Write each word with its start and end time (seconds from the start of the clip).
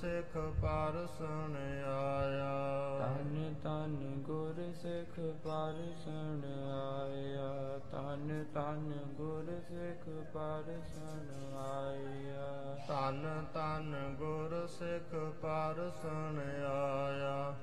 ਸਿੱਖ 0.00 0.32
ਪਰਸਣ 0.62 1.56
ਆਇਆ। 1.86 2.54
ਤਨ 2.98 3.54
ਤਨ 3.62 4.22
ਗੁਰ 4.22 4.72
ਸਿੱਖ 4.72 5.20
ਪਰਸਣ 5.44 6.40
ਆਇਆ। 6.70 7.78
ਤਨ 7.92 8.44
ਤਨ 8.54 8.92
ਗੁਰ 9.14 9.60
ਸਿੱਖ 9.68 10.08
ਪਰਸਣ 10.32 11.30
ਆਇਆ। 11.56 12.76
ਧੰਨ 12.88 13.44
ਧੰਨ 13.54 14.14
ਗੁਰ 14.18 14.66
ਸਿੱਖ 14.66 15.14
ਪਰਸਣ 15.42 16.38
ਆਇਆ। 16.68 17.54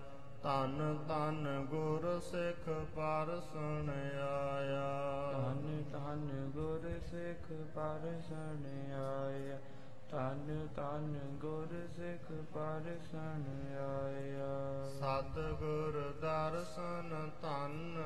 ਧੰਨ 0.43 0.97
ਧੰਨ 1.07 1.65
ਗੁਰ 1.69 2.19
ਸਿੱਖ 2.19 2.69
ਪਰਸਣ 2.95 3.89
ਆਇਆ। 4.21 5.21
ਤਨ 5.33 5.83
ਤਨ 5.91 6.49
ਗੁਰ 6.53 6.99
ਸਿੱਖ 7.11 7.51
ਪਰਸਣ 7.75 8.65
ਆਇਆ। 8.93 9.59
ਤਨ 10.11 10.67
ਤਨ 10.75 11.37
ਗੁਰ 11.41 11.87
ਸਿੱਖ 11.95 12.31
ਪਰਸਣ 12.53 13.43
ਆਇਆ। 13.77 14.89
ਸਤ 14.89 15.39
ਗੁਰ 15.39 16.13
ਦਰਸ਼ਨ 16.21 17.29
ਧੰਨ 17.41 18.03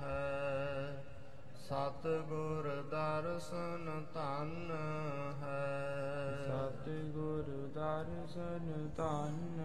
ਹੈ। 0.00 1.04
ਸਤ 1.68 2.06
ਗੁਰ 2.06 2.84
ਦਰਸ਼ਨ 2.90 4.04
ਧੰਨ 4.14 4.70
ਹੈ। 5.42 5.70
ਸਤਿਗੁਰ 6.46 7.70
ਦਰਸ਼ਨ 7.74 8.90
ਧੰਨ 8.96 9.60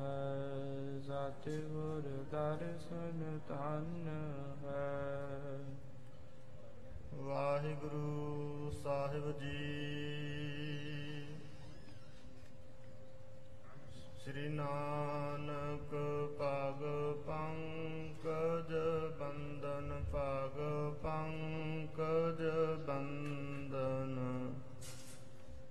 ਹੈ। 0.00 1.00
ਸਤਿਗੁਰ 1.00 2.24
ਦਰਸ਼ਨ 2.30 3.40
ਧੰਨ 3.48 4.08
ਹੈ। 4.64 5.28
ਵਾਹਿਗੁਰੂ 7.22 8.70
ਸਾਹਿਬ 8.82 9.38
ਜੀ। 9.38 10.59
ਸ੍ਰੀ 14.30 14.48
ਨਾਨਕ 14.48 15.94
ਪਗ 16.38 16.82
ਪੰਕਜ 17.26 18.72
ਬੰਦਨ 19.20 19.88
ਪਗ 20.12 20.58
ਪੰਕਜ 21.02 22.42
ਬੰਦਨ 22.86 24.18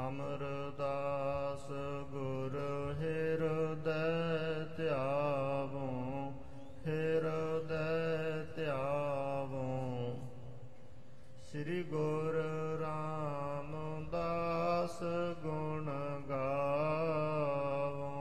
ਅਮਰਦਾਸ 0.08 1.68
ਗੁਰ 2.12 2.58
ਹਿਰਦੈ 3.00 4.06
ਧਿਆਵੋ 4.78 5.47
ਸ੍ਰੀ 11.78 11.84
ਗੁਰ 11.84 12.36
ਰਾਮਦਾਸ 12.82 15.00
ਗੁਣ 15.44 15.90
ਗਾਵੋ। 16.30 18.14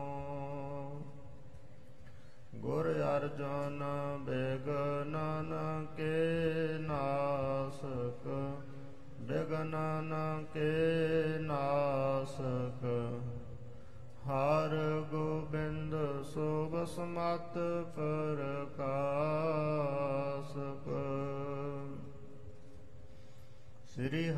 ਗੁਰ 2.55 2.88
ਅਰਜਨ 3.17 3.85
ਬਿਗਨਨ 4.20 5.55
ਕੇ 5.97 6.79
ਨਾਸਕ 6.79 8.29
ਬਿਗਨਨ 9.20 10.14
ਕੇ 10.55 11.38
ਨਾਸਕ। 11.41 12.87
ਹਰ 14.26 14.76
ਗੋਬਿੰਦ 15.11 15.94
ਸੋਭ 16.25 16.85
ਸਮਤ 16.87 17.59
ਪ੍ਰਕਾਸ਼ਕ 17.97 19.06
ਸ੍ਰੀ 24.06 24.31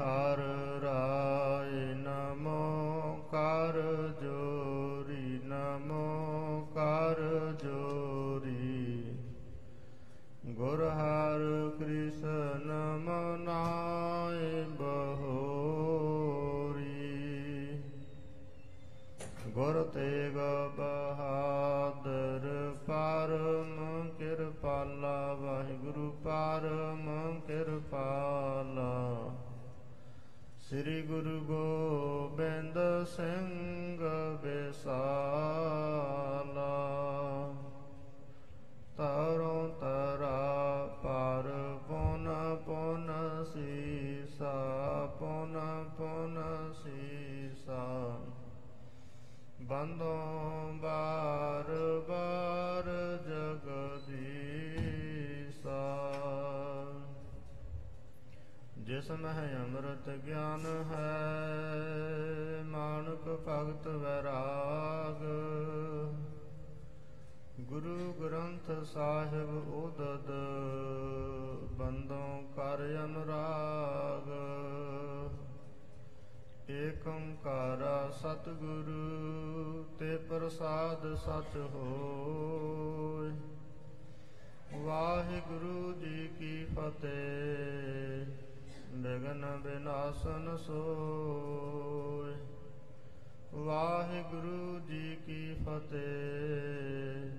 ਸ੍ਰੀ 30.78 31.02
ਗੁਰੂ 31.02 31.40
ਗੋਬਿੰਦ 31.40 33.06
ਸਿੰਘ 33.06 33.98
ਵਿਸਾਲਾ। 34.42 35.08
ਤਰੋਂ 38.96 39.68
ਤਰਾ 39.68 40.86
ਪਰ 41.02 41.78
ਪੁਨ 41.88 42.56
ਪੁਨ 42.66 43.10
ਸੀਸਾ, 43.44 44.54
ਪੁਨ 45.18 45.88
ਪੁਨ 45.98 46.72
ਸੀਸਾ। 46.72 48.18
ਬੰਦੋਂ 49.60 50.72
ਬਾਰ 50.72 52.00
ਜਿਸ 58.98 59.10
ਮਹਿ 59.10 59.56
ਅੰਮ੍ਰਿਤ 59.56 60.18
ਗਿਆਨ 60.18 60.66
ਹੈ 60.66 61.18
ਮਾਨੁਕ 62.64 63.44
ਭਗਤ 63.48 63.86
ਵੈਰਾਗ। 63.86 65.22
ਗੁਰੂ 67.60 68.12
ਗ੍ਰੰਥ 68.12 68.86
ਸਾਹਿਬ 68.86 69.74
ਉਦਦ, 69.74 70.30
ਬੰਦੋਂ 71.74 72.42
ਕਰ 72.42 73.04
ਅਨੁਰਾਗ। 73.04 74.28
ਏਕ 76.70 77.06
ਓੰਕਾਰ 77.06 78.10
ਸਤਿਗੁਰੂ, 78.10 79.84
ਤੇ 79.98 80.16
ਪ੍ਰਸਾਦ 80.16 81.14
ਸਚ 81.14 81.56
ਹੋਇ। 81.56 83.30
ਵਾਹਿਗੁਰੂ 84.82 85.92
ਜੀ 85.92 86.28
ਕੀ 86.28 86.64
ਫਤਿਹ। 86.64 88.47
ਬਿਗਨ 88.98 89.60
ਬਿਨਾਸਨ 89.62 90.56
ਸੋਇ। 90.56 92.34
ਵਾਹਿਗੁਰੂ 93.54 94.78
ਜੀ 94.78 95.18
ਕੀ 95.26 95.54
ਫਤਿਹ। 95.54 97.30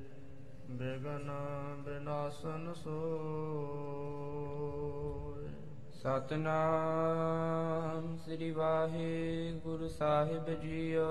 ਬਿਗਨ 0.69 1.31
ਬਿਨਾਸਨ 1.79 2.73
ਸੋਇ। 2.73 5.47
ਸਤਨਾਮ 5.91 8.17
ਸ੍ਰੀ 8.17 8.51
ਵਾਹਿਗੁਰੂ 8.51 9.87
ਸਾਹਿਬ 9.87 10.49
ਜੀਓ। 10.49 11.05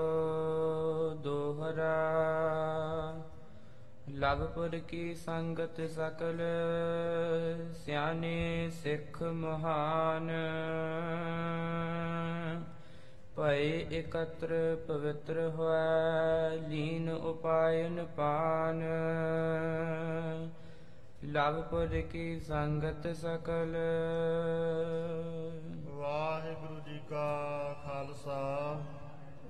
ਦੋਹਰਾ 1.15 3.18
ਲਵਪੁਰ 4.19 4.69
ਕੀ 4.69 5.15
ਸੰਗਤ 5.15 5.89
ਸਕਲ, 5.89 6.41
ਸਿਆਣੇ 7.85 8.69
ਸਿੱਖ 8.69 9.23
ਮਹਾਨ। 9.23 10.31
ਭਏ 13.35 13.99
ਇਕਤਰ 13.99 14.77
ਪਵਿੱਤਰ 14.87 15.51
ਹੋਇ 15.55 16.69
ਲੀਨ 16.69 17.09
ਉਪਾਇਨ 17.09 18.05
ਪਾਨ। 18.05 18.83
ਪ੍ਰਭਪੁਰ 21.33 22.01
ਕੀ 22.01 22.39
ਸੰਗਤ 22.39 23.15
ਸਕਲ। 23.15 23.77
ਵਾਹਿਗੁਰੂ 25.87 26.79
ਜੀ 26.79 26.99
ਕਾ 27.09 27.75
ਖਾਲਸਾ, 27.83 28.81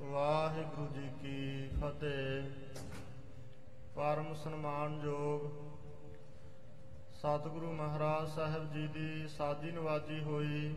ਵਾਹਿਗੁਰੂ 0.01 0.87
ਜੀ 0.87 1.09
ਕੀ 1.21 1.67
ਫਤਿਹ। 1.79 2.68
ਪਰਮ 3.99 4.33
ਸਨਮਾਨਯੋਗ 4.33 5.41
ਸਤਿਗੁਰੂ 7.13 7.71
ਮਹਾਰਾਜ 7.71 8.29
ਸਾਹਿਬ 8.29 8.73
ਜੀ 8.73 8.87
ਦੀ 8.87 9.27
ਸਾਜੀ 9.27 9.71
ਨਵਾਜੀ 9.71 10.19
ਹੋਈ। 10.23 10.75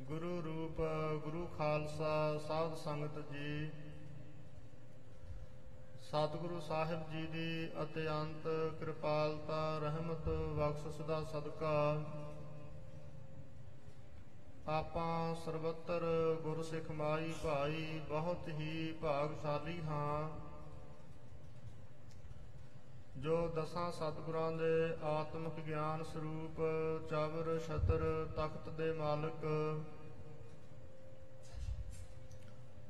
ਗੁਰੂ 0.00 0.42
ਰੂਪ, 0.42 0.80
ਗੁਰੂ 1.24 1.46
ਖਾਲਸਾ, 1.58 2.38
ਸਾਧ 2.38 2.74
ਸੰਗਤ 2.74 3.32
ਜੀ। 3.32 3.70
ਸਤਿਗੁਰੂ 6.02 6.60
ਸਾਹਿਬ 6.60 7.10
ਜੀ 7.10 7.26
ਦੀ 7.26 7.70
ਅਤਿਅੰਤ 7.82 8.48
ਕਿਰਪਾਲਤਾ, 8.78 9.78
ਰਹਿਮਤ, 9.78 10.28
ਬਖਸ਼ਿਸ਼ 10.28 11.00
ਦਾ 11.02 11.24
ਸਦਕਾ। 11.24 12.04
ਆਪਾਂ 14.68 15.34
ਸਰਬੱਤਰ 15.34 16.00
ਗੁਰਸਿੱਖ 16.42 16.90
ਮਾਈ 16.90 17.34
ਭਾਈ 17.44 18.00
ਬਹੁਤ 18.08 18.48
ਹੀ 18.48 18.92
ਭਾਗਸ਼ਾਲੀ 19.02 19.80
ਹਾਂ। 19.82 20.51
ਜੋ 23.16 23.48
ਦਸਾਂ 23.48 23.90
ਸਤਿਗੁਰਾਂ 23.92 24.50
ਦੇ 24.52 24.96
ਆਤਮਿਕ 25.02 25.60
ਗਿਆਨ 25.60 26.02
ਸਰੂਪ 26.02 26.60
ਚਵਰ, 27.10 27.58
ਛਤਰ, 27.58 28.04
ਤਖਤ 28.36 28.68
ਦੇ 28.68 28.92
ਮਾਲਕ, 28.92 29.44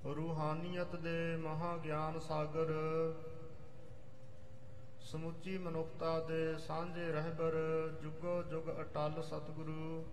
ਰੂਹਾਨੀਅਤ 0.07 0.97
ਦੇ 0.97 1.37
ਮਹਾ 1.37 1.77
ਗਿਆਨ 1.77 2.19
ਸਾਗਰ, 2.19 2.73
ਸਮੁੱਚੀ 5.03 5.59
ਮਨੁੱਖਤਾ 5.59 6.19
ਦੇ 6.21 6.59
ਸਾਂਝੇ 6.59 7.13
ਰਹਿਬਰ 7.13 7.57
ਜੁਗੋ 8.03 8.43
ਜੁਗ 8.43 8.71
ਅਟਲ 8.81 9.23
ਸਤਿਗੁਰੂ 9.23 10.05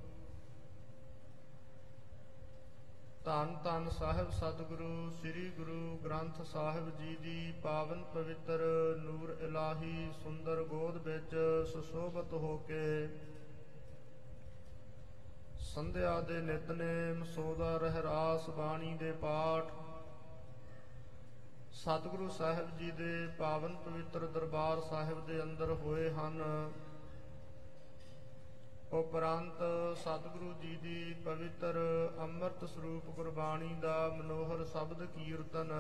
ਧੰਨ 3.30 3.54
ਧੰਨ 3.64 3.90
ਸਾਹਿਬ 3.90 4.30
ਸਤਿਗੁਰੂ, 4.30 5.10
ਸ੍ਰੀ 5.12 5.50
ਗੁਰੂ 5.58 5.98
ਗ੍ਰੰਥ 6.06 6.42
ਸਾਹਿਬ 6.42 6.90
ਜੀ 7.00 7.16
ਦੀ 7.16 7.52
ਪਾਵਨ 7.64 8.02
ਪਵਿੱਤਰ 8.14 8.62
ਨੂਰ 9.00 9.36
ਇਲਾਹੀ 9.42 10.10
ਸੁੰਦਰ 10.14 10.64
ਗੋਦ 10.64 10.98
ਵਿੱਚ 10.98 11.36
ਸੁਸ਼ੋਭਤ 11.74 12.34
ਹੋ 12.34 12.58
ਕੇ 12.68 13.08
ਸੰਧਿਆ 15.66 16.20
ਦੇ 16.22 16.42
ਨਿਤਨੇਮ, 16.42 17.24
ਸੋਦਾ 17.26 17.76
ਰਹਿਰਾਸ 17.78 18.50
ਬਾਣੀ 18.50 18.94
ਦੇ 18.98 19.12
ਪਾਠ, 19.12 19.72
ਸਤਿਗੁਰੂ 21.76 22.30
ਸਾਹਿਬ 22.30 22.78
ਜੀ 22.78 22.92
ਦੇ 22.92 23.28
ਪਾਵਨ 23.40 23.76
ਪਵਿੱਤਰ 23.86 24.28
ਦਰਬਾਰ 24.28 24.82
ਸਾਹਿਬ 24.90 25.26
ਦੇ 25.26 25.42
ਅੰਦਰ 25.44 25.72
ਹੋਏ 25.76 26.10
ਹਨ। 26.10 26.42
ਉਪਰੰਤ 28.94 29.60
ਸਤਿਗੁਰੂ 29.98 30.54
ਜੀ 30.54 30.76
ਦੀ 30.76 31.14
ਪਵਿੱਤਰ 31.26 31.78
ਅੰਮ੍ਰਿਤ 32.20 32.64
ਸਰੂਪ 32.66 33.10
ਗੁਰਬਾਣੀ 33.16 33.74
ਦਾ 33.82 33.98
ਮਨੋਹਰ 34.10 34.64
ਸ਼ਬਦ 34.66 35.04
ਕੀਰਤਨ। 35.06 35.74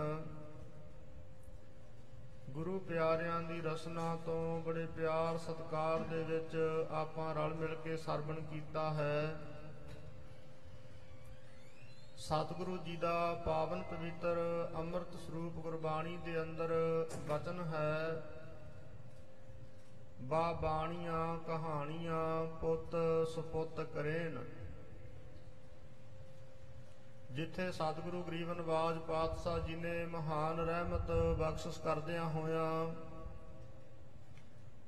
ਗੁਰੂ 2.50 2.78
ਪਿਆਰਿਆਂ 2.80 3.42
ਦੀ 3.42 3.60
ਰਸਨਾ 3.62 4.16
ਤੋਂ 4.16 4.62
ਬੜੇ 4.62 4.86
ਪਿਆਰ 4.96 5.38
ਸਤਕਾਰ 5.38 6.04
ਦੇ 6.04 6.24
ਵਿੱਚ 6.24 6.56
ਆਪਾਂ 6.92 7.34
ਰਲ 7.36 7.54
ਮਿਲ 7.54 7.76
ਕੇ 7.76 7.98
ਸਰਵਣ 7.98 8.40
ਕੀਤਾ 8.52 8.90
ਹੈ। 8.94 9.40
ਸਤਿਗੁਰੂ 12.18 12.78
ਜੀ 12.78 12.96
ਦਾ 12.96 13.34
ਪਾਵਨ 13.46 13.84
ਪਵਿੱਤਰ 13.84 14.38
ਅੰਮ੍ਰਿਤ 14.76 15.16
ਸਰੂਪ 15.18 15.54
ਗੁਰਬਾਣੀ 15.54 16.18
ਦੇ 16.26 16.42
ਅੰਦਰ 16.42 16.74
ਵਚਨ 17.30 17.60
ਹੈ 17.74 18.22
ਬਾ 20.22 20.52
ਬਾਣੀਆਂ 20.54 21.38
ਕਹਾਣੀਆਂ 21.38 22.46
ਪੁੱਤ 22.62 22.96
ਸੁਪੁੱਤ 23.30 23.80
ਕਰੇਨ। 23.94 24.40
ਜਿੱਥੇ 27.32 27.72
ਸਤਿਗੁਰੂ 27.72 28.24
ਗਰੀਬ 28.24 28.52
ਨਵਾਜ 28.52 28.98
ਪਾਤਸ਼ਾਹ 28.98 29.60
ਜੀ 29.60 29.76
ਨੇ 29.76 30.06
ਮਹਾਨ 30.06 30.60
ਰਹਿਮਤ 30.60 31.12
ਬਖਸ਼ਿਸ਼ 31.40 31.80
ਕਰਦਿਆਂ 31.80 32.26
ਹੋਇਆਂ 32.26 32.94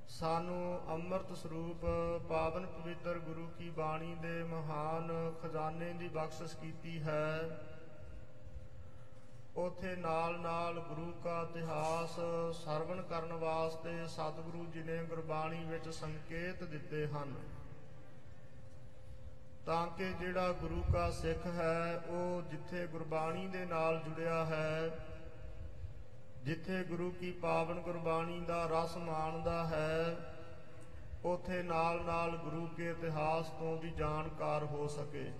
ਸਾਨੂੰ 0.10 0.80
ਅੰਮ੍ਰਿਤ 0.90 1.34
ਸਰੂਪ 1.38 1.86
ਪਾਵਨ 2.30 2.66
ਪਵਿੱਤਰ 2.66 3.20
ਗੁਰੂ 3.20 3.48
ਕੀ 3.58 3.70
ਬਾਣੀ 3.70 4.16
ਦੇ 4.16 4.44
ਮਹਾਨ 4.44 5.12
ਖਜ਼ਾਨੇ 5.42 5.94
ਦੀ 5.94 6.08
ਬਖਸ਼ਿਸ਼ 6.08 6.56
ਕੀਤੀ 6.56 7.02
ਹੈ। 7.02 7.50
ਉਥੇ 9.56 9.96
ਨਾਲ 9.96 10.40
ਨਾਲ 10.40 10.80
ਗੁਰੂ 10.80 11.14
ਕਾ 11.24 11.48
ਇਤਿਹਾਸ 11.50 12.16
ਸਰਵਣ 12.58 13.02
ਕਰਨ 13.02 13.34
ਵਾਸਤੇ 13.34 14.08
ਸਤਿਗੁਰੂ 14.08 14.66
ਜੀ 14.66 14.84
ਨੇ 14.84 15.04
ਗੁਰਬਾਣੀ 15.04 15.66
ਵਿੱਚ 15.66 15.90
ਸੰਕੇਤ 15.90 16.64
ਦਿੱਤੇ 16.64 17.08
ਹਨ। 17.08 17.36
ਤਾਂ 19.66 19.88
ਕਿ 19.88 20.14
ਜਿਹੜਾ 20.14 20.52
ਗੁਰੂ 20.52 20.84
ਕਾ 20.94 21.10
ਸਿੱਖ 21.10 21.46
ਹੈ, 21.46 21.98
ਉਹ 22.08 22.42
ਜਿੱਥੇ 22.42 22.88
ਗੁਰਬਾਣੀ 22.88 23.48
ਦੇ 23.48 23.66
ਨਾਲ 23.66 24.00
ਜੁੜਿਆ 24.00 24.46
ਹੈ, 24.46 24.90
ਜਿੱਥੇ 26.44 26.84
ਗੁਰੂ 26.84 27.12
ਕੀ 27.12 27.32
ਪਾਵਨ 27.32 27.80
ਗੁਰਬਾਣੀ 27.80 28.40
ਦਾ 28.40 28.66
ਰਸ 28.66 28.98
ਮਾਣਦਾ 28.98 29.68
ਹੈ, 29.68 30.16
ਉਥੇ 31.26 31.64
ਨਾਲ 31.64 32.02
ਨਾਲ 32.02 32.38
ਗੁਰੂ 32.38 32.68
ਕੇ 32.68 32.90
ਇਤਿਹਾਸ 32.90 33.50
ਤੋਂ 33.50 33.78
ਵੀ 33.78 33.92
ਜਾਣਕਾਰ 33.92 34.64
ਹੋ 34.64 34.88
ਸਕੇ। 34.88 35.32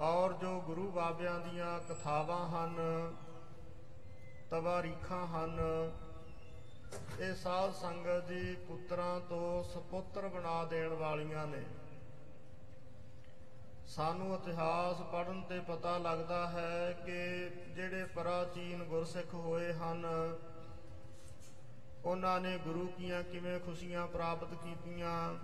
ਔਰ 0.00 0.32
ਜੋ 0.32 0.60
ਗੁਰੂ 0.60 0.90
ਬਾਬਿਆਂ 0.90 1.38
ਦੀਆਂ 1.40 1.80
ਕਥਾਵਾਂ 1.80 2.48
ਹਨ, 2.48 2.76
ਤਵਾਰੀਖਾਂ 4.50 5.26
ਹਨ, 5.26 5.60
ਇਹ 7.20 7.34
ਸਾਧ 7.34 7.72
ਸੰਗਤ 7.72 8.28
ਜੀ 8.28 8.54
ਪੁੱਤਰਾਂ 8.54 9.20
ਤੋਂ 9.20 9.64
ਸੁਪੁੱਤਰ 9.64 10.28
ਬਣਾ 10.28 10.64
ਦੇਣ 10.64 10.88
ਵਾਲੀਆਂ 10.88 11.46
ਨੇ। 11.46 11.62
ਸਾਨੂੰ 13.86 14.34
ਇਤਿਹਾਸ 14.34 15.00
ਪੜਨ 15.12 15.42
ਤੇ 15.42 15.60
ਪਤਾ 15.60 15.98
ਲੱਗਦਾ 15.98 16.46
ਹੈ 16.46 16.92
ਕਿ 16.92 17.48
ਜਿਹੜੇ 17.74 18.04
ਪ੍ਰਾਚੀਨ 18.04 18.84
ਗੁਰਸਿੱਖ 18.84 19.34
ਹੋਏ 19.34 19.72
ਹਨ, 19.72 20.04
ਉਹਨਾਂ 22.04 22.40
ਨੇ 22.40 22.58
ਗੁਰੂ 22.58 22.86
ਕੀਆਂ 22.86 23.22
ਕਿਵੇਂ 23.22 23.60
ਖੁਸ਼ੀਆਂ 23.60 24.06
ਪ੍ਰਾਪਤ 24.06 24.54
ਕੀਤੀਆਂ 24.54 25.34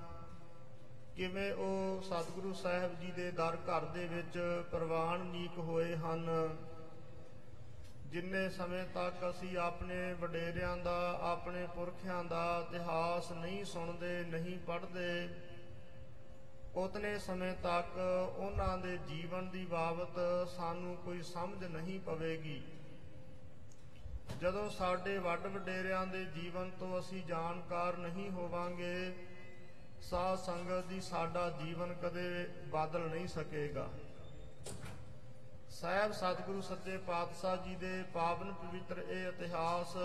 ਕਿਵੇਂ 1.20 1.52
ਉਹ 1.52 2.02
ਸਤਿਗੁਰੂ 2.02 2.52
ਸਾਹਿਬ 2.52 3.00
ਜੀ 3.00 3.10
ਦੇ 3.10 3.30
ਦਰ 3.30 3.56
ਘਰ 3.56 3.84
ਦੇ 3.84 4.06
ਵਿੱਚ 4.06 4.64
ਪ੍ਰਵਾਨ 4.70 5.20
ਨੀਕ 5.20 5.58
ਹੋਏ 5.58 5.96
ਹਨ? 5.96 6.56
ਜਿੰਨੇ 8.06 8.48
ਸਮੇਂ 8.48 8.84
ਤੱਕ 8.84 9.30
ਅਸੀਂ 9.30 9.58
ਆਪਣੇ 9.58 10.12
ਵਡੇਰਿਆਂ 10.12 10.76
ਦਾ, 10.76 11.18
ਆਪਣੇ 11.22 11.66
ਪੁਰਖਿਆਂ 11.66 12.24
ਦਾ 12.24 12.66
ਇਤਿਹਾਸ 12.68 13.32
ਨਹੀਂ 13.32 13.64
ਸੁਣਦੇ, 13.64 14.24
ਨਹੀਂ 14.24 14.58
ਪੜ੍ਹਦੇ, 14.58 15.28
ਉਤਨੇ 16.74 17.18
ਸਮੇਂ 17.18 17.54
ਤੱਕ 17.54 17.98
ਉਹਨਾਂ 18.36 18.78
ਦੇ 18.78 18.98
ਜੀਵਨ 18.98 19.48
ਦੀ 19.48 19.66
ਬਾਬਤ 19.66 20.48
ਸਾਨੂੰ 20.48 20.96
ਕੋਈ 20.96 21.22
ਸਮਝ 21.22 21.64
ਨਹੀਂ 21.64 22.00
ਪਵੇਗੀ। 22.00 22.62
ਜਦੋਂ 24.40 24.70
ਸਾਡੇ 24.70 25.18
ਵੱਡ 25.18 25.46
ਵਡੇਰਿਆਂ 25.46 26.06
ਦੇ 26.06 26.24
ਜੀਵਨ 26.24 26.70
ਤੋਂ 26.70 26.98
ਅਸੀਂ 26.98 27.22
ਜਾਣਕਾਰ 27.22 27.96
ਨਹੀਂ 27.96 28.30
ਹੋਵਾਂਗੇ 28.30 29.29
ਸਾਧ 30.02 30.38
ਸੰਗਤ 30.38 30.86
ਦੀ 30.86 31.00
ਸਾਡਾ 31.00 31.48
ਜੀਵਨ 31.50 31.92
ਕਦੇ 31.94 32.46
ਬਦਲ 32.72 33.08
ਨਹੀਂ 33.10 33.26
ਸਕੇਗਾ। 33.28 33.88
ਸਾਹਿਬ 35.70 36.12
ਸਤਿਗੁਰੂ 36.12 36.60
ਸੱਚੇ 36.60 36.96
ਪਾਤਸ਼ਾਹ 36.96 37.56
ਜੀ 37.56 37.74
ਦੇ 37.74 38.02
ਪਾਵਨ 38.14 38.52
ਪਵਿੱਤਰ 38.52 38.98
ਇਹ 38.98 39.28
ਇਤਿਹਾਸ 39.28 39.96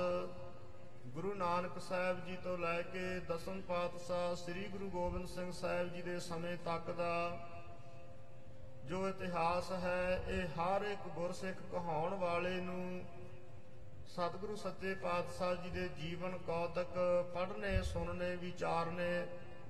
ਗੁਰੂ 1.08 1.34
ਨਾਨਕ 1.34 1.80
ਸਾਹਿਬ 1.80 2.26
ਜੀ 2.26 2.36
ਤੋਂ 2.44 2.58
ਲੈ 2.58 2.82
ਕੇ 2.82 3.20
ਦਸਮ 3.20 3.62
ਪਾਤਸ਼ਾਹ 3.62 4.36
ਸ੍ਰੀ 4.36 4.68
ਗੁਰੂ 4.68 4.90
ਗੋਬਿੰਦ 4.90 5.28
ਸਿੰਘ 5.28 5.52
ਸਾਹਿਬ 5.52 5.94
ਜੀ 5.94 6.02
ਦੇ 6.02 6.20
ਸਮੇਂ 6.20 6.58
ਤੱਕ 6.58 6.92
ਦਾ 6.92 7.48
ਜੋ 8.86 9.08
ਇਤਿਹਾਸ 9.10 9.72
ਹੈ, 9.72 10.24
ਇਹ 10.28 10.48
ਹਰ 10.56 10.82
ਇੱਕ 10.82 11.08
ਗੁਰਸਿੱਖ 11.08 11.62
ਕਹਾਉਣ 11.72 12.14
ਵਾਲੇ 12.14 12.60
ਨੂੰ 12.62 13.02
ਸਤਿਗੁਰੂ 14.08 14.56
ਸੱਚੇ 14.56 14.94
ਪਾਤਸ਼ਾਹ 14.96 15.56
ਜੀ 15.56 15.70
ਦੇ 15.70 15.88
ਜੀਵਨ 16.00 16.38
ਕੌਤਕ 16.38 16.94
ਪੜ੍ਹਨੇ, 17.34 17.82
ਸੁਣਨੇ, 17.84 18.36
ਵਿਚਾਰਨੇ 18.36 19.26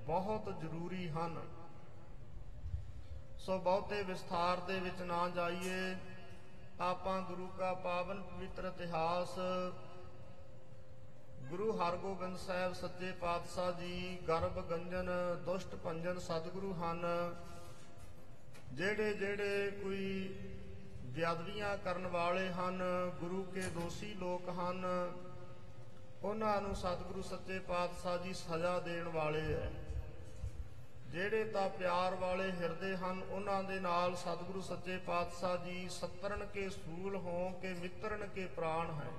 ਬਹੁਤ 0.08 0.50
ਜ਼ਰੂਰੀ 0.62 1.10
ਹਨ। 1.10 1.40
ਸੋ 3.38 3.58
ਬਹੁਤੇ 3.60 4.02
ਵਿਸਥਾਰ 4.04 4.60
ਦੇ 4.60 4.80
ਵਿੱਚ 4.80 5.02
ਨਾ 5.02 5.28
ਜਾਈਏ 5.30 5.96
ਆਪਾਂ 6.82 7.22
ਗੁਰੂ 7.22 7.48
ਕਾ 7.48 7.74
ਪਾਵਨ 7.74 8.22
ਪਵਿੱਤਰ 8.22 8.66
ਇਤਿਹਾਸ, 8.66 9.36
ਗੁਰੂ 11.50 11.72
ਹਰਗੋਬਿੰਦ 11.72 12.38
ਸਾਹਿਬ 12.38 12.74
ਸੱਚੇ 12.74 13.12
ਪਾਤਸ਼ਾਹ 13.12 13.72
ਜੀ, 13.72 14.18
ਗਰਭ 14.28 14.60
ਗੰਜਨ, 14.70 15.10
ਦੁਸ਼ਟ 15.46 15.76
ਭੰਜਨ 15.76 16.20
ਸਤਿਗੁਰੂ 16.20 16.74
ਹਨ, 16.74 17.06
ਜਿਹੜੇ 18.74 19.14
ਜਿਹੜੇ 19.14 19.70
ਕੋਈ 19.84 20.28
ਬਿਆਦਵੀਆਂ 21.06 21.78
ਕਰਨ 21.78 22.08
ਵਾਲੇ 22.08 22.50
ਹਨ, 22.50 22.84
ਗੁਰੂ 23.20 23.44
ਕੇ 23.44 23.62
ਦੋਸ਼ੀ 23.62 24.14
ਲੋਕ 24.14 24.50
ਹਨ, 24.50 24.86
ਉਹਨਾਂ 26.24 26.62
ਨੂੰ 26.62 26.76
ਸਤਿਗੁਰੂ 26.76 27.22
ਸੱਚੇ 27.22 27.60
ਪਾਤਸ਼ਾਹ 27.60 28.18
ਜੀ 28.18 28.34
ਸਜ਼ਾ 28.34 28.80
ਦੇਣ 28.80 29.08
ਵਾਲੇ 29.08 29.42
ਹੈ। 29.42 29.72
ਜਿਹੜੇ 31.16 31.44
ਤਾਂ 31.44 31.70
ਪਿਆਰ 31.70 32.16
ਵਾਲੇ 32.16 32.52
ਹਿਰਦੇ 32.52 32.98
ਹਨ, 32.98 33.24
ਉਹਨਾਂ 33.30 33.64
ਦੇ 33.64 33.80
ਨਾਲ 33.80 34.16
ਸਤਿਗੁਰੂ 34.16 34.62
ਸੱਚੇ 34.62 34.98
ਪਾਤਸ਼ਾਹ 34.98 35.58
ਜੀ 35.58 35.90
ਸਤਰਨ 35.90 36.46
ਕੇ 36.46 36.70
ਸੂਲ 36.70 37.16
ਹੋ 37.16 37.50
ਕੇ 37.62 37.74
ਮਿੱਤਰਨ 37.74 38.28
ਕੇ 38.28 38.46
ਪ੍ਰਾਣ 38.46 38.92
ਹੈ। 38.92 39.12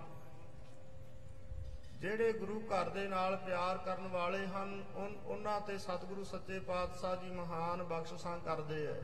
ਜਿਹੜੇ 2.00 2.33
ਗੁਰੂ 2.33 2.61
ਘਰ 2.61 2.88
ਦੇ 2.88 3.09
ਨਾਲ 3.09 3.37
ਪਿਆਰ 3.37 3.79
ਕਰਨ 3.79 4.09
ਵਾਲੇ 4.09 4.47
ਹਨ, 4.47 4.85
ਉਨ- 4.95 5.26
ਉਹਨਾਂ 5.26 5.61
ਤੇ 5.61 5.79
ਸਤਿਗੁਰੂ 5.79 6.25
ਸੱਚੇ 6.25 6.61
ਪਾਤਸ਼ਾਹ 6.61 7.17
ਜੀ 7.17 7.31
ਮਹਾਨ 7.31 7.83
ਬਖਸ਼ਿਸ਼ਾਂ 7.83 8.38
ਕਰਦੇ 8.38 8.87
ਐ 8.87 9.00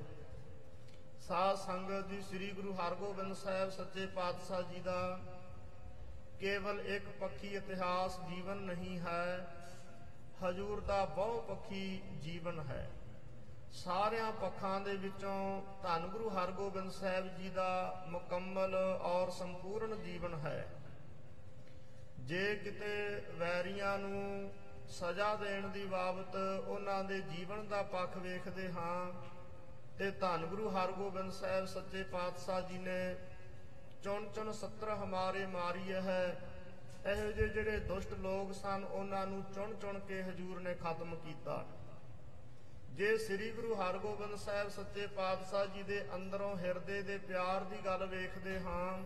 ਸਾਧ 1.21 1.57
ਸੰਗਤ 1.57 2.09
ਜੀ, 2.09 2.23
ਸ੍ਰੀ 2.23 2.51
ਗੁਰੂ 2.51 2.75
ਹਰਗੋਬਿੰਦ 2.75 3.35
ਸਾਹਿਬ 3.35 3.71
ਸੱਚੇ 3.71 4.07
ਪਾਤਸ਼ਾਹ 4.07 4.63
ਜੀ 4.63 4.81
ਦਾ 4.81 5.21
ਕੇਵਲ 6.41 6.81
ਇੱਕ 6.81 7.05
ਪੱਖੀ 7.21 7.57
ਇਤਿਹਾਸ 7.57 8.21
ਜੀਵਨ 8.21 8.57
ਨਹੀਂ 8.57 8.99
ਹੈ 8.99 9.57
ਹਜੂਰ 10.45 10.81
ਦਾ 10.81 11.05
ਬਹੁ 11.05 11.41
ਪੱਖੀ 11.41 12.03
ਜੀਵਨ 12.23 12.61
ਹੈ। 12.61 12.91
ਸਾਰਿਆਂ 13.73 14.33
ਪੱਖਾਂ 14.33 14.81
ਦੇ 14.81 14.97
ਵਿੱਚੋਂ 14.97 15.63
ਧੰਨ 15.83 16.07
ਗੁਰੂ 16.07 16.29
ਹਰਗੋਬਿੰਦ 16.29 16.91
ਸਾਹਿਬ 16.91 17.37
ਜੀ 17.37 17.49
ਦਾ 17.49 18.05
ਮੁਕੰਮਲ 18.09 18.75
ਔਰ 19.03 19.31
ਸੰਪੂਰਨ 19.31 20.03
ਜੀਵਨ 20.03 20.35
ਹੈ। 20.35 20.69
ਜੇ 22.19 22.57
ਕਿਤੇ 22.57 23.23
ਵੈਰੀਆਂ 23.39 23.99
ਨੂੰ 23.99 24.53
ਸਜ਼ਾ 24.89 25.35
ਦੇਣ 25.37 25.69
ਦੀ 25.69 25.85
ਬਾਬਤ 25.87 26.37
ਉਹਨਾਂ 26.69 27.05
ਦੇ 27.05 27.21
ਜੀਵਨ 27.21 27.69
ਦਾ 27.69 27.83
ਪੱਖ 27.83 28.17
ਵੇਖਦੇ 28.17 28.73
ਹਾਂ, 28.73 29.13
ਤੇ 29.99 30.11
ਧੰਨ 30.11 30.47
ਗੁਰੂ 30.47 30.69
ਹਰਗੋਬਿੰਦ 30.69 31.33
ਸਾਹਿਬ 31.33 31.67
ਸੱਚੇ 31.67 32.03
ਪਾਤਸ਼ਾਹ 32.03 32.61
ਜੀ 32.61 32.79
ਨੇ 32.79 33.17
ਚੁਣ 34.05 34.29
ਚੁਣ 34.29 34.53
70 34.53 34.95
ਹਮਾਰੇ 34.95 35.47
ਮਾਰੀ 35.47 35.93
ਹੈ 35.93 36.52
ਇਹੋ 37.07 37.31
ਜਿਹੇ 37.33 37.49
ਜਿਹੜੇ 37.49 37.79
ਦੁਸ਼ਟ 37.79 38.13
ਲੋਕ 38.15 38.53
ਸਨ, 38.53 38.85
ਉਹਨਾਂ 38.85 39.27
ਨੂੰ 39.27 39.43
ਚੁਣ 39.55 39.73
ਚੁਣ 39.75 39.99
ਕੇ 39.99 40.23
ਹਜੂਰ 40.23 40.61
ਨੇ 40.61 40.75
ਖਤਮ 40.75 41.15
ਕੀਤਾ। 41.15 41.65
ਜੇ 42.91 43.17
ਸ੍ਰੀ 43.19 43.51
ਗੁਰੂ 43.51 43.75
ਹਰਗੋਬਿੰਦ 43.75 44.37
ਸਾਹਿਬ 44.37 44.69
ਸੱਚੇ 44.69 45.07
ਪਾਤਸ਼ਾਹ 45.07 45.67
ਜੀ 45.67 45.83
ਦੇ 45.83 46.01
ਅੰਦਰੋਂ 46.15 46.57
ਹਿਰਦੇ 46.57 47.01
ਦੇ 47.03 47.17
ਪਿਆਰ 47.19 47.65
ਦੀ 47.65 47.77
ਗੱਲ 47.85 48.05
ਵੇਖਦੇ 48.07 48.59
ਹਾਂ, 48.61 48.99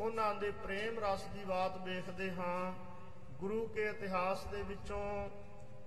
ਉਹਨਾਂ 0.00 0.34
ਦੇ 0.34 0.50
ਪ੍ਰੇਮ 0.64 0.98
ਰਸ 0.98 1.24
ਦੀ 1.34 1.44
ਬਾਤ 1.44 1.76
ਵੇਖਦੇ 1.78 2.30
ਹਾਂ, 2.30 2.72
ਗੁਰੂ 3.40 3.66
ਕੇ 3.66 3.88
ਇਤਿਹਾਸ 3.88 4.44
ਦੇ 4.44 4.62
ਵਿੱਚੋਂ 4.62 5.30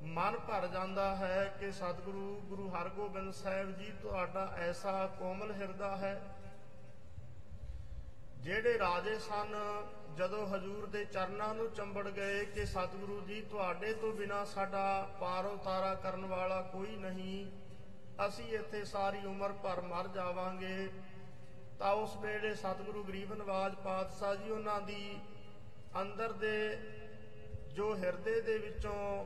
ਮਨ 0.08 0.38
ਭਰ 0.38 0.68
ਜਾਂਦਾ 0.68 1.16
ਹੈ 1.16 1.44
ਕਿ 1.60 1.72
ਸਤਿਗੁਰੂ 1.72 2.36
ਗੁਰੂ 2.46 2.70
ਹਰਗੋਬਿੰਦ 2.70 3.34
ਸਾਹਿਬ 3.34 3.72
ਜੀ 3.78 3.92
ਤੁਹਾਡਾ 4.02 4.46
ਐਸਾ 4.58 5.06
ਕੋਮਲ 5.20 5.52
ਹਿਰਦਾ 5.52 5.96
ਹੈ। 5.98 6.20
ਜਿਹੜੇ 8.38 8.78
ਰਾਜੇ 8.80 9.18
ਸਨ, 9.20 9.56
ਜਦੋਂ 10.18 10.46
ਹਜੂਰ 10.48 10.86
ਦੇ 10.86 11.04
ਚਰਨਾਂ 11.06 11.54
ਨੂੰ 11.56 11.70
ਚੰਬੜ 11.72 12.08
ਗਏ 12.10 12.44
ਕਿ 12.46 12.66
ਸਤਿਗੁਰੂ 12.66 13.20
ਜੀ, 13.22 13.42
ਤੁਹਾਡੇ 13.42 13.94
ਤੋਂ 13.94 14.12
ਬਿਨਾ 14.14 14.44
ਸਾਡਾ 14.46 15.08
ਪਾਰ 15.20 15.46
ਉਤਾਰਾ 15.46 15.94
ਕਰਨ 15.96 16.26
ਵਾਲਾ 16.26 16.62
ਕੋਈ 16.74 16.96
ਨਹੀਂ, 16.96 17.46
ਅਸੀਂ 18.28 18.46
ਇੱਥੇ 18.50 18.84
ਸਾਰੀ 18.86 19.26
ਉਮਰ 19.26 19.52
ਭਰ 19.64 19.82
ਮਰ 19.82 20.08
ਜਾਵਾਂਗੇ। 20.08 20.90
ਤਾਂ 21.80 21.92
ਉਸ 21.94 22.16
ਵੇਲੇ 22.18 22.54
ਸਤਿਗੁਰੂ 22.56 23.04
ਗਰੀਬ 23.04 23.34
ਨਵਾਜ 23.34 23.76
ਪਾਤਸ਼ਾਹ 23.76 24.36
ਜੀ, 24.36 24.50
ਉਹਨਾਂ 24.50 24.82
ਦੀ 24.82 25.20
ਅੰਦਰ 26.02 26.32
ਦੇ 26.34 26.78
ਜੋ 27.74 27.96
ਹਿਰਦੇ 27.96 28.40
ਦੇ 28.42 28.58
ਵਿੱਚੋਂ 28.58 29.26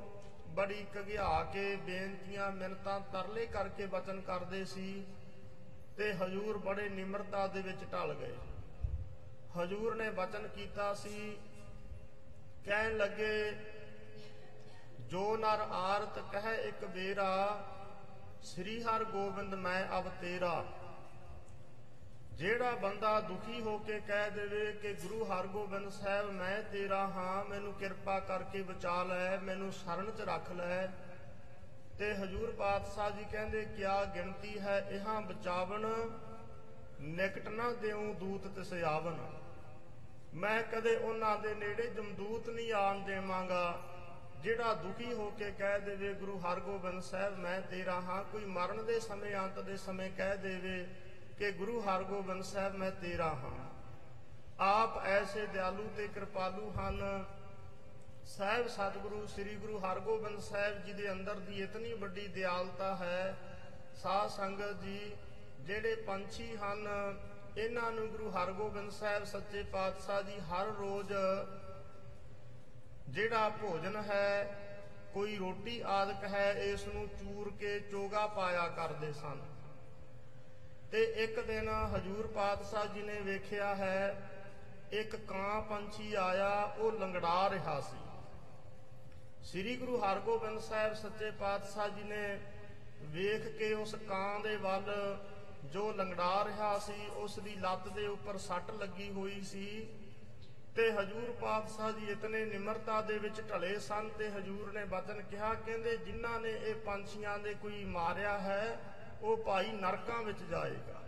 ਬੜੀ 0.56 0.86
ਕਗਿਆ 0.94 1.44
ਕੇ 1.54 1.76
ਬੇਨਤੀਆਂ, 1.76 2.52
ਮਿੰਨਤਾਂ 2.52 3.00
ਤਰਲੇ 3.14 3.46
ਕਰਕੇ 3.46 3.86
ਵਚਨ 3.86 4.22
ਕਰਦੇ 4.22 4.64
ਸੀ 4.66 5.04
ਤੇ 5.98 6.14
ਹਜੂਰ 6.14 6.58
ਬੜੇ 6.58 6.90
ਨਿਮਰਤਾ 6.90 7.48
ਦੇ 7.48 7.62
ਵਿੱਚ 7.62 7.84
ਢਲ 7.94 8.14
ਗਏ। 8.14 8.36
ਹਜੂਰ 9.58 9.96
ਨੇ 9.96 10.10
ਵਚਨ 10.10 10.48
ਕੀਤਾ 10.48 10.94
ਸੀ, 10.94 11.38
ਕਹਿਣ 12.66 12.98
ਲੱਗੇ, 12.98 13.52
ਜੋ 15.10 15.38
ਨਰ 15.38 15.66
ਆਰਤ 15.72 16.20
ਕਹੇ 16.32 16.56
ਇੱਕ 16.68 16.86
ਬੇਰਾ 16.86 17.64
ਸ੍ਰੀ 18.44 18.84
ਹਰ 18.84 19.04
ਗੋਬਿੰਦ 19.04 19.56
ਮੈਂ 19.56 20.00
ਅਬ 20.00 20.10
ਤੇਰਾ। 20.22 20.66
ਜਿਹੜਾ 22.32 22.72
ਬੰਦਾ 22.72 23.20
ਦੁਖੀ 23.22 23.62
ਹੋ 23.62 23.78
ਕੇ 23.78 24.00
ਕਹਿ 24.00 24.30
ਦੇਵੇ 24.30 24.72
ਕਿ 24.72 24.94
ਗੁਰੂ 24.94 25.24
ਹਰਗੋਬਿੰਦ 25.26 25.90
ਸਾਹਿਬ 25.90 26.32
ਮੈਂ 26.32 26.62
ਤੇਰਾ 26.64 27.08
ਹਾਂ, 27.08 27.46
ਮੈਨੂੰ 27.46 27.74
ਕਿਰਪਾ 27.74 28.20
ਕਰਕੇ 28.20 28.62
ਬਚਾ 28.62 29.04
ਲੈ, 29.04 29.38
ਮੈਨੂੰ 29.38 29.72
ਸ਼ਰਨ 29.72 30.12
'ਚ 30.12 30.22
ਰੱਖ 30.22 30.52
ਲੈ। 30.52 30.88
ਤੇ 32.00 32.14
ਹਜੂਰ 32.14 32.52
ਪਾਤਸ਼ਾਹ 32.52 33.12
ਜੀ 33.12 33.26
ਕਹਿੰਦੇ, 33.32 33.66
ਕਿਆ 33.66 34.06
ਗਿਣਤੀ 34.06 34.60
ਹੈ, 34.60 34.80
ਇਹਾਂ 34.92 35.22
ਬਚਾਵਨ 35.22 35.86
ਨਿਕਟ 37.02 37.48
ਨਾ 37.48 37.72
ਦੇਉ 37.72 38.14
ਦੂਤ 38.14 38.48
ਤਿਸ 38.48 38.74
ਆਵਨ 38.74 39.41
ਮੈਂ 40.34 40.64
ਕਦੇ 40.64 40.96
ਉਹਨਾਂ 40.96 41.38
ਦੇ 41.38 41.56
ਨੇੜੇ 41.56 41.88
ਜਮਦੂਤ 41.88 42.50
ਨਹੀਂ 42.50 42.74
ਆਣ 42.74 43.00
ਦੇਵਾਂਗਾ। 43.00 43.82
ਜਿਹੜਾ 44.38 44.74
ਦੁਖੀ 44.74 45.14
ਹੋ 45.14 45.30
ਕੇ 45.32 45.52
ਕਹਿ 45.52 45.80
ਦੇਵੇ, 45.80 46.14
ਗੁਰੂ 46.14 46.40
ਹਰਗੋਬਿੰਦ 46.40 47.02
ਸਾਹਿਬ, 47.02 47.40
ਮੈਂ 47.40 47.62
ਤੇਰਾ 47.62 48.02
ਹਾਂ। 48.02 48.24
ਕੋਈ 48.24 48.46
ਮਰਨ 48.46 48.86
ਦੇ 48.86 49.00
ਸਮੇਂ, 49.00 49.36
ਅੰਤ 49.36 49.60
ਦੇ 49.60 49.78
ਸਮੇਂ 49.78 50.12
ਕਹਿ 50.18 50.38
ਦੇਵੇ 50.38 50.88
ਕਿ, 51.38 51.52
ਗੁਰੂ 51.52 51.82
ਹਰਗੋਬਿੰਦ 51.82 52.44
ਸਾਹਿਬ, 52.44 52.76
ਮੈਂ 52.76 52.92
ਤੇਰਾ 52.92 53.30
ਹਾਂ। 53.30 53.70
ਆਪ 54.60 54.98
ਐਸੇ 54.98 55.46
ਦਿਆਲੂ 55.46 55.90
ਤੇ 55.98 56.08
ਕਿਰਪਾਲੂ 56.08 56.74
ਹਨ। 56.80 57.26
ਸਾਹਿਬ 58.26 58.68
ਸਤਿਗੁਰੂ, 58.68 59.26
ਸ੍ਰੀ 59.26 59.56
ਗੁਰੂ 59.56 59.80
ਹਰਗੋਬਿੰਦ 59.80 60.40
ਸਾਹਿਬ 60.40 60.84
ਜੀ 60.84 60.94
ਦੇ 60.94 61.12
ਅੰਦਰ 61.12 61.36
ਦੀ 61.36 61.62
ਇਤਨੀ 61.62 61.94
ਵੱਡੀ 61.94 62.28
ਦਿਆਲਤਾ 62.28 62.96
ਹੈ। 62.96 63.38
ਸਾਧ 63.96 64.30
ਸੰਗਤ 64.30 64.82
ਜੀ, 64.82 65.16
ਜਿਹੜੇ 65.60 65.96
ਪੰਛੀ 65.96 66.56
ਹਨ 66.58 66.88
ਇਹਨਾਂ 67.58 67.92
ਨੂੰ 67.92 68.08
ਗੁਰੂ 68.08 68.30
ਹਰਗੋਬਿੰਦ 68.32 68.92
ਸਾਹਿਬ 68.92 69.24
ਸੱਚੇ 69.24 69.64
ਪਾਤਸ਼ਾਹ 69.64 70.22
ਜੀ 70.22 70.40
ਹਰ 70.40 70.68
ਰੋਜ਼ 70.68 71.14
ਜਿਹੜਾ 73.10 73.50
ਭੋਜਨ 73.50 73.96
ਹੈ, 73.96 74.58
ਕੋਈ 75.14 75.38
ਰੋਟੀ 75.38 75.82
ਆਦਿਕ 75.86 76.24
ਹੈ, 76.24 76.52
ਇਸ 76.52 76.88
ਨੂੰ 76.88 77.08
ਚੂਰ 77.08 77.52
ਕੇ 77.60 77.80
ਚੋਗਾ 77.80 78.28
ਪਾਇਆ 78.28 78.68
ਕਰਦੇ 78.68 79.12
ਸਨ। 79.14 79.42
ਤੇ 80.92 81.04
ਇੱਕ 81.04 81.40
ਦਿਨ 81.40 81.70
ਹਜੂਰ 81.96 82.28
ਪਾਤਸ਼ਾਹ 82.28 82.86
ਜੀ 82.86 83.02
ਨੇ 83.02 83.20
ਵੇਖਿਆ 83.20 83.76
ਹੈ, 83.76 84.30
ਇੱਕ 84.92 85.16
ਕਾਂ 85.16 85.62
ਪੰਛੀ 85.62 86.14
ਆਇਆ, 86.14 86.64
ਉਹ 86.78 86.92
ਲੰਗੜਾ 86.92 87.50
ਰਿਹਾ 87.50 87.80
ਸੀ। 87.80 87.98
ਸ੍ਰੀ 89.44 89.76
ਗੁਰੂ 89.76 89.98
ਹਰਗੋਬਿੰਦ 89.98 90.60
ਸਾਹਿਬ 90.60 90.94
ਸੱਚੇ 90.94 91.32
ਪਾਤਸ਼ਾਹ 91.32 91.90
ਜੀ 91.90 92.04
ਨੇ 92.04 92.40
ਵੇਖ 93.02 93.58
ਕੇ 93.58 93.74
ਉਸ 93.74 93.96
ਕਾਂ 93.96 94.40
ਦੇ 94.40 94.56
ਵੱਲ 94.56 94.92
ਜੋ 95.66 95.92
ਲੰਗੜਾ 95.92 96.44
ਰਿਹਾ 96.46 96.80
ਸੀ, 96.80 97.08
ਉਸ 97.16 97.40
ਦੀ 97.40 97.56
ਲੱਤ 97.56 97.88
ਦੇ 97.88 98.08
ਉੱਪਰ 98.08 98.38
ਸੱਟ 98.38 98.72
ਲੱਗੀ 98.72 99.12
ਹੋਈ 99.12 99.42
ਸੀ। 99.42 99.88
ਤੇ 100.76 100.92
ਹਜੂਰ 100.92 101.32
ਪਾਤਸ਼ਾਹ 101.42 101.92
ਜੀ 101.92 102.12
ਇਤਨੇ 102.12 102.46
ਨਿਮਰਤਾ 102.46 103.02
ਦੇ 103.02 103.18
ਵਿੱਚ 103.18 103.42
ਢਲੇ 103.42 103.80
ਸਨ 103.80 104.10
ਤੇ 104.10 104.30
ਹਜੂਰ 104.30 104.74
ਨੇ 104.74 104.86
ਬਚਨ 104.86 105.22
ਕਿਹਾ, 105.22 105.54
ਕਹਿੰਦੇ, 105.54 105.98
ਜਿਨ੍ਹਾਂ 105.98 106.40
ਨੇ 106.40 106.52
ਇਹ 106.52 106.76
ਪੰਛੀਆਂ 106.76 107.40
ਦੇ 107.40 107.54
ਕੋਈ 107.54 107.84
ਮਾਰਿਆ 107.84 108.40
ਹੈ, 108.40 108.80
ਉਹ 109.22 109.38
ਭਾਈ 109.38 109.72
ਨਰਕਾਂ 109.72 110.24
ਵਿੱਚ 110.24 110.40
ਜਾਏਗਾ। 110.40 111.02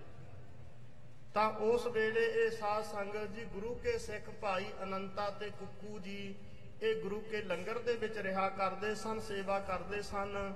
ਤਾਂ 1.33 1.50
ਉਸ 1.50 1.88
ਵੇਲੇ 1.88 2.25
ਇਹ 2.25 2.51
ਸਾਧ 2.51 2.83
ਸੰਗਤ 2.83 3.27
ਜੀ, 3.27 3.45
ਗੁਰੂ 3.45 3.75
ਕੇ 3.75 3.98
ਸਿੱਖ 3.98 4.29
ਭਾਈ 4.29 4.65
ਅਨੰਤਾ 4.83 5.29
ਤੇ 5.29 5.50
ਕੁੱਕੂ 5.50 6.00
ਜੀ, 6.00 6.36
ਇਹ 6.81 7.01
ਗੁਰੂ 7.01 7.19
ਕੇ 7.22 7.41
ਲੰਗਰ 7.41 7.79
ਦੇ 7.79 7.95
ਵਿੱਚ 7.95 8.17
ਰਿਹਾ 8.17 8.50
ਕਰਦੇ 8.50 8.95
ਸਨ, 8.95 9.19
ਸੇਵਾ 9.19 9.60
ਕਰਦੇ 9.60 10.01
ਸਨ। 10.01 10.53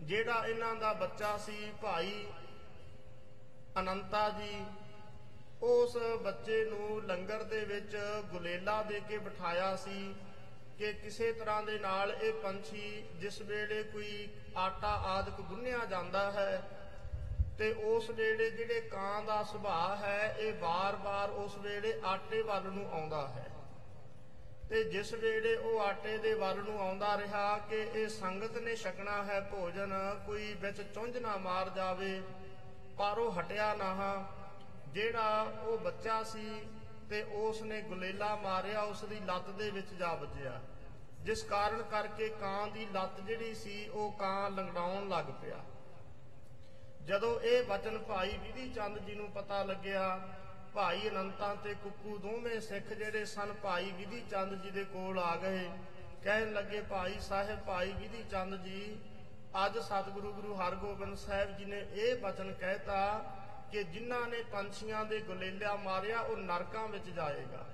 ਜਿਹੜਾ 0.00 0.46
ਇਹਨਾਂ 0.46 0.74
ਦਾ 0.74 0.92
ਬੱਚਾ 0.92 1.36
ਸੀ, 1.38 1.72
ਭਾਈ 1.82 2.26
ਅਨੰਤਾ 3.80 4.28
ਜੀ। 4.30 4.64
ਉਸ 5.62 5.96
ਬੱਚੇ 6.22 6.64
ਨੂੰ 6.64 7.02
ਲੰਗਰ 7.06 7.42
ਦੇ 7.42 7.64
ਵਿੱਚ 7.64 7.96
ਗੁਲੇਲਾ 8.32 8.82
ਦੇ 8.82 9.00
ਕੇ 9.08 9.18
ਬਿਠਾਇਆ 9.18 9.74
ਸੀ 9.76 10.14
ਕਿ 10.78 10.92
ਕਿਸੇ 10.92 11.32
ਤਰ੍ਹਾਂ 11.32 11.62
ਦੇ 11.62 11.78
ਨਾਲ 11.78 12.10
ਇਹ 12.12 12.32
ਪੰਛੀ 12.32 13.04
ਜਿਸ 13.20 13.40
ਵੇਲੇ 13.42 13.82
ਕੋਈ 13.82 14.28
ਆਟਾ 14.56 14.88
ਆਦਿਕ 14.88 15.40
ਗੁੰਨਿਆ 15.40 15.84
ਜਾਂਦਾ 15.84 16.30
ਹੈ 16.30 16.62
ਤੇ 17.58 17.72
ਉਸ 17.72 18.10
ਵੇਲੇ 18.10 18.50
ਜਿਹੜੇ 18.50 18.80
ਕਾਂ 18.80 19.22
ਦਾ 19.22 19.42
ਸੁਭਾਅ 19.42 19.96
ਹੈ, 19.96 20.36
ਇਹ 20.38 20.52
ਵਾਰ-ਵਾਰ 20.54 21.30
ਉਸ 21.30 21.56
ਵੇਲੇ 21.58 21.92
ਆਟੇ 22.04 22.42
ਵੱਲ 22.42 22.62
ਨੂੰ 22.62 22.88
ਆਉਂਦਾ 22.92 23.26
ਹੈ। 23.28 23.50
ਤੇ 24.68 24.82
ਜਿਸ 24.84 25.12
ਵੇਲੇ 25.12 25.54
ਉਹ 25.54 25.80
ਆਟੇ 25.80 26.16
ਦੇ 26.18 26.34
ਵੱਲ 26.34 26.56
ਨੂੰ 26.58 26.80
ਆਉਂਦਾ 26.80 27.16
ਰਿਹਾ 27.16 27.58
ਕਿ 27.70 27.76
ਇਹ 27.94 28.08
ਸੰਗਤ 28.08 28.56
ਨੇ 28.58 28.76
ਛਕਣਾ 28.76 29.22
ਹੈ 29.24 29.40
ਭੋਜਨ, 29.40 29.92
ਕੋਈ 30.26 30.54
ਵਿੱਚ 30.54 30.82
ਚੁੰਝ 30.94 31.16
ਨਾ 31.16 31.36
ਮਾਰ 31.36 31.70
ਜਾਵੇ 31.70 32.20
ਪਰ 32.98 33.18
ਉਹ 33.18 33.32
ਹਟਿਆ 33.32 33.74
ਨਾ 33.74 34.24
ਜਿਹੜਾ 34.92 35.42
ਉਹ 35.42 35.78
ਬੱਚਾ 35.78 36.22
ਸੀ 36.22 36.60
ਤੇ 37.10 37.22
ਉਸ 37.22 37.62
ਨੇ 37.62 37.80
ਗੁਲੇਲਾ 37.80 38.34
ਮਾਰਿਆ 38.36 38.82
ਉਸ 38.82 39.04
ਦੀ 39.04 39.20
ਲੱਤ 39.20 39.50
ਦੇ 39.50 39.70
ਵਿੱਚ 39.70 39.94
ਜਾ 39.94 40.14
ਵੱਜਿਆ। 40.14 40.60
ਜਿਸ 41.22 41.42
ਕਾਰਨ 41.42 41.82
ਕਰਕੇ 41.82 42.28
ਕਾਂ 42.28 42.66
ਦੀ 42.66 42.86
ਲੱਤ 42.94 43.20
ਜਿਹੜੀ 43.20 43.54
ਸੀ, 43.54 43.88
ਉਹ 43.88 44.12
ਕਾਂ 44.12 44.50
ਲੰਗੜਾਉਣ 44.50 45.08
ਲੱਗ 45.08 45.24
ਪਿਆ। 45.42 45.60
ਜਦੋਂ 47.04 47.40
ਇਹ 47.40 47.62
ਵਚਨ 47.62 47.98
ਭਾਈ 47.98 48.36
ਵਿਧੀ 48.36 48.68
ਚੰਦ 48.68 48.98
ਜੀ 48.98 49.14
ਨੂੰ 49.14 49.30
ਪਤਾ 49.30 49.62
ਲੱਗਿਆ, 49.62 50.28
ਭਾਈ 50.74 51.08
ਅਨੰਤਾਂ 51.08 51.54
ਤੇ 51.56 51.74
ਕੁੱਕੂ 51.74 52.16
ਦੋਵੇਂ 52.18 52.60
ਸਿੱਖ 52.60 52.92
ਜਿਹੜੇ 52.92 53.24
ਸਨ, 53.24 53.52
ਭਾਈ 53.52 53.90
ਵਿਧੀ 53.90 54.20
ਚੰਦ 54.30 54.62
ਜੀ 54.62 54.70
ਦੇ 54.70 54.84
ਕੋਲ 54.84 55.18
ਆ 55.18 55.36
ਗਏ। 55.36 55.68
ਕਹਿਣ 56.24 56.52
ਲੱਗੇ, 56.52 56.80
ਭਾਈ 56.80 57.18
ਸਾਹਿਬ, 57.20 57.58
ਭਾਈ 57.58 57.92
ਵਿਧੀ 57.92 58.22
ਚੰਦ 58.30 58.56
ਜੀ 58.62 58.98
ਅੱਜ 59.64 59.78
ਸਤਿਗੁਰੂ 59.78 60.32
ਗੁਰੂ 60.32 60.54
ਹਰਗੋਬਿੰਦ 60.54 61.16
ਸਾਹਿਬ 61.16 61.56
ਜੀ 61.56 61.64
ਨੇ 61.64 61.86
ਇਹ 61.92 62.16
ਵਚਨ 62.16 62.52
ਕਹਿਤਾ 62.52 63.24
ਕਿ 63.72 63.82
ਜਿਨ੍ਹਾਂ 63.84 64.28
ਨੇ 64.28 64.42
ਪੰਛੀਆਂ 64.42 65.04
ਦੇ 65.04 65.20
ਗੁਲੇਲਿਆ 65.20 65.76
ਮਾਰਿਆ, 65.76 66.20
ਉਹ 66.20 66.36
ਨਰਕਾਂ 66.36 66.88
ਵਿੱਚ 66.88 67.10
ਜਾਏਗਾ। 67.10 67.64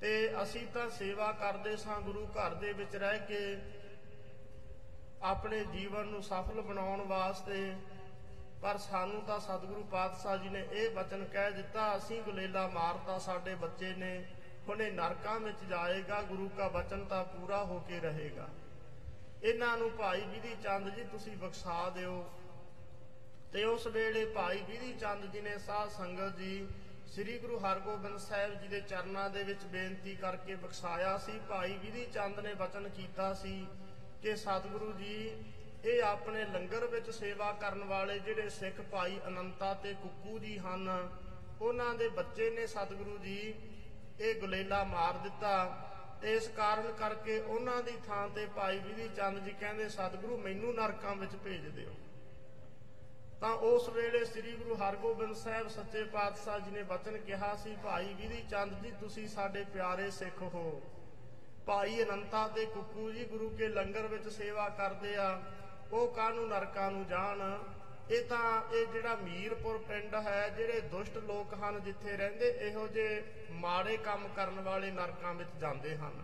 ਤੇ 0.00 0.42
ਅਸੀਂ 0.42 0.66
ਤਾਂ 0.66 0.90
ਸੇਵਾ 0.90 1.32
ਕਰਦੇ 1.32 1.76
ਸਾਂ 1.76 2.00
ਗੁਰੂ 2.00 2.26
ਘਰ 2.26 2.54
ਦੇ 2.54 2.72
ਵਿੱਚ 2.72 2.96
ਰਹਿ 2.96 3.18
ਕੇ 3.18 3.56
ਆਪਣੇ 5.22 5.64
ਜੀਵਨ 5.64 6.06
ਨੂੰ 6.06 6.22
ਸਫਲ 6.22 6.60
ਬਣਾਉਣ 6.60 7.02
ਵਾਸਤੇ, 7.02 7.76
ਪਰ 8.62 8.78
ਸਾਨੂੰ 8.78 9.22
ਤਾਂ 9.22 9.40
ਸਤਿਗੁਰੂ 9.40 9.82
ਪਾਤਸ਼ਾਹ 9.82 10.36
ਜੀ 10.36 10.48
ਨੇ 10.48 10.66
ਇਹ 10.72 10.90
ਵਚਨ 10.90 11.24
ਕਹਿ 11.24 11.50
ਦਿੱਤਾ, 11.50 11.96
ਅਸੀਂ 11.96 12.22
ਗੁਲੇਲਾ 12.22 12.66
ਮਾਰਤਾ, 12.68 13.18
ਸਾਡੇ 13.18 13.54
ਬੱਚੇ 13.54 13.94
ਨੇ, 13.94 14.26
ਹੁਣ 14.68 14.82
ਇਹ 14.82 14.92
ਨਰਕਾਂ 14.92 15.40
ਵਿੱਚ 15.40 15.64
ਜਾਏਗਾ, 15.68 16.22
ਗੁਰੂ 16.22 16.50
ਦਾ 16.56 16.68
ਬਚਨ 16.68 17.04
ਤਾਂ 17.04 17.24
ਪੂਰਾ 17.24 17.64
ਹੋ 17.64 17.78
ਕੇ 17.88 18.00
ਰਹੇਗਾ। 18.00 18.48
ਇਹਨਾਂ 19.44 19.76
ਨੂੰ 19.76 19.90
ਭਾਈ 19.90 20.20
ਵਿਧੀ 20.20 20.54
ਚੰਦ 20.62 20.88
ਜੀ 20.88 21.02
ਤੁਸੀਂ 21.04 21.36
ਬਖਸ਼ਾ 21.36 21.88
ਦਿਓ। 21.90 22.24
ਤੇ 23.52 23.64
ਉਸ 23.64 23.86
ਵੇਲੇ 23.86 24.24
ਭਾਈ 24.26 24.62
ਵਿਧੀ 24.62 24.92
ਚੰਦ 24.92 25.26
ਜੀ 25.32 25.40
ਨੇ 25.40 25.56
ਸਾਧ 25.58 25.90
ਸੰਗਤ 25.90 26.36
ਜੀ 26.38 26.66
ਸ੍ਰੀ 27.14 27.38
ਗੁਰੂ 27.38 27.58
ਹਰਗੋਬਿੰਦ 27.58 28.18
ਸਾਹਿਬ 28.18 28.54
ਜੀ 28.60 28.68
ਦੇ 28.68 28.80
ਚਰਨਾਂ 28.80 29.28
ਦੇ 29.30 29.42
ਵਿੱਚ 29.42 29.64
ਬੇਨਤੀ 29.64 30.14
ਕਰਕੇ 30.16 30.54
ਬਖਸ਼ਾਇਆ 30.54 31.16
ਸੀ। 31.18 31.38
ਭਾਈ 31.48 31.76
ਵਿਧੀ 31.78 32.06
ਚੰਦ 32.06 32.40
ਨੇ 32.40 32.54
ਵਚਨ 32.54 32.88
ਕੀਤਾ 32.88 33.32
ਸੀ 33.34 33.66
ਕਿ 34.22 34.36
ਸਤਿਗੁਰੂ 34.36 34.92
ਜੀ, 34.92 35.16
ਇਹ 35.84 36.02
ਆਪਣੇ 36.02 36.44
ਲੰਗਰ 36.44 36.86
ਵਿੱਚ 36.86 37.10
ਸੇਵਾ 37.10 37.52
ਕਰਨ 37.52 37.84
ਵਾਲੇ 37.84 38.18
ਜਿਹੜੇ 38.18 38.48
ਸਿੱਖ 38.48 38.80
ਭਾਈ 38.90 39.18
ਅਨੰਤਾ 39.26 39.72
ਤੇ 39.74 39.92
ਕੁੱਕੂ 39.94 40.38
ਜੀ 40.38 40.58
ਹਨ, 40.58 40.88
ਉਹਨਾਂ 41.60 41.94
ਦੇ 41.94 42.08
ਬੱਚੇ 42.08 42.50
ਨੇ 42.50 42.66
ਸਤਿਗੁਰੂ 42.66 43.18
ਜੀ, 43.18 43.54
ਇਹ 44.20 44.40
ਗੁਲੇਲਾ 44.40 44.84
ਮਾਰ 44.84 45.18
ਦਿੱਤਾ। 45.18 45.54
ਤੇ 46.24 46.34
ਇਸ 46.34 46.48
ਕਾਰਨ 46.48 46.92
ਕਰਕੇ 46.92 47.38
ਉਹਨਾਂ 47.38 47.82
ਦੀ 47.82 47.92
ਥਾਂ 48.06 48.28
ਤੇ 48.28 48.46
ਭਾਈ 48.46 48.78
ਵਿਧੀ 48.78 49.08
ਚੰਦ 49.08 49.38
ਜੀ 49.38 49.50
ਕਹਿੰਦੇ, 49.60 49.88
ਸਤਿਗੁਰੂ, 49.88 50.36
ਮੈਨੂੰ 50.36 50.74
ਨਰਕਾਂ 50.74 51.14
ਵਿੱਚ 51.16 51.36
ਭੇਜ 51.36 51.66
ਦਿਓ। 51.68 51.90
ਤਾਂ 53.40 53.50
ਉਸ 53.50 53.88
ਵੇਲੇ 53.88 54.24
ਸ੍ਰੀ 54.24 54.52
ਗੁਰੂ 54.52 54.74
ਹਰਗੋਬਿੰਦ 54.74 55.34
ਸਾਹਿਬ 55.34 55.68
ਸੱਚੇ 55.68 56.04
ਪਾਤਸ਼ਾਹ 56.04 56.58
ਜੀ 56.58 56.70
ਨੇ 56.70 56.82
ਬਚਨ 56.82 57.18
ਕਿਹਾ 57.18 57.54
ਸੀ, 57.54 57.76
ਭਾਈ 57.84 58.14
ਵਿਧੀ 58.14 58.42
ਚੰਦ 58.50 58.82
ਜੀ, 58.82 58.90
ਤੁਸੀਂ 58.90 59.28
ਸਾਡੇ 59.28 59.64
ਪਿਆਰੇ 59.64 60.10
ਸਿੱਖ 60.10 60.42
ਹੋ। 60.42 60.82
ਭਾਈ 61.66 62.02
ਅਨੰਤਾ 62.02 62.48
ਤੇ 62.48 62.66
ਕੁੱਕੂ 62.66 63.10
ਜੀ 63.10 63.24
ਗੁਰੂ 63.24 63.50
ਕੇ 63.50 63.68
ਲੰਗਰ 63.68 64.06
ਵਿੱਚ 64.06 64.28
ਸੇਵਾ 64.28 64.68
ਕਰਦੇ 64.68 65.16
ਆ। 65.16 65.42
ਉਹ 65.92 66.08
ਕਾਹਨੂੰ 66.08 66.48
ਨਰਕਾਂ 66.48 66.90
ਨੂੰ 66.90 67.06
ਜਾਣ? 67.06 67.40
ਇਹ 68.10 68.24
ਤਾਂ 68.24 68.74
ਇਹ 68.74 68.86
ਜਿਹੜਾ 68.86 69.14
ਮੀਰਪੁਰ 69.14 69.78
ਪਿੰਡ 69.78 70.14
ਹੈ, 70.14 70.48
ਜਿਹੜੇ 70.48 70.80
ਦੁਸ਼ਟ 70.80 71.16
ਲੋਕ 71.18 71.54
ਹਨ 71.54 71.80
ਜਿੱਥੇ 71.80 72.16
ਰਹਿੰਦੇ, 72.16 72.48
ਇਹੋ 72.60 72.86
ਜਿਹੇ 72.88 73.22
ਮਾੜੇ 73.50 73.96
ਕੰਮ 73.96 74.28
ਕਰਨ 74.28 74.60
ਵਾਲੇ 74.60 74.90
ਨਰਕਾਂ 74.90 75.34
ਵਿੱਚ 75.34 75.50
ਜਾਂਦੇ 75.60 75.96
ਹਨ। 75.96 76.22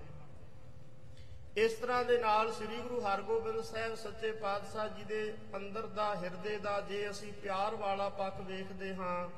ਇਸ 1.57 1.73
ਤਰ੍ਹਾਂ 1.73 2.05
ਦੇ 2.05 2.19
ਨਾਲ 2.19 2.53
ਸ੍ਰੀ 2.53 2.77
ਗੁਰੂ 2.77 3.01
ਹਰਗੋਬਿੰਦ 3.01 3.61
ਸਾਹਿਬ 3.61 3.95
ਸੱਚੇ 3.95 4.33
ਪਾਤਸ਼ਾਹ 4.33 4.89
ਜੀ 4.89 5.05
ਦੇ 5.05 5.23
ਅੰਦਰ 5.57 5.87
ਦਾ 5.87 6.15
ਹਿਰਦੇ 6.15 6.59
ਦਾ 6.59 6.81
ਜੇ 6.81 7.09
ਅਸੀਂ 7.11 7.33
ਪਿਆਰ 7.33 7.75
ਵਾਲਾ 7.75 8.09
ਪੱਖ 8.09 8.41
ਵੇਖਦੇ 8.41 8.95
ਹਾਂ, 8.95 9.29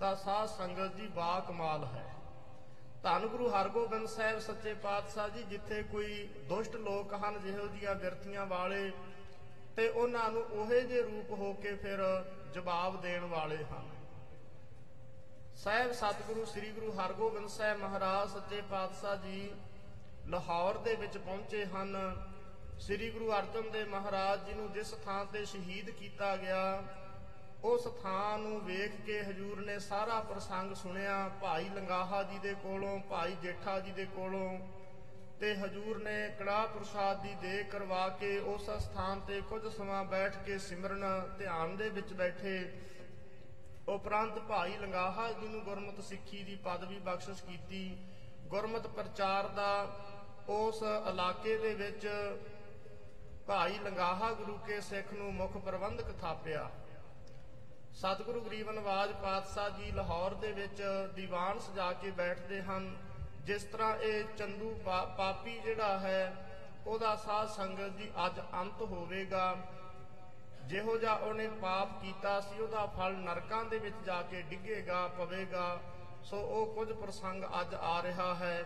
ਤਾਂ 0.00 0.14
ਸਾਧ 0.16 0.48
ਸੰਗਤ 0.48 0.96
ਜੀ 0.96 1.06
ਬਾ 1.06 1.38
ਕਮਾਲ 1.40 1.84
ਹੈ। 1.84 2.04
ਧੰਨ 3.02 3.26
ਗੁਰੂ 3.26 3.48
ਹਰਗੋਬਿੰਦ 3.48 4.06
ਸਾਹਿਬ 4.08 4.38
ਸੱਚੇ 4.38 4.74
ਪਾਤਸ਼ਾਹ 4.74 5.28
ਜੀ, 5.28 5.42
ਜਿੱਥੇ 5.42 5.82
ਕੋਈ 5.82 6.28
ਦੁਸ਼ਟ 6.48 6.76
ਲੋਕ 6.76 7.14
ਹਨ, 7.14 7.40
ਜਿਹੋ 7.40 7.66
ਜੀਆਂ 7.68 7.94
ਬਿਰਤੀਆਂ 7.94 8.46
ਵਾਲੇ 8.46 8.90
ਤੇ 9.76 9.88
ਉਹਨਾਂ 9.88 10.30
ਨੂੰ 10.30 10.42
ਉਹੇ 10.42 10.80
ਜੇ 10.80 11.02
ਰੂਪ 11.02 11.30
ਹੋ 11.30 11.52
ਕੇ 11.52 11.74
ਫਿਰ 11.74 11.98
ਜਵਾਬ 12.54 13.00
ਦੇਣ 13.00 13.24
ਵਾਲੇ 13.24 13.56
ਹਨ। 13.64 13.88
ਸਾਹਿਬ 15.56 15.92
ਸਤਿਗੁਰੂ 15.92 16.44
ਸ੍ਰੀ 16.44 16.70
ਗੁਰੂ 16.70 16.92
ਹਰਗੋਬਿੰਦ 16.92 17.48
ਸਾਹਿਬ 17.48 17.78
ਮਹਾਰਾਜ 17.78 18.28
ਸੱਚੇ 18.28 18.62
ਪਾਤਸ਼ਾਹ 18.70 19.16
ਜੀ 19.16 19.50
ਲਾਹੌਰ 20.26 20.78
ਦੇ 20.78 20.94
ਵਿੱਚ 20.94 21.18
ਪਹੁੰਚੇ 21.18 21.64
ਹਨ। 21.66 21.96
ਸ੍ਰੀ 22.78 23.10
ਗੁਰੂ 23.10 23.30
ਅਰਜਨ 23.32 23.70
ਦੇਵ 23.70 23.88
ਮਹਾਰਾਜ 23.88 24.44
ਜੀ 24.46 24.54
ਨੂੰ 24.54 24.72
ਜਿਸ 24.72 24.90
ਥਾਂ 25.04 25.24
ਤੇ 25.24 25.44
ਸ਼ਹੀਦ 25.44 25.90
ਕੀਤਾ 25.90 26.36
ਗਿਆ, 26.36 26.82
ਉਸ 27.64 27.88
ਥਾਂ 28.02 28.38
ਨੂੰ 28.38 28.60
ਵੇਖ 28.60 29.00
ਕੇ 29.06 29.22
ਹਜੂਰ 29.22 29.60
ਨੇ 29.60 29.78
ਸਾਰਾ 29.78 30.20
ਪ੍ਰਸੰਗ 30.20 30.74
ਸੁਣਿਆ। 30.74 31.28
ਭਾਈ 31.40 31.68
ਲੰਗਾਹਾ 31.68 32.22
ਜੀ 32.22 32.38
ਦੇ 32.38 32.54
ਕੋਲੋਂ, 32.54 32.98
ਭਾਈ 33.00 33.36
ਜੇਠਾ 33.42 33.78
ਜੀ 33.80 33.92
ਦੇ 33.92 34.04
ਕੋਲੋਂ 34.04 34.58
ਤੇ 35.42 35.54
ਹਜੂਰ 35.54 35.98
ਨੇ 35.98 36.12
ਕੜਾ 36.38 36.66
ਪ੍ਰਸਾਦ 36.66 37.22
ਦੀ 37.22 37.34
ਦੇ 37.42 37.62
ਕਰਵਾ 37.62 38.08
ਕੇ 38.08 38.36
ਉਸ 38.38 38.68
ਸਥਾਨ 38.70 39.20
ਤੇ 39.20 39.40
ਕੁਝ 39.40 39.62
ਸਮਾਂ 39.68 40.04
ਬੈਠ 40.04 40.36
ਕੇ 40.36 40.58
ਸਿਮਰਨ 40.58 41.04
ਧਿਆਨ 41.38 41.76
ਦੇ 41.76 41.88
ਵਿੱਚ 41.88 42.12
ਬੈਠੇ। 42.12 42.52
ਉਪਰੰਤ 43.88 44.38
ਭਾਈ 44.38 44.76
ਲੰਗਾਹਾ 44.76 45.26
ਜੀ 45.32 45.48
ਨੂੰ 45.48 45.62
ਗੁਰਮਤ 45.64 46.00
ਸਿੱਖੀ 46.04 46.42
ਦੀ 46.42 46.56
ਪਦਵੀ 46.64 46.98
ਬਖਸ਼ਿਸ਼ 46.98 47.42
ਕੀਤੀ। 47.42 47.82
ਗੁਰਮਤ 48.46 48.86
ਪ੍ਰਚਾਰ 48.86 49.48
ਦਾ 49.48 49.72
ਉਸ 50.48 50.82
ਇਲਾਕੇ 51.08 51.56
ਦੇ 51.56 51.74
ਵਿੱਚ 51.74 52.08
ਭਾਈ 53.46 53.78
ਲੰਗਾਹਾ 53.78 54.32
ਗੁਰੂ 54.32 54.58
ਕੇ 54.58 54.80
ਸਿੱਖ 54.80 55.12
ਨੂੰ 55.12 55.34
ਮੁੱਖ 55.34 55.56
ਪ੍ਰਬੰਧਕ 55.58 56.12
ਥਾਪਿਆ। 56.20 56.70
ਸਤਿਗੁਰੂ 57.92 58.40
ਗਰੀਬ 58.40 58.70
ਨਵਾਜ 58.70 59.12
ਪਾਤਸ਼ਾਹ 59.22 59.70
ਜੀ 59.70 59.90
ਲਾਹੌਰ 59.90 60.34
ਦੇ 60.34 60.52
ਵਿੱਚ 60.52 60.82
ਦੀਵਾਨ 61.14 61.58
ਸਜਾ 61.58 61.92
ਕੇ 61.92 62.10
ਬੈਠਦੇ 62.10 62.62
ਹਨ। 62.62 62.96
ਜਿਸ 63.44 63.62
ਤਰ੍ਹਾਂ 63.64 63.96
ਇਹ 63.96 64.24
ਚੰਦੂ 64.38 64.74
ਪਾ- 64.84 65.16
ਪਾਪੀ 65.18 65.58
ਜਿਹੜਾ 65.58 65.98
ਹੈ, 65.98 66.48
ਉਹਦਾ 66.86 67.16
ਸਾਧ 67.16 67.48
ਸੰਗਤ 67.48 67.96
ਜੀ 67.96 68.10
ਅੱਜ 68.26 68.40
ਅੰਤ 68.54 68.82
ਹੋਵੇਗਾ। 68.82 69.56
ਜਿਹੋ 70.66 70.98
ਜਿਹਾ 70.98 71.14
ਉਹਨੇ 71.14 71.48
ਪਾਪ 71.48 72.02
ਕੀਤਾ 72.02 72.40
ਸੀ, 72.40 72.60
ਉਹਦਾ 72.60 72.86
ਫਲ 72.86 73.14
ਨਰਕਾਂ 73.14 73.64
ਦੇ 73.64 73.78
ਵਿੱਚ 73.78 73.96
ਜਾ 74.04 74.22
ਕੇ 74.22 74.42
ਡਿੱਗੇਗਾ, 74.42 75.08
ਪਵੇਗਾ। 75.08 75.80
ਸੋ 76.24 76.36
ਉਹ 76.40 76.74
ਕੁਝ 76.74 76.92
ਪ੍ਰਸੰਗ 76.92 77.44
ਅੱਜ 77.60 77.74
ਆ 77.74 78.02
ਰਿਹਾ 78.02 78.34
ਹੈ। 78.34 78.64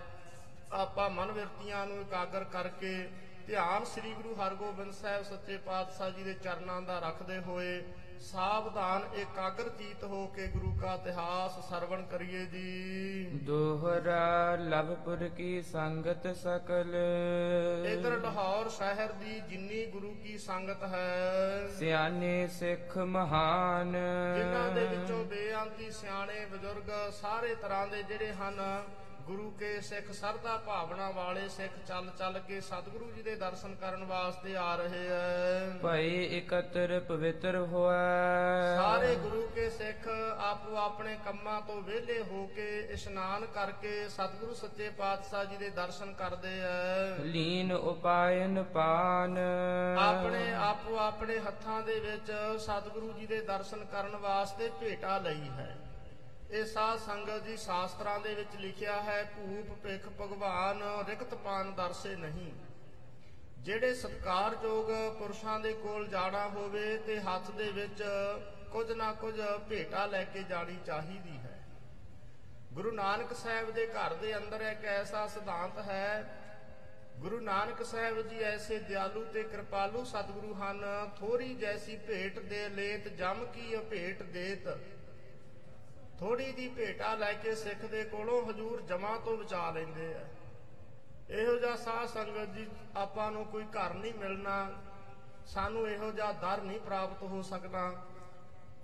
ਆਪਾਂ 0.72 1.10
ਮਨ 1.10 1.32
ਵਿਰਤੀਆਂ 1.32 1.86
ਨੂੰ 1.86 2.00
ਇਕਾਗਰ 2.00 2.44
ਕਰਕੇ 2.44 3.10
ਧਿਆਨ 3.46 3.84
ਸ੍ਰੀ 3.84 4.12
ਗੁਰੂ 4.12 4.34
ਹਰਗੋਬਿੰਦ 4.34 4.92
ਸਾਹਿਬ 4.92 5.22
ਸੱਚੇ 5.22 5.56
ਪਾਤਸ਼ਾਹ 5.56 6.10
ਜੀ 6.10 6.22
ਦੇ 6.22 6.34
ਚਰਨਾਂ 6.34 6.82
ਦਾ 6.82 6.98
ਰੱਖਦੇ 6.98 7.38
ਹੋਏ 7.38 7.84
ਸਾਵਧਾਨ 8.20 9.02
ਇਕਾਗਰ 9.14 9.68
ਚੀਤ 9.68 10.04
ਹੋ 10.04 10.26
ਕੇ 10.26 10.46
ਗੁਰੂ 10.46 10.74
ਕਾ 10.82 10.94
ਇਤਿਹਾਸ 10.94 11.68
ਸਰਵਣ 11.70 12.02
ਕਰੀਏ 12.02 12.44
ਜੀ। 12.44 13.24
ਦੋਹਰਾ 13.42 14.56
ਲਭਪੁਰ 14.60 15.28
ਕੀ 15.28 15.62
ਸੰਗਤ 15.62 16.36
ਸਕਲ। 16.36 16.94
ਇਧਰ 17.92 18.20
ਲਾਹੌਰ 18.20 18.68
ਸ਼ਹਿਰ 18.68 19.12
ਦੀ 19.12 19.40
ਜਿੰਨੀ 19.40 19.86
ਗੁਰੂ 19.86 20.14
ਕੀ 20.22 20.38
ਸੰਗਤ 20.38 20.84
ਹੈ। 20.84 21.68
ਸਿਆਣੇ 21.78 22.46
ਸਿੱਖ 22.46 22.98
ਮਹਾਨ। 22.98 23.92
ਜਿਨ੍ਹਾਂ 24.36 24.70
ਦੇ 24.70 24.84
ਵਿੱਚੋਂ 24.86 25.24
ਬੇਅੰਤੀ 25.24 25.90
ਸਿਆਣੇ 25.90 26.46
ਬਜ਼ੁਰਗ 26.46 27.12
ਸਾਰੇ 27.12 27.54
ਤਰ੍ਹਾਂ 27.54 27.86
ਦੇ 27.86 28.02
ਜਿਹੜੇ 28.02 28.32
ਹਨ 28.32 28.82
ਗੁਰੂ 29.26 29.50
ਕੇ 29.50 29.80
ਸਿੱਖ 29.80 30.10
ਸਰਦਾ 30.12 30.56
ਭਾਵਨਾ 30.56 31.10
ਵਾਲੇ 31.10 31.48
ਸਿੱਖ 31.48 31.72
ਚੱਲ 31.86 32.10
ਚੱਲ 32.18 32.38
ਕੇ 32.38 32.60
ਸਤਿਗੁਰੂ 32.60 33.10
ਜੀ 33.12 33.22
ਦੇ 33.22 33.34
ਦਰਸ਼ਨ 33.34 33.74
ਕਰਨ 33.74 34.04
ਵਾਸਤੇ 34.04 34.56
ਆ 34.56 34.74
ਰਹੇ 34.76 35.06
ਐ। 35.08 35.70
ਭਈ 35.82 36.24
ਇਕਤਰ 36.38 37.00
ਪਵਿੱਤਰ 37.08 37.56
ਹੋਆ 37.56 37.96
ਸਾਰੇ 38.76 39.14
ਗੁਰੂ 39.14 39.46
ਕੇ 39.54 39.68
ਸਿੱਖ 39.70 40.08
ਆਪੋ 40.38 40.76
ਆਪਣੇ 40.76 41.16
ਕੰਮਾਂ 41.24 41.60
ਤੋਂ 41.60 41.80
ਵਿਹਲੇ 41.82 42.20
ਹੋ 42.22 42.46
ਕੇ 42.46 42.68
ਇਸ਼ਨਾਨ 42.90 43.46
ਕਰਕੇ 43.46 44.08
ਸਤਿਗੁਰੂ 44.08 44.54
ਸੱਚੇ 44.54 44.90
ਪਾਤਸ਼ਾਹ 44.90 45.44
ਜੀ 45.44 45.56
ਦੇ 45.56 45.70
ਦਰਸ਼ਨ 45.70 46.12
ਕਰਦੇ 46.12 46.58
ਐ। 46.60 47.24
ਲੀਨ 47.24 47.72
ਉਪਾਇਨ 47.72 48.62
ਪਾਨ। 48.62 49.38
ਆਪਣੇ 49.98 50.54
ਆਪੋ 50.54 50.96
ਆਪਣੇ 50.98 51.38
ਹੱਥਾਂ 51.38 51.82
ਦੇ 51.82 51.98
ਵਿੱਚ 52.00 52.32
ਸਤਿਗੁਰੂ 52.60 53.12
ਜੀ 53.12 53.26
ਦੇ 53.26 53.40
ਦਰਸ਼ਨ 53.40 53.84
ਕਰਨ 53.84 54.16
ਵਾਸਤੇ 54.16 54.70
ਭੇਟਾ 54.80 55.18
ਲਈ 55.18 55.48
ਹੈ। 55.48 55.76
ਇਹ 56.50 56.64
ਸਾਧ 56.64 56.98
ਸੰਗਤ 56.98 57.44
ਜੀ 57.44 57.56
ਸ਼ਾਸਤਰਾਂ 57.56 58.18
ਦੇ 58.20 58.34
ਵਿੱਚ 58.34 58.54
ਲਿਖਿਆ 58.56 59.00
ਹੈ 59.02 59.22
ਭੂਪ 59.36 59.72
ਪਿਖ 59.82 60.06
ਭਗਵਾਨ, 60.20 60.82
ਰਿਕਤ 61.08 61.34
ਪਾਨ 61.34 61.72
ਦਰਸੇ 61.74 62.14
ਨਹੀਂ। 62.16 62.52
ਜਿਹੜੇ 63.58 63.94
ਸਤਕਾਰਯੋਗ 63.94 64.90
ਪੁਰਸ਼ਾਂ 65.18 65.58
ਦੇ 65.60 65.72
ਕੋਲ 65.72 66.06
ਜਾਣਾ 66.08 66.46
ਹੋਵੇ 66.48 66.96
ਤੇ 66.98 67.18
ਹੱਥ 67.20 67.50
ਦੇ 67.50 67.70
ਵਿੱਚ 67.70 68.02
ਕੁਝ 68.72 68.90
ਨਾ 68.92 69.12
ਕੁਝ 69.12 69.34
ਭੇਟਾ 69.68 70.06
ਲੈ 70.06 70.22
ਕੇ 70.24 70.42
ਜਾਣੀ 70.42 70.76
ਚਾਹੀਦੀ 70.86 71.36
ਹੈ। 71.36 71.58
ਗੁਰੂ 72.72 72.90
ਨਾਨਕ 72.90 73.32
ਸਾਹਿਬ 73.34 73.70
ਦੇ 73.70 73.86
ਘਰ 73.86 74.14
ਦੇ 74.14 74.36
ਅੰਦਰ 74.36 74.60
ਇੱਕ 74.62 74.84
ਐਸਾ 74.84 75.26
ਸਿਧਾਂਤ 75.26 75.78
ਹੈ, 75.78 76.24
ਗੁਰੂ 77.18 77.40
ਨਾਨਕ 77.40 77.82
ਸਾਹਿਬ 77.82 78.28
ਜੀ 78.28 78.42
ਐਸੇ 78.44 78.78
ਦਿਆਲੂ 78.78 79.24
ਤੇ 79.24 79.42
ਕਿਰਪਾਲੂ 79.42 80.04
ਸਤਿਗੁਰੂ 80.04 80.54
ਹਨ 80.54 80.84
ਥੋੜੀ 81.18 81.54
ਜੈਸੀ 81.54 81.96
ਭੇਟ 81.96 82.38
ਦੇ 82.40 82.68
ਲੇਤ 82.68 83.08
ਜਮ 83.08 83.44
ਕੀ 83.46 83.76
ਭੇਟ 83.90 84.22
ਦੇਤ। 84.22 84.68
ਥੋੜੀ 86.20 86.52
ਦੀ 86.52 86.68
ਭੇਟਾ 86.68 87.14
ਲੈ 87.14 87.32
ਕੇ 87.32 87.54
ਸਿੱਖ 87.54 87.84
ਦੇ 87.84 88.04
ਕੋਲੋਂ 88.04 88.50
ਹਜੂਰ 88.50 88.80
ਜਮਾ 88.80 89.16
ਤੋਂ 89.24 89.36
ਬਚਾ 89.36 89.70
ਲੈਂਦੇ 89.70 90.14
ਆ। 90.14 90.20
ਇਹੋ 91.30 91.56
ਜਿਹਾ 91.56 91.76
ਸਾਧ 91.76 92.08
ਸੰਗਤ 92.08 92.54
ਜੀ 92.54 92.66
ਆਪਾਂ 92.96 93.32
ਨੂੰ 93.32 93.44
ਕੋਈ 93.44 93.64
ਘਰ 93.64 93.94
ਨਹੀਂ 93.94 94.14
ਮਿਲਣਾ। 94.14 94.72
ਸਾਨੂੰ 95.46 95.88
ਇਹੋ 95.88 96.10
ਜਿਹਾ 96.10 96.32
ਦਰ 96.32 96.62
ਨਹੀਂ 96.62 96.80
ਪ੍ਰਾਪਤ 96.80 97.22
ਹੋ 97.22 97.42
ਸਕਦਾ। 97.42 98.04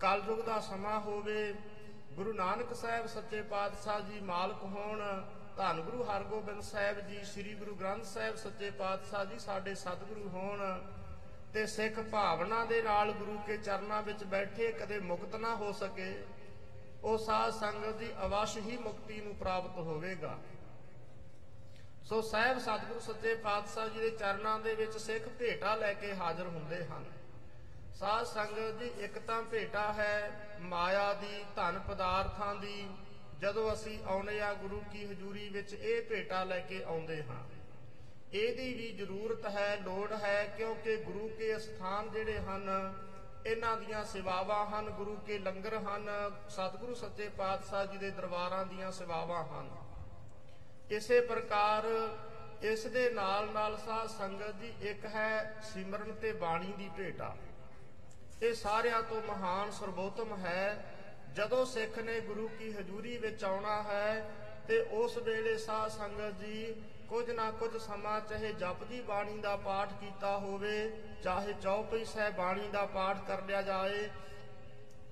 ਕਲਯੁਗ 0.01 0.39
ਦਾ 0.39 0.61
ਸਮਾਂ 0.61 1.01
ਹੋਵੇ, 1.01 1.55
ਗੁਰੂ 2.13 2.33
ਨਾਨਕ 2.33 2.75
ਸਾਹਿਬ 2.75 3.07
ਸੱਚੇ 3.07 3.43
ਪਾਤਸ਼ਾਹ 3.43 4.01
ਜੀ 4.01 4.21
ਮਾਲਕ 4.21 4.63
ਹੋਣ, 4.63 5.23
ਧੰਨ 5.57 5.81
ਗੁਰੂ 5.81 6.03
ਹਰਗੋਬਿੰਦ 6.03 6.61
ਸਾਹਿਬ 6.61 7.01
ਜੀ, 7.01 7.25
ਸ੍ਰੀ 7.25 7.55
ਗੁਰੂ 7.55 7.75
ਗ੍ਰੰਥ 7.75 8.05
ਸਾਹਿਬ 8.05 8.37
ਸੱਚੇ 8.37 8.71
ਪਾਤਸ਼ਾਹ 8.71 9.25
ਜੀ 9.25 9.39
ਸਾਡੇ 9.39 9.75
ਸਤਿਗੁਰੂ 9.75 10.29
ਹੋਣ 10.29 10.83
ਤੇ 11.55 11.67
ਸਿੱਖ 11.67 12.01
ਭਾਵਨਾ 12.01 12.65
ਦੇ 12.65 12.83
ਨਾਲ 12.83 13.13
ਗੁਰੂ 13.13 13.39
ਕੇ 13.47 13.57
ਚਰਨਾਂ 13.57 14.03
ਵਿੱਚ 14.03 14.25
ਬੈਠੇ 14.25 14.73
ਕਦੇ 14.73 14.99
ਮੁਕਤ 15.01 15.37
ਨਾ 15.37 15.55
ਹੋ 15.55 15.73
ਸਕੇ। 15.73 16.25
ਉਹ 17.05 17.19
ਸਾਧ 17.19 17.53
ਸੰਗਤ 17.53 17.97
ਦੀ 17.97 18.13
ਅਵਸ਼ 18.25 18.59
ਹੀ 18.59 18.77
ਮੁਕਤੀ 18.77 19.21
ਨੂੰ 19.21 19.35
ਪ੍ਰਾਪਤ 19.35 19.79
ਹੋਵੇਗਾ। 19.79 20.39
ਸੋ 22.05 22.21
ਸਾਹਿਬ 22.21 22.59
ਸਤਿਗੁਰੂ 22.59 23.01
ਸੱਚੇ 23.01 23.35
ਪਾਤਸ਼ਾਹ 23.35 23.89
ਜੀ 23.89 24.01
ਦੇ 24.01 24.11
ਚਰਨਾਂ 24.11 24.59
ਦੇ 24.59 24.75
ਵਿੱਚ 24.75 24.97
ਸਿੱਖ 24.97 25.29
ਭੇਟਾ 25.29 25.75
ਲੈ 25.75 25.93
ਕੇ 25.93 26.15
ਹਾਜ਼ਰ 26.15 26.47
ਹੁੰਦੇ 26.47 26.85
ਹਨ। 26.85 27.05
ਸਾਧ 27.95 28.25
ਸੰਗਤ 28.25 28.79
ਜੀ 28.79 28.91
ਇੱਕ 29.05 29.19
ਤਾਂ 29.19 29.43
ਭੇਟਾ 29.43 29.93
ਹੈ 29.93 30.49
ਮਾਇਆ 30.61 31.13
ਦੀ, 31.15 31.45
ਧਨ 31.57 31.81
ਪਦਾਰਥਾਂ 31.89 32.55
ਦੀ। 32.55 32.89
ਜਦੋਂ 33.41 33.73
ਅਸੀਂ 33.73 33.99
ਆਉਨੇ 34.05 34.41
ਆ 34.41 34.55
ਗੁਰੂ 34.55 34.83
ਕੀ 34.93 35.05
ਹਜ਼ੂਰੀ 35.07 35.49
ਵਿੱਚ, 35.49 35.75
ਇਹ 35.75 36.03
ਭੇਟਾ 36.03 36.45
ਲੈ 36.45 36.59
ਕੇ 36.59 36.83
ਆਉਂਦੇ 36.83 37.23
ਹਾਂ। 37.23 37.45
ਇਹਦੀ 38.33 38.75
ਵੀ 38.75 38.93
ਜ਼ਰੂਰਤ 38.93 39.47
ਹੈ, 39.47 39.77
ਲੋੜ 39.77 40.13
ਹੈ, 40.13 40.55
ਕਿਉਂਕਿ 40.57 40.97
ਗੁਰੂ 40.97 41.29
ਕੇ 41.29 41.59
ਸਥਾਨ 41.59 42.11
ਜਿਹੜੇ 42.11 42.39
ਹਨ 42.39 42.69
ਇਹਨਾਂ 43.47 43.77
ਦੀਆਂ 43.77 44.05
ਸੇਵਾਵਾਂ 44.05 44.67
ਹਨ, 44.67 44.91
ਗੁਰੂ 44.91 45.17
ਕੇ 45.17 45.39
ਲੰਗਰ 45.39 45.79
ਹਨ, 45.79 46.11
ਸਤਿਗੁਰੂ 46.49 46.95
ਸੱਚੇ 46.95 47.29
ਪਾਤਸ਼ਾਹ 47.29 47.87
ਜੀ 47.87 47.99
ਦੇ 47.99 48.11
ਦਰਬਾਰਾਂ 48.11 48.67
ਦੀਆਂ 48.67 48.93
ਸੇਵਾਵਾਂ 48.93 49.45
ਹਨ। 49.45 49.71
ਇਸੇ 50.91 51.21
ਪ੍ਰਕਾਰ 51.21 51.85
ਇਸ 52.63 52.87
ਦੇ 52.87 53.11
ਨਾਲ 53.11 53.51
ਨਾਲ 53.51 53.77
ਸਾਧ 53.77 54.09
ਸੰਗਤ 54.09 54.55
ਜੀ 54.55 54.75
ਇੱਕ 54.81 55.05
ਹੈ 55.05 55.61
ਸਿਮਰਨ 55.75 56.13
ਤੇ 56.13 56.33
ਬਾਣੀ 56.33 56.73
ਦੀ 56.79 56.91
ਭੇਟਾ। 56.97 57.37
ਇਹ 58.43 58.55
ਸਾਰਿਆਂ 58.55 59.03
ਤੋਂ 59.03 59.23
ਮਹਾਨ 59.23 59.71
ਸਰਬੋਤਮ 59.71 60.37
ਹੈ। 60.37 60.95
ਜਦੋਂ 61.37 61.65
ਸਿੱਖ 61.67 61.99
ਨੇ 61.99 62.21
ਗੁਰੂ 62.21 62.49
ਕੀ 62.49 62.73
ਹਜ਼ੂਰੀ 62.73 63.17
ਵਿੱਚ 63.19 63.45
ਆਉਣਾ 63.45 63.83
ਹੈ 63.83 64.31
ਤੇ 64.69 64.81
ਉਸ 64.81 65.17
ਵੇਲੇ 65.19 65.57
ਸਾਧ 65.59 65.91
ਸੰਗਤ 65.91 66.39
ਜੀ 66.39 66.75
ਕੁਝ 67.13 67.31
ਨਾ 67.31 67.51
ਕੁਝ 67.51 67.77
ਸਮਾਂ 67.77 68.21
ਚਾਹੇ 68.21 68.53
ਜਪਜੀ 68.53 69.01
ਬਾਣੀ 69.01 69.39
ਦਾ 69.39 69.57
ਪਾਠ 69.57 69.89
ਕੀਤਾ 70.01 70.37
ਹੋਵੇ, 70.39 70.77
ਚਾਹੇ 71.23 71.53
ਚੌਪਈ 71.53 72.05
ਸਾਹਿਬ 72.05 72.37
ਬਾਣੀ 72.37 72.69
ਦਾ 72.69 72.85
ਪਾਠ 72.87 73.19
ਕਰ 73.27 73.43
ਲਿਆ 73.43 73.61
ਜਾਏ। 73.63 74.09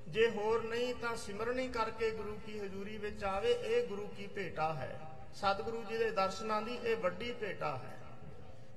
ਜੇ 0.09 0.29
ਹੋਰ 0.31 0.63
ਨਹੀਂ 0.63 0.95
ਤਾਂ 0.95 1.17
ਸਿਮਰਨੀ 1.17 1.69
ਕਰਕੇ 1.69 2.11
ਗੁਰੂ 2.11 2.39
ਕੀ 2.47 2.59
ਹਜ਼ੂਰੀ 2.61 2.97
ਵਿੱਚ 2.97 3.25
ਆਵੇ, 3.25 3.53
ਇਹ 3.53 3.87
ਗੁਰੂ 3.87 4.07
ਕੀ 4.07 4.27
ਭੇਟਾ 4.27 4.73
ਹੈ। 4.73 4.99
ਸਤਿਗੁਰੂ 5.35 5.83
ਜੀ 5.83 5.99
ਦੇ 5.99 6.11
ਦਰਸ਼ਨਾਂ 6.11 6.63
ਦੀ 6.63 6.79
ਇਹ 6.85 6.97
ਵੱਡੀ 6.97 7.33
ਭੇਟਾ 7.33 7.77
ਹੈ। 7.77 7.97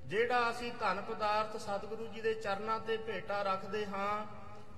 ਜਿਹੜਾ 0.06 0.50
ਅਸੀਂ 0.50 0.72
ਧਨ 0.80 1.00
ਪਦਾਰਥ 1.00 1.56
ਸਤਿਗੁਰੂ 1.56 2.06
ਜੀ 2.06 2.20
ਦੇ 2.20 2.34
ਚਰਨਾਂ 2.34 2.80
ਤੇ 2.80 2.96
ਭੇਟਾ 2.96 3.42
ਰੱਖਦੇ 3.42 3.86
ਹਾਂ, 3.86 4.26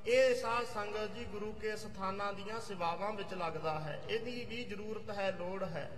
ਇਹ 0.07 0.35
ਸਾਧ 0.35 0.65
ਸੰਗਤ 0.65 1.15
ਜੀ 1.15 1.25
ਗੁਰੂ 1.25 1.53
ਕੇ 1.53 1.77
ਸਥਾਨਾਂ 1.77 2.33
ਦੀਆਂ 2.33 2.61
ਸੇਵਾਵਾਂ 2.61 3.13
ਵਿੱਚ 3.13 3.35
ਲੱਗਦਾ 3.35 3.81
ਹੈ। 3.81 4.03
ਇਹਦੀ 4.09 4.45
ਵੀ 4.45 4.65
ਜ਼ਰੂਰਤ 4.65 5.11
ਹੈ, 5.11 5.31
ਲੋੜ 5.31 5.65
ਹੈ। 5.65 5.91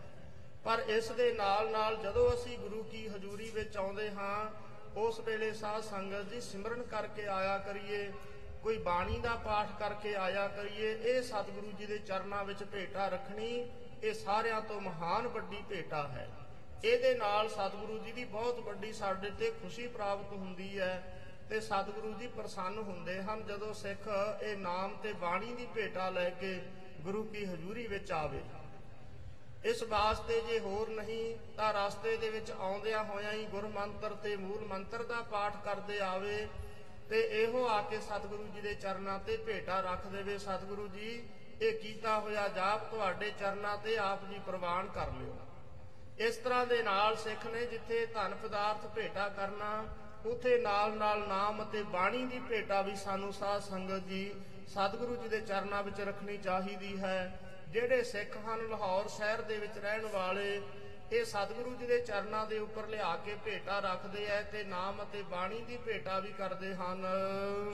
ਪਰ 0.64 0.83
ਇਸ 0.88 1.11
ਦੇ 1.11 1.33
ਨਾਲ 1.33 1.71
ਨਾਲ 1.71 1.97
ਜਦੋਂ 1.97 2.31
ਅਸੀਂ 2.35 2.59
ਗੁਰੂ 2.59 2.83
ਕੀ 2.83 3.07
ਹਜ਼ੂਰੀ 3.09 3.51
ਵਿੱਚ 3.51 3.77
ਆਉਂਦੇ 3.77 4.11
ਹਾਂ, 4.11 4.51
ਉਸ 4.97 5.21
ਵੇਲੇ 5.21 5.53
ਸਾਧ 5.53 5.83
ਸੰਗਤ 5.83 6.31
ਜੀ 6.31 6.40
ਸਿਮਰਨ 6.40 6.83
ਕਰਕੇ 6.83 7.27
ਆਇਆ 7.27 7.59
ਕਰੀਏ, 7.59 8.11
ਕੋਈ 8.62 8.79
ਬਾਣੀ 8.79 9.18
ਦਾ 9.18 9.35
ਪਾਠ 9.35 9.79
ਕਰਕੇ 9.79 10.14
ਆਇਆ 10.16 10.47
ਕਰੀਏ, 10.49 10.92
ਇਹ 10.92 11.23
ਸਤਿਗੁਰੂ 11.23 11.73
ਜੀ 11.73 11.87
ਦੇ 11.87 11.99
ਚਰਨਾਂ 11.99 12.44
ਵਿੱਚ 12.44 12.64
ਭੇਟਾ 12.64 13.09
ਰੱਖਣੀ 13.09 13.66
ਇਹ 14.03 14.14
ਸਾਰਿਆਂ 14.14 14.61
ਤੋਂ 14.61 14.81
ਮਹਾਨ 14.81 15.27
ਵੱਡੀ 15.29 15.62
ਭੇਟਾ 15.68 16.03
ਹੈ। 16.09 16.29
ਇਹਦੇ 16.85 17.14
ਨਾਲ 17.14 17.49
ਸਤਿਗੁਰੂ 17.49 17.99
ਜੀ 17.99 18.12
ਦੀ 18.12 18.25
ਬਹੁਤ 18.25 18.59
ਵੱਡੀ 18.61 18.92
ਸਾਡੇ 18.92 19.31
ਤੇ 19.31 19.51
ਖੁਸ਼ੀ 19.51 19.87
ਪ੍ਰਾਪਤ 19.87 20.33
ਹੁੰਦੀ 20.33 20.79
ਹੈ 20.79 21.18
ਤੇ 21.51 21.61
ਸਤਿਗੁਰੂ 21.61 22.12
ਜੀ 22.12 22.27
ਪ੍ਰਸੰਨ 22.27 22.79
ਹੁੰਦੇ 22.79 23.21
ਹਨ 23.23 23.42
ਜਦੋਂ 23.47 23.73
ਸਿੱਖ 23.75 24.09
ਇਹ 24.42 24.57
ਨਾਮ 24.57 24.97
ਤੇ 25.03 25.12
ਬਾਣੀ 25.12 25.55
ਦੀ 25.55 25.66
ਭੇਟਾ 25.75 26.09
ਲੈ 26.11 26.29
ਕੇ 26.31 26.55
ਗੁਰੂ 27.01 27.23
ਕੀ 27.25 27.44
ਹਜ਼ੂਰੀ 27.44 27.87
ਵਿੱਚ 27.87 28.12
ਆਵੇ। 28.12 28.40
ਇਸ 29.64 29.83
ਵਾਸਤੇ 29.83 30.40
ਜੇ 30.40 30.59
ਹੋਰ 30.61 30.88
ਨਹੀਂ, 30.88 31.37
ਤਾਂ 31.57 31.73
ਰਸਤੇ 31.75 32.16
ਦੇ 32.16 32.31
ਵਿੱਚ 32.31 32.51
ਆਉਂਦਿਆਂ 32.51 33.03
ਹੋਇਆਂ 33.05 33.33
ਹੀ 33.33 33.44
ਗੁਰਮੰਤਰ 33.47 34.14
ਤੇ 34.14 34.37
ਮੂਲ 34.37 34.64
ਮੰਤਰ 34.64 35.03
ਦਾ 35.03 35.21
ਪਾਠ 35.23 35.57
ਕਰਦੇ 35.64 35.99
ਆਵੇ 36.01 36.47
ਤੇ 37.09 37.21
ਇਹੋ 37.42 37.66
ਆ 37.68 37.81
ਕੇ 37.83 37.99
ਸਤਿਗੁਰੂ 38.01 38.47
ਜੀ 38.47 38.61
ਦੇ 38.61 38.75
ਚਰਨਾਂ 38.75 39.18
ਤੇ 39.18 39.37
ਭੇਟਾ 39.37 39.81
ਰੱਖ 39.81 40.07
ਦੇਵੇ। 40.07 40.37
ਸਤਿਗੁਰੂ 40.38 40.87
ਜੀ, 40.88 41.23
ਇਹ 41.61 41.79
ਕੀਤਾ 41.81 42.18
ਹੋਇਆ 42.21 42.47
ਜਾਪ 42.49 42.90
ਤੁਹਾਡੇ 42.90 43.31
ਚਰਨਾਂ 43.31 43.77
ਤੇ 43.77 43.97
ਆਪ 43.99 44.25
ਜੀ 44.31 44.38
ਪ੍ਰਵਾਨ 44.47 44.88
ਕਰ 44.88 45.12
ਲਿਓ। 45.12 45.37
ਇਸ 46.18 46.37
ਤਰ੍ਹਾਂ 46.37 46.66
ਦੇ 46.66 46.83
ਨਾਲ 46.83 47.16
ਸਿੱਖ 47.16 47.47
ਨੇ 47.47 47.64
ਜਿੱਥੇ 47.66 48.05
ਧਨ 48.07 48.35
ਪਦਾਰਥ 48.35 48.87
ਭੇਟਾ 48.87 49.29
ਕਰਨਾ, 49.29 49.85
ਉਥੇ 50.27 50.57
ਨਾਲ 50.59 50.97
ਨਾਲ 50.97 51.27
ਨਾਮ 51.29 51.62
ਅਤੇ 51.62 51.83
ਬਾਣੀ 51.83 52.25
ਦੀ 52.27 52.38
ਭੇਟਾ 52.38 52.81
ਵੀ 52.83 52.94
ਸਾਨੂੰ 52.97 53.33
ਸਾਧ 53.33 53.61
ਸੰਗਤ 53.62 54.07
ਜੀ, 54.07 54.33
ਸਤਿਗੁਰੂ 54.68 55.16
ਜੀ 55.16 55.29
ਦੇ 55.29 55.40
ਚਰਨਾਂ 55.40 55.83
ਵਿੱਚ 55.83 56.01
ਰੱਖਣੀ 56.01 56.37
ਚਾਹੀਦੀ 56.37 56.99
ਹੈ। 56.99 57.47
ਜਿਹੜੇ 57.72 58.02
ਸਿੱਖ 58.02 58.37
ਹਨ 58.37 58.68
ਲਾਹੌਰ 58.68 59.09
ਸ਼ਹਿਰ 59.09 59.40
ਦੇ 59.40 59.57
ਵਿੱਚ 59.57 59.78
ਰਹਿਣ 59.78 60.07
ਵਾਲੇ 60.07 60.61
ਇਹ 61.12 61.24
ਸਤਿਗੁਰੂ 61.24 61.74
ਜੀ 61.74 61.87
ਦੇ 61.87 61.98
ਚਰਨਾਂ 62.00 62.46
ਦੇ 62.46 62.59
ਉੱਪਰ 62.59 62.87
ਲਿਆ 62.87 63.16
ਕੇ 63.16 63.35
ਭੇਟਾ 63.44 63.78
ਰੱਖਦੇ 63.78 64.24
ਐ 64.26 64.42
ਤੇ 64.42 64.64
ਨਾਮ 64.64 65.02
ਅਤੇ 65.02 65.22
ਬਾਣੀ 65.22 65.61
ਦੀ 65.68 65.76
ਭੇਟਾ 65.76 66.18
ਵੀ 66.18 66.33
ਕਰਦੇ 66.33 66.74
ਹਨ। 66.74 67.07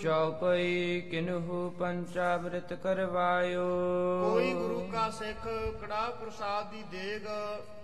ਚੌਪਈ 0.02 1.00
ਕਿਨਹੂ 1.00 1.70
ਪੰਚਾਵ੍ਰਿਤ 1.70 2.72
ਕਰਵਾਇਓ। 2.74 3.64
ਕੋਈ 4.30 4.52
ਗੁਰੂ 4.52 4.87
ਕਾ 4.92 5.11
ਸਿੱਖ 5.11 5.48
ਕੜਾ 5.80 6.11
ਪ੍ਰਸਾਦ 6.11 6.70
ਦੀ 6.70 6.83
ਦੇਗ 6.90 7.26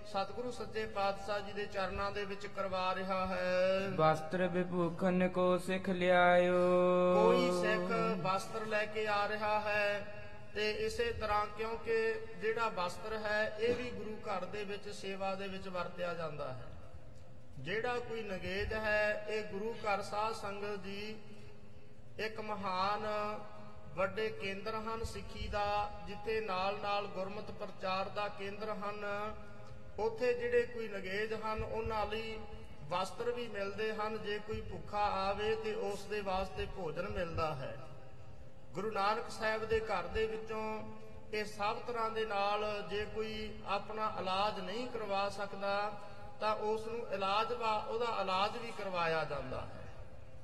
ਸਤਿਗੁਰੂ 0.06 0.50
ਸੱਚੇ 0.50 0.86
ਪਾਤਸ਼ਾਹ 0.86 1.40
ਜੀ 1.40 1.52
ਦੇ 1.52 1.66
ਚਰਨਾਂ 1.66 2.10
ਦੇ 2.12 2.24
ਵਿੱਚ 2.24 2.46
ਕਰਵਾ 2.46 2.94
ਰਿਹਾ 2.94 3.26
ਹੈ। 3.26 3.88
ਵਸਤਰ 3.96 4.46
ਵਿਭੂਖਨ 4.46 5.28
ਕੋ 5.28 5.58
ਸਿਖ 5.58 5.90
ਲਿਆਇਓ। 5.90 6.62
ਕੋਈ 7.14 7.50
ਸਿੱਖ 7.62 7.92
ਵਸਤਰ 8.22 8.66
ਲੈ 8.66 8.84
ਕੇ 8.86 9.06
ਆ 9.06 9.28
ਰਿਹਾ 9.28 9.60
ਹੈ 9.60 10.16
ਤੇ 10.54 10.70
ਇਸੇ 10.70 11.12
ਤਰ੍ਹਾਂ 11.12 11.46
ਕਿਉਂਕਿ 11.46 12.20
ਜਿਹੜਾ 12.42 12.68
ਵਸਤਰ 12.68 13.12
ਹੈ, 13.12 13.56
ਇਹ 13.60 13.74
ਵੀ 13.74 13.90
ਗੁਰੂ 13.90 14.16
ਘਰ 14.16 14.44
ਦੇ 14.44 14.64
ਵਿੱਚ, 14.64 14.88
ਸੇਵਾ 14.88 15.34
ਦੇ 15.34 15.48
ਵਿੱਚ 15.48 15.68
ਵਰਤਿਆ 15.68 16.14
ਜਾਂਦਾ 16.14 16.52
ਹੈ। 16.52 16.66
ਜਿਹੜਾ 17.58 17.98
ਕੋਈ 17.98 18.22
ਨਗੇਜ 18.22 18.72
ਹੈ, 18.72 19.26
ਇਹ 19.28 19.44
ਗੁਰੂ 19.44 19.74
ਘਰ 19.74 20.02
ਸਾਧ 20.02 20.34
ਸੰਗਤ 20.34 20.82
ਜੀ 20.82 21.16
ਇੱਕ 22.18 22.40
ਮਹਾਨ 22.40 23.06
ਵੱਡੇ 23.94 24.28
ਕੇਂਦਰ 24.28 24.74
ਹਨ, 24.74 25.04
ਸਿੱਖੀ 25.04 25.48
ਦਾ, 25.48 25.90
ਜਿੱਥੇ 26.06 26.40
ਨਾਲ 26.40 26.78
ਨਾਲ 26.82 27.06
ਗੁਰਮਤਿ 27.06 27.52
ਪ੍ਰਚਾਰ 27.52 28.08
ਦਾ 28.08 28.28
ਕੇਂਦਰ 28.28 28.70
ਹਨ। 28.70 29.04
ਉੱਥੇ 29.98 30.34
ਜਿਹੜੇ 30.34 30.62
ਕੋਈ 30.62 30.88
ਨਗੇਜ 30.88 31.34
ਹਨ, 31.34 31.62
ਉਹਨਾਂ 31.62 32.06
ਲਈ 32.06 32.38
ਵਸਤਰ 32.88 33.30
ਵੀ 33.30 33.48
ਮਿਲਦੇ 33.48 33.92
ਹਨ। 33.92 34.22
ਜੇ 34.22 34.38
ਕੋਈ 34.38 34.60
ਭੁੱਖਾ 34.60 35.02
ਆਵੇ 35.02 35.54
ਤੇ 35.54 35.74
ਉਸ 35.74 36.04
ਦੇ 36.04 36.20
ਵਾਸਤੇ 36.20 36.66
ਭੋਜਨ 36.76 37.08
ਮਿਲਦਾ 37.08 37.54
ਹੈ। 37.54 37.78
ਗੁਰੂ 38.74 38.90
ਨਾਨਕ 38.90 39.30
ਸਾਹਿਬ 39.30 39.64
ਦੇ 39.64 39.80
ਘਰ 39.80 40.06
ਦੇ 40.06 40.26
ਵਿੱਚੋਂ 40.26 40.82
ਇਹ 41.32 41.44
ਸਭ 41.44 41.78
ਤਰ੍ਹਾਂ 41.86 42.10
ਦੇ 42.10 42.24
ਨਾਲ 42.26 42.64
ਜੇ 42.90 43.04
ਕੋਈ 43.14 43.50
ਆਪਣਾ 43.66 44.12
ਇਲਾਜ 44.20 44.60
ਨਹੀਂ 44.60 44.86
ਕਰਵਾ 44.86 45.28
ਸਕਦਾ, 45.28 45.92
ਤਾਂ 46.40 46.54
ਉਸ 46.56 46.86
ਨੂੰ 46.86 47.06
ਇਲਾਜ 47.12 47.52
ਵਾ, 47.52 47.72
ਉਹਦਾ 47.76 48.20
ਇਲਾਜ 48.20 48.56
ਵੀ 48.56 48.72
ਕਰਵਾਇਆ 48.78 49.24
ਜਾਂਦਾ 49.24 49.60
ਹੈ। 49.60 49.88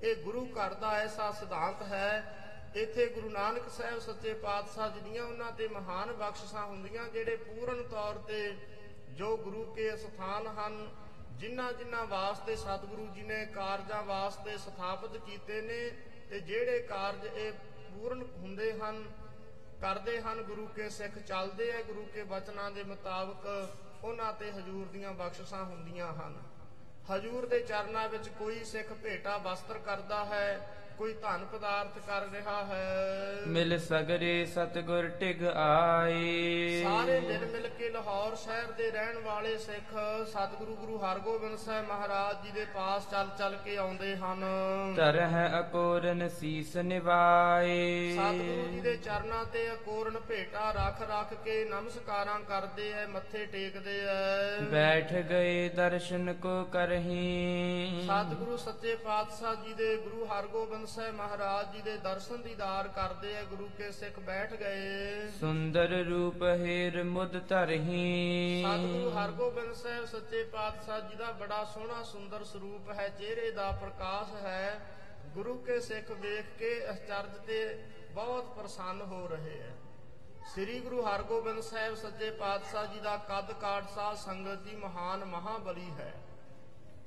ਇਹ 0.02 0.16
ਗੁਰੂ 0.16 0.44
ਘਰ 0.46 0.74
ਦਾ 0.74 0.90
ਐਸਾ 0.98 1.30
ਸਿਧਾਂਤ 1.30 1.82
ਹੈ, 1.82 2.32
ਇੱਥੇ 2.76 3.06
ਗੁਰੂ 3.06 3.30
ਨਾਨਕ 3.30 3.68
ਸਾਹਿਬ 3.68 3.98
ਸੱਚੇ 3.98 4.32
ਪਾਤਸ਼ਾਹ 4.34 4.90
ਜਿਹੜੀਆਂ 4.90 5.24
ਉਹਨਾਂ 5.24 5.52
ਤੇ 5.52 5.68
ਮਹਾਨ 5.68 6.12
ਬਖਸ਼ਿਸ਼ਾਂ 6.12 6.66
ਹੁੰਦੀਆਂ, 6.66 7.08
ਜਿਹੜੇ 7.08 7.36
ਪੂਰਨ 7.36 7.82
ਤੌਰ 7.82 8.18
ਤੇ 8.26 8.56
ਜੋ 9.10 9.36
ਗੁਰੂ 9.36 9.64
ਕੇ 9.74 9.96
ਸਥਾਨ 9.96 10.46
ਹਨ, 10.46 10.88
ਜਿਨ੍ਹਾਂ 11.38 11.72
ਜਿਨ੍ਹਾਂ 11.72 12.04
ਵਾਸਤੇ 12.06 12.56
ਸਤਿਗੁਰੂ 12.56 13.06
ਜੀ 13.06 13.22
ਨੇ 13.22 13.44
ਕਾਰਜਾਂ 13.46 14.02
ਵਾਸਤੇ 14.02 14.56
ਸਥਾਪਿਤ 14.58 15.16
ਕੀਤੇ 15.16 15.60
ਨੇ, 15.60 15.90
ਤੇ 16.30 16.40
ਜਿਹੜੇ 16.40 16.78
ਕਾਰਜ 16.78 17.24
ਇਹ 17.26 17.52
ਪੂਰਨ 17.96 18.22
ਹੁੰਦੇ 18.36 18.72
ਹਨ, 18.72 19.02
ਕਰਦੇ 19.80 20.20
ਹਨ 20.20 20.42
ਗੁਰੂ 20.42 20.66
ਕੇ 20.66 20.88
ਸਿੱਖ, 20.88 21.18
ਚੱਲਦੇ 21.18 21.70
ਆ 21.72 21.82
ਗੁਰੂ 21.82 22.04
ਕੇ 22.14 22.22
ਬਚਨਾਂ 22.22 22.70
ਦੇ 22.70 22.82
ਮੁਤਾਬਕ 22.82 23.46
ਉਹਨਾਂ 24.04 24.32
ਤੇ 24.32 24.50
ਹਜੂਰ 24.52 24.86
ਦੀਆਂ 24.86 25.12
ਬਖਸ਼ਿਸ਼ਾਂ 25.12 25.64
ਹੁੰਦੀਆਂ 25.64 26.12
ਹਨ। 26.12 26.34
ਹਜੂਰ 27.10 27.46
ਦੇ 27.46 27.60
ਚਰਨਾਂ 27.60 28.08
ਵਿੱਚ 28.08 28.28
ਕੋਈ 28.28 28.64
ਸਿੱਖ 28.64 28.92
ਭੇਟਾ 28.92 29.36
ਵਸਤਰ 29.36 29.78
ਕਰਦਾ 29.78 30.24
ਹੈ 30.24 30.46
ਕੋਈ 30.98 31.12
ਧਨ 31.12 31.44
ਪਦਾਰਥ 31.52 31.98
ਕਰ 32.06 32.26
ਰਿਹਾ 32.32 32.64
ਹੈ। 32.64 33.36
ਮਿਲ 33.46 33.78
ਸਗਰੇ 33.78 34.46
ਸਤਗੁਰ 34.46 35.08
ਟਿਗ 35.08 35.42
ਆਏ। 35.46 36.82
ਸਾਰੇ 36.82 37.20
ਮਿਲ 37.20 37.46
ਮਿਲ 37.46 37.68
ਕੇ 37.68 37.88
ਲਾਹੌਰ 37.90 38.36
ਸ਼ਹਿਰ 38.36 38.72
ਦੇ 38.72 38.90
ਰਹਿਣ 38.90 39.18
ਵਾਲੇ 39.18 39.56
ਸਿੱਖ 39.58 39.92
ਸਤਿਗੁਰੂ 40.28 40.76
ਗੁਰੂ 40.76 40.98
ਹਰਗੋਬਿੰਦ 40.98 41.58
ਸਾਹਿਬ 41.58 41.86
ਮਹਾਰਾਜ 41.88 42.44
ਜੀ 42.44 42.50
ਦੇ 42.50 42.64
ਪਾਸ 42.74 43.10
ਚੱਲ 43.10 43.28
ਚੱਲ 43.38 43.56
ਕੇ 43.64 43.76
ਆਉਂਦੇ 43.76 44.16
ਹਨ। 44.16 44.44
ਤਰਹਿ 44.96 45.60
ਅਕੋਰਨ 45.60 46.28
ਸੀਸ 46.28 46.76
ਨਿਵਾਏ। 46.76 48.12
ਸਤਿਗੁਰੂ 48.16 48.68
ਜੀ 48.68 48.80
ਦੇ 48.80 48.96
ਚਰਨਾਂ 48.96 49.44
ਤੇ 49.44 49.72
ਅਕੋਰਨ 49.72 50.18
ਭੇਟਾ 50.28 50.70
ਰੱਖ 50.70 51.02
ਰੱਖ 51.10 51.34
ਕੇ 51.44 51.64
ਨਮਸਕਾਰਾਂ 51.64 52.40
ਕਰਦੇ 52.40 52.90
ਐ 52.92 53.06
ਮੱਥੇ 53.06 53.46
ਟੇਕਦੇ 53.46 54.00
ਐ। 54.00 54.60
ਬੈਠ 54.64 55.12
ਗਏ 55.12 55.68
ਦਰਸ਼ਨ 55.68 56.32
ਕੋ 56.34 56.64
ਕਰਹੀ। 56.64 58.06
ਸਤਿਗੁਰੂ 58.06 58.56
ਸੱਚੇ 58.56 58.96
ਪਾਤਸ਼ਾਹ 58.96 59.54
ਜੀ 59.54 59.74
ਦੇ 59.74 59.96
ਗੁਰੂ 59.96 60.24
ਹਰਗੋਬਿੰਦ 60.24 60.85
ਸਾਹਿਬ 60.86 61.14
ਮਹਾਰਾਜ 61.14 61.72
ਜੀ 61.72 61.82
ਦੇ 61.82 61.96
ਦਰਸ਼ਨ 61.96 62.42
ਦੀਦਾਰ 62.42 62.88
ਕਰਦੇ 62.88 63.34
ਐ 63.34 63.42
ਗੁਰੂ 63.42 63.68
ਕੇ 63.78 63.90
ਸਿੱਖ 63.92 64.18
ਬੈਠ 64.18 64.54
ਗਏ। 64.54 65.30
ਸੁੰਦਰ 65.40 65.88
ਰੂਪ 66.04 66.42
ਹੇਰ 66.42 67.02
ਮੁਦ 67.04 67.38
ਧਰਹੀ। 67.48 68.64
ਸਤਿਗੁਰੂ 68.66 69.10
ਹਰਗੋਬਿੰਦ 69.10 69.74
ਸਾਹਿਬ 69.74 70.04
ਸੱਚੇ 70.04 70.44
ਪਾਤਸ਼ਾਹ 70.44 71.00
ਜੀ 71.00 71.16
ਦਾ 71.16 71.32
ਬੜਾ 71.32 71.64
ਸੋਹਣਾ 71.64 72.02
ਸੁੰਦਰ 72.02 72.44
ਸਰੂਪ 72.44 72.90
ਹੈ 72.90 73.08
ਚਿਹਰੇ 73.08 73.50
ਦਾ 73.50 73.70
ਪ੍ਰਕਾਸ਼ 73.70 74.44
ਹੈ। 74.44 74.80
ਗੁਰੂ 75.34 75.54
ਕੇ 75.58 75.80
ਸਿੱਖ 75.80 76.10
ਵੇਖ 76.10 76.58
ਕੇ 76.58 76.90
ਅਚਰਜ 76.90 77.38
ਤੇ 77.46 77.84
ਬਹੁਤ 78.12 78.44
ਪ੍ਰਸੰਨ 78.44 79.00
ਹੋ 79.00 79.26
ਰਹੇ 79.28 79.60
ਹੈ 79.60 79.74
ਸ੍ਰੀ 80.52 80.80
ਗੁਰੂ 80.80 81.02
ਹਰਗੋਬਿੰਦ 81.02 81.60
ਸਾਹਿਬ 81.60 81.94
ਸੱਚੇ 81.94 82.30
ਪਾਤਸ਼ਾਹ 82.30 82.86
ਜੀ 82.86 83.00
ਦਾ 83.00 83.16
ਕੱਦ 83.16 83.52
ਕਾਠ 83.52 83.88
ਸਾਧ 83.94 84.16
ਸੰਗਤ 84.16 84.62
ਦੀ 84.62 84.76
ਮਹਾਨ 84.76 85.24
ਮਹਾਬਲੀ 85.24 85.90
ਹੈ। 85.90 86.12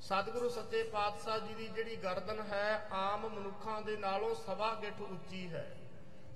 ਸਤਿਗੁਰੂ 0.02 0.50
ਸੱਚੇ 0.50 0.84
ਪਾਤਸ਼ਾਹ 0.84 1.40
ਜੀ 1.40 1.54
ਦੀ 1.54 1.68
ਜਿਹੜੀ 1.68 1.96
ਗਰਦਨ 1.96 2.40
ਹੈ, 2.40 2.88
ਆਮ 2.92 3.28
ਮਨੁੱਖਾਂ 3.28 3.82
ਦੇ 3.82 3.98
ਨਾਲੋਂ 3.98 4.36
ਸਵਾ 4.36 4.74
ਗਿੱਠ 4.76 5.02
ਉੱਚੀ 5.02 5.48
ਹੈ। 5.50 5.78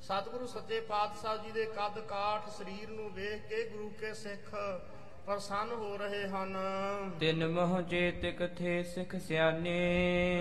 ਸਤਿਗੁਰੂ 0.02 0.48
ਸੱਚੇ 0.48 0.80
ਪਾਤਸ਼ਾਹ 0.80 1.38
ਜੀ 1.38 1.52
ਦੇ 1.52 1.66
ਕੱਦ 1.66 2.00
ਕਾਠ 2.00 2.50
ਸਰੀਰ 2.50 2.90
ਨੂੰ 2.90 3.14
ਵੇਖ 3.14 3.48
ਕੇ 3.48 3.64
ਗੁਰੂ 3.70 3.90
ਕੇ 3.90 4.14
ਸਿੱਖ 4.14 4.54
ਪ੍ਰਸੰਨ 5.28 5.72
ਹੋ 5.72 5.98
ਰਹੇ 5.98 6.28
ਹਨ। 6.28 6.58
ਤਿਨ 7.20 7.48
ਮੋਹ 7.48 7.82
ਚੇਤਿਕ 7.82 8.56
ਥੇ 8.56 8.84
ਸਿਖ 8.84 9.16
ਸਿਆਨੇ 9.16 9.76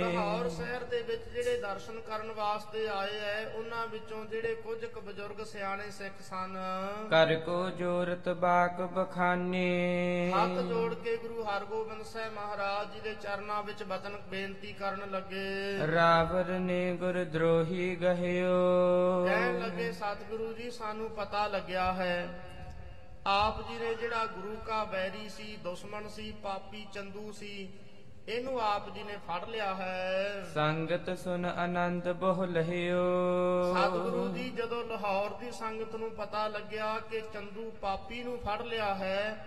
ਲਾਹੌਰ 0.01 0.49
ਸ਼ਹਿਰ 0.49 0.85
ਦੇ 0.85 1.03
ਵਿੱਚ 1.03 1.23
ਜਿਹੜੇ 1.35 1.61
ਦਰਸ਼ਨ 1.61 2.01
ਕਰਨ 2.01 2.33
ਵਾਸਤੇ 2.33 2.89
ਆਏ 2.89 3.19
ਐ 3.21 3.45
ਉਹਨਾਂ 3.59 3.87
ਵਿੱਚੋਂ 3.87 4.25
ਜਿਹੜੇ 4.25 4.55
ਕੁਝ 4.55 4.85
ਕੁ 4.85 5.01
ਬਜ਼ੁਰਗ 5.01 5.45
ਸਿਆਣੇ 5.45 5.91
ਸਿੱਖ 5.91 6.21
ਸਨ। 6.21 6.59
ਕਰ 7.11 7.35
ਕੋ 7.35 7.71
ਜੋਰਤ 7.71 8.29
ਬਾਕ 8.29 8.81
ਬਖਾਨੇ। 8.81 10.33
ਹੱਥ 10.35 10.63
ਜੋੜ 10.65 10.95
ਕੇ 10.95 11.17
ਗੁਰੂ 11.17 11.45
ਹਰਗੋਬਿੰਦ 11.45 12.03
ਸਾਹਿਬ 12.05 12.35
ਮਹਾਰਾਜ 12.35 12.95
ਜੀ 12.95 13.01
ਦੇ 13.01 13.15
ਚਰਨਾਂ 13.15 13.63
ਵਿੱਚ 13.63 13.83
ਬਚਨ 13.83 14.17
ਬੇਨਤੀ 14.31 14.73
ਕਰਨ 14.73 15.11
ਲੱਗੇ। 15.11 15.87
ਰਾਵਰ 15.93 16.59
ਨੇ 16.59 16.97
ਗੁਰ 16.97 17.25
ਦਰੋਹੀ 17.25 17.97
ਗਹਿਓ। 17.97 19.27
ਕਹਿਣ 19.27 19.61
ਲੱਗੇ 19.61 19.93
ਸਤਿਗੁਰੂ 19.93 20.53
ਜੀ 20.53 20.71
ਸਾਨੂੰ 20.71 21.11
ਪਤਾ 21.11 21.47
ਲੱਗਿਆ 21.47 21.93
ਹੈ 21.93 22.49
ਆਪ 23.27 23.61
ਜੀ 23.69 23.79
ਨੇ 23.79 23.95
ਜਿਹੜਾ 23.95 24.27
ਗੁਰੂ 24.27 24.57
ਕਾ 24.67 24.85
ਬੈਰੀ 24.85 25.29
ਸੀ 25.29 25.57
ਦੁਸ਼ਮਣ 25.57 26.09
ਸੀ 26.09 26.31
ਪਾਪੀ 26.43 26.87
ਚੰਦੂ 26.93 27.33
ਸੀ 27.33 27.69
ਇਹਨੂੰ 28.29 28.61
ਆਪ 28.61 28.89
ਜੀ 28.95 29.03
ਨੇ 29.03 29.17
ਫੜ 29.29 29.45
ਲਿਆ 29.49 29.75
ਹੈ। 29.75 30.45
ਸੰਗਤ 30.55 31.11
ਸੁਨ 31.19 31.45
ਆਨੰਦ 31.45 32.09
ਬਹੁ 32.13 32.45
ਲਹਿਓ। 32.45 33.75
ਸਤਿਗੁਰੂ 33.75 34.29
ਜੀ 34.29 34.49
ਜਦੋਂ 34.51 34.83
ਲਾਹੌਰ 34.85 35.31
ਦੀ 35.41 35.51
ਸੰਗਤ 35.51 35.95
ਨੂੰ 35.95 36.11
ਪਤਾ 36.11 36.47
ਲੱਗਿਆ 36.49 36.99
ਕਿ 37.11 37.21
ਚੰਦੂ 37.35 37.71
ਪਾਪੀ 37.81 38.23
ਨੂੰ 38.23 38.39
ਫੜ 38.39 38.61
ਲਿਆ 38.63 38.95
ਹੈ 38.95 39.47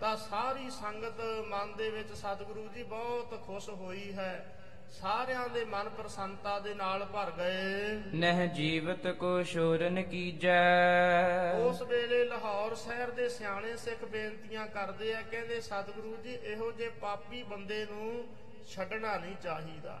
ਤਾਂ 0.00 0.16
ਸਾਰੀ 0.16 0.70
ਸੰਗਤ 0.70 1.20
ਮਨ 1.48 1.72
ਦੇ 1.76 1.90
ਵਿੱਚ 1.90 2.12
ਸਤਿਗੁਰੂ 2.12 2.68
ਜੀ 2.74 2.82
ਬਹੁਤ 2.82 3.40
ਖੁਸ਼ 3.46 3.68
ਹੋਈ 3.70 4.12
ਹੈ। 4.12 4.61
ਸਾਰਿਆਂ 4.92 5.48
ਦੇ 5.48 5.64
ਮਨ 5.64 5.88
ਪ੍ਰਸੰਨਤਾ 5.88 6.58
ਦੇ 6.58 6.74
ਨਾਲ 6.74 7.04
ਭਰ 7.04 7.30
ਗਏ। 7.30 7.94
ਨਹਿ 8.14 8.46
ਜੀਵਤ 8.48 9.06
ਕੋ 9.18 9.42
ਸ਼ੋਰਨ 9.42 10.02
ਕੀਜੈ। 10.02 11.52
ਉਸ 11.58 11.82
ਵੇਲੇ 11.82 12.24
ਲਾਹੌਰ 12.24 12.74
ਸ਼ਹਿਰ 12.74 13.10
ਦੇ 13.10 13.28
ਸਿਆਣੇ 13.28 13.76
ਸਿੱਖ 13.76 14.04
ਬੇਨਤੀਆਂ 14.04 14.66
ਕਰਦੇ 14.66 15.14
ਆ 15.14 15.22
ਕਹਿੰਦੇ 15.22 15.60
ਸਤਿਗੁਰੂ 15.60 16.16
ਜੀ 16.16 16.34
ਇਹੋ 16.44 16.70
ਜੇ 16.72 16.88
ਪਾਪੀ 17.00 17.42
ਬੰਦੇ 17.42 17.84
ਨੂੰ 17.90 18.24
ਛੱਡਣਾ 18.68 19.16
ਨਹੀਂ 19.18 19.36
ਚਾਹੀਦਾ। 19.42 19.98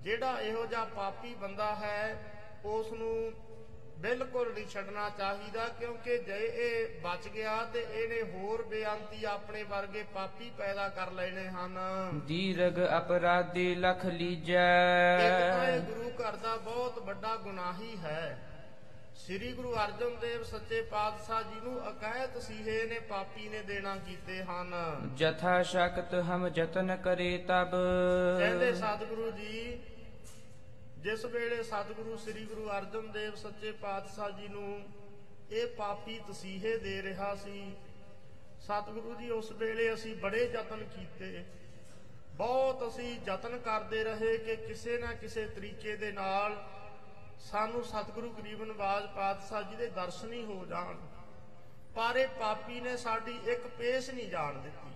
ਜਿਹੜਾ 0.00 0.40
ਇਹੋ 0.40 0.66
ਜਿਹਾ 0.66 0.84
ਪਾਪੀ 0.84 1.34
ਬੰਦਾ 1.34 1.74
ਹੈ 1.74 2.16
ਉਸ 2.64 2.92
ਨੂੰ 2.92 3.32
ਬਿਲਕੁਲ 4.04 4.52
ਨਹੀਂ 4.54 4.66
ਛੱਡਣਾ 4.66 5.10
ਚਾਹੀਦਾ 5.18 5.68
ਕਿਉਂਕਿ 5.68 6.18
ਜੇ 6.18 6.38
ਇਹ 6.54 7.00
ਬਚ 7.00 7.28
ਗਿਆ 7.28 7.64
ਤੇ 7.64 7.86
ਇਹਨੇ 7.94 8.22
ਹੋਰ 8.32 8.62
ਬੇਅੰਤੀ 8.62 9.24
ਆਪਣੇ 9.24 9.62
ਵਰਗੇ 9.62 10.04
ਪਾਪੀ 10.14 10.50
ਪੈਦਾ 10.58 10.88
ਕਰ 10.88 11.10
ਲੈਣੇ 11.10 11.48
ਹਨ। 11.48 11.78
ਦੀਰਗ 12.26 12.80
ਅਪਰਾਧੀ 12.98 13.74
ਲਖ 13.74 14.02
ਤਾਂ 14.02 14.10
ਇਹ 14.10 14.18
ਲੀਜੈ 14.18 15.78
ਗੁਰੂ 15.78 16.10
ਘਰ 16.10 16.36
ਦਾ 16.36 16.56
ਬਹੁਤ 16.56 16.98
ਵੱਡਾ 16.98 17.36
ਗੁਨਾਹੀ 17.36 17.96
ਹੈ। 17.96 18.50
ਸ੍ਰੀ 19.16 19.52
ਗੁਰੂ 19.52 19.74
ਅਰਜਨ 19.74 20.16
ਦੇਵ 20.20 20.42
ਸੱਚੇ 20.42 20.82
ਪਾਤਸ਼ਾਹ 20.82 21.42
ਜੀ 21.42 21.60
ਨੂੰ 21.64 21.88
ਅਕਾਇਤ 21.88 22.42
ਸੀਹੇ 22.42 22.84
ਨੇ 22.86 22.98
ਪਾਪੀ 22.98 23.48
ਨੇ 23.48 23.62
ਦੇਣਾ 23.62 23.96
ਕੀਤੇ 23.96 24.42
ਹਨ। 24.42 24.74
ਜਥਾ 25.14 25.62
ਸ਼ਕਤ 25.62 26.14
ਹਮ 26.14 26.48
ਜਤਨ 26.48 26.96
ਕਰੇ 26.96 27.38
ਤਬ। 27.38 27.70
ਕਹਿੰਦੇ 28.38 28.74
ਸਤਿਗੁਰੂ 28.74 29.30
ਜੀ 29.30 29.80
ਜਿਸ 31.04 31.24
ਵੇਲੇ 31.24 31.62
ਸਤਿਗੁਰੂ 31.62 32.16
ਸ੍ਰੀ 32.16 32.44
ਗੁਰੂ 32.44 32.68
ਅਰਜਨ 32.68 33.10
ਦੇਵ 33.12 33.34
ਸੱਚੇ 33.34 33.72
ਪਾਤਸ਼ਾਹ 33.72 34.30
ਜੀ 34.30 34.48
ਨੂੰ 34.48 34.88
ਇਹ 35.50 35.66
ਪਾਪੀ 35.66 36.18
ਤਸੀਹੇ 36.28 36.76
ਦੇ 36.78 37.02
ਰਿਹਾ 37.02 37.34
ਸੀ, 37.34 37.74
ਸਤਿਗੁਰੂ 38.60 39.14
ਜੀ 39.14 39.30
ਉਸ 39.30 39.50
ਵੇਲੇ 39.52 39.92
ਅਸੀਂ 39.94 40.16
ਬੜੇ 40.16 40.44
ਯਤਨ 40.44 40.84
ਕੀਤੇ। 40.84 41.44
ਬਹੁਤ 42.34 42.86
ਅਸੀਂ 42.88 43.20
ਯਤਨ 43.26 43.58
ਕਰਦੇ 43.58 44.04
ਰਹੇ 44.04 44.36
ਕਿ 44.38 44.56
ਕਿਸੇ 44.56 44.98
ਨਾ 44.98 45.12
ਕਿਸੇ 45.12 45.46
ਤਰੀਕੇ 45.46 45.96
ਦੇ 45.96 46.12
ਨਾਲ 46.12 46.56
ਸਾਨੂੰ 47.40 47.84
ਸਤਿਗੁਰੂ 47.84 48.30
ਗਰੀਬ 48.30 48.62
ਨਵਾਜ 48.64 49.06
ਪਾਤਸ਼ਾਹ 49.16 49.62
ਜੀ 49.62 49.76
ਦੇ 49.76 49.86
ਦਰਸ਼ਨ 49.86 50.32
ਹੀ 50.32 50.44
ਹੋ 50.44 50.64
ਜਾਣ। 50.64 50.96
ਪਰ 51.96 52.16
ਇਹ 52.16 52.28
ਪਾਪੀ 52.28 52.80
ਨੇ 52.80 52.96
ਸਾਡੀ 52.96 53.38
ਇੱਕ 53.46 53.66
ਪੇਸ਼ 53.78 54.10
ਨਹੀਂ 54.10 54.28
ਜਾਣ 54.28 54.54
ਦਿੱਤੀ। 54.54 54.94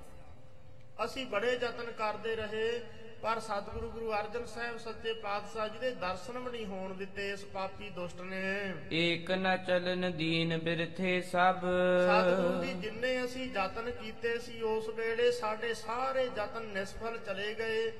ਅਸੀਂ 1.05 1.27
ਬੜੇ 1.27 1.53
ਯਤਨ 1.53 1.93
ਕਰਦੇ 1.93 2.37
ਰਹੇ 2.37 2.81
ਪਰ 3.23 3.39
ਸਤਿਗੁਰੂ 3.41 3.89
ਗੁਰੂ 3.91 4.13
ਅਰਜਨ 4.13 4.45
ਸਾਹਿਬ 4.47 4.77
ਸੱਚੇ 4.79 5.13
ਪਾਤਸ਼ਾਹ 5.13 5.69
ਜੀ 5.69 5.79
ਦੇ 5.79 5.91
ਦਰਸ਼ਨ 5.91 6.39
ਵੀ 6.39 6.51
ਨਹੀਂ 6.51 6.67
ਹੋਣ 6.67 6.95
ਦਿੱਤੇ 6.95 7.31
ਇਸ 7.31 7.45
ਪਾਪੀ 7.45 7.89
ਦੁਸ਼ਟ 7.91 8.21
ਨੇ। 8.21 8.75
ਏਕ 8.93 9.31
ਨ 9.31 9.57
ਚਲਨ 9.67 10.13
ਦੀਨ 10.13 10.59
ਬਿਰਥੇ 10.59 11.21
ਸਭ। 11.23 11.65
ਸਤਿਗੁਰੂ 12.05 12.63
ਜੀ 12.65 12.73
ਜਿੰਨੇ 12.75 13.25
ਅਸੀਂ 13.25 13.51
ਯਤਨ 13.51 13.91
ਕੀਤੇ 13.91 14.39
ਸੀ 14.39 14.61
ਉਸ 14.63 14.89
ਵੇਲੇ 14.89 15.31
ਸਾਡੇ 15.33 15.75
ਸਾਰੇ 15.75 16.25
ਯਤਨ 16.25 16.69
ਨਿਸਫਲ 16.75 17.19
ਚਲੇ 17.27 17.55
ਗਏ। 17.55 17.93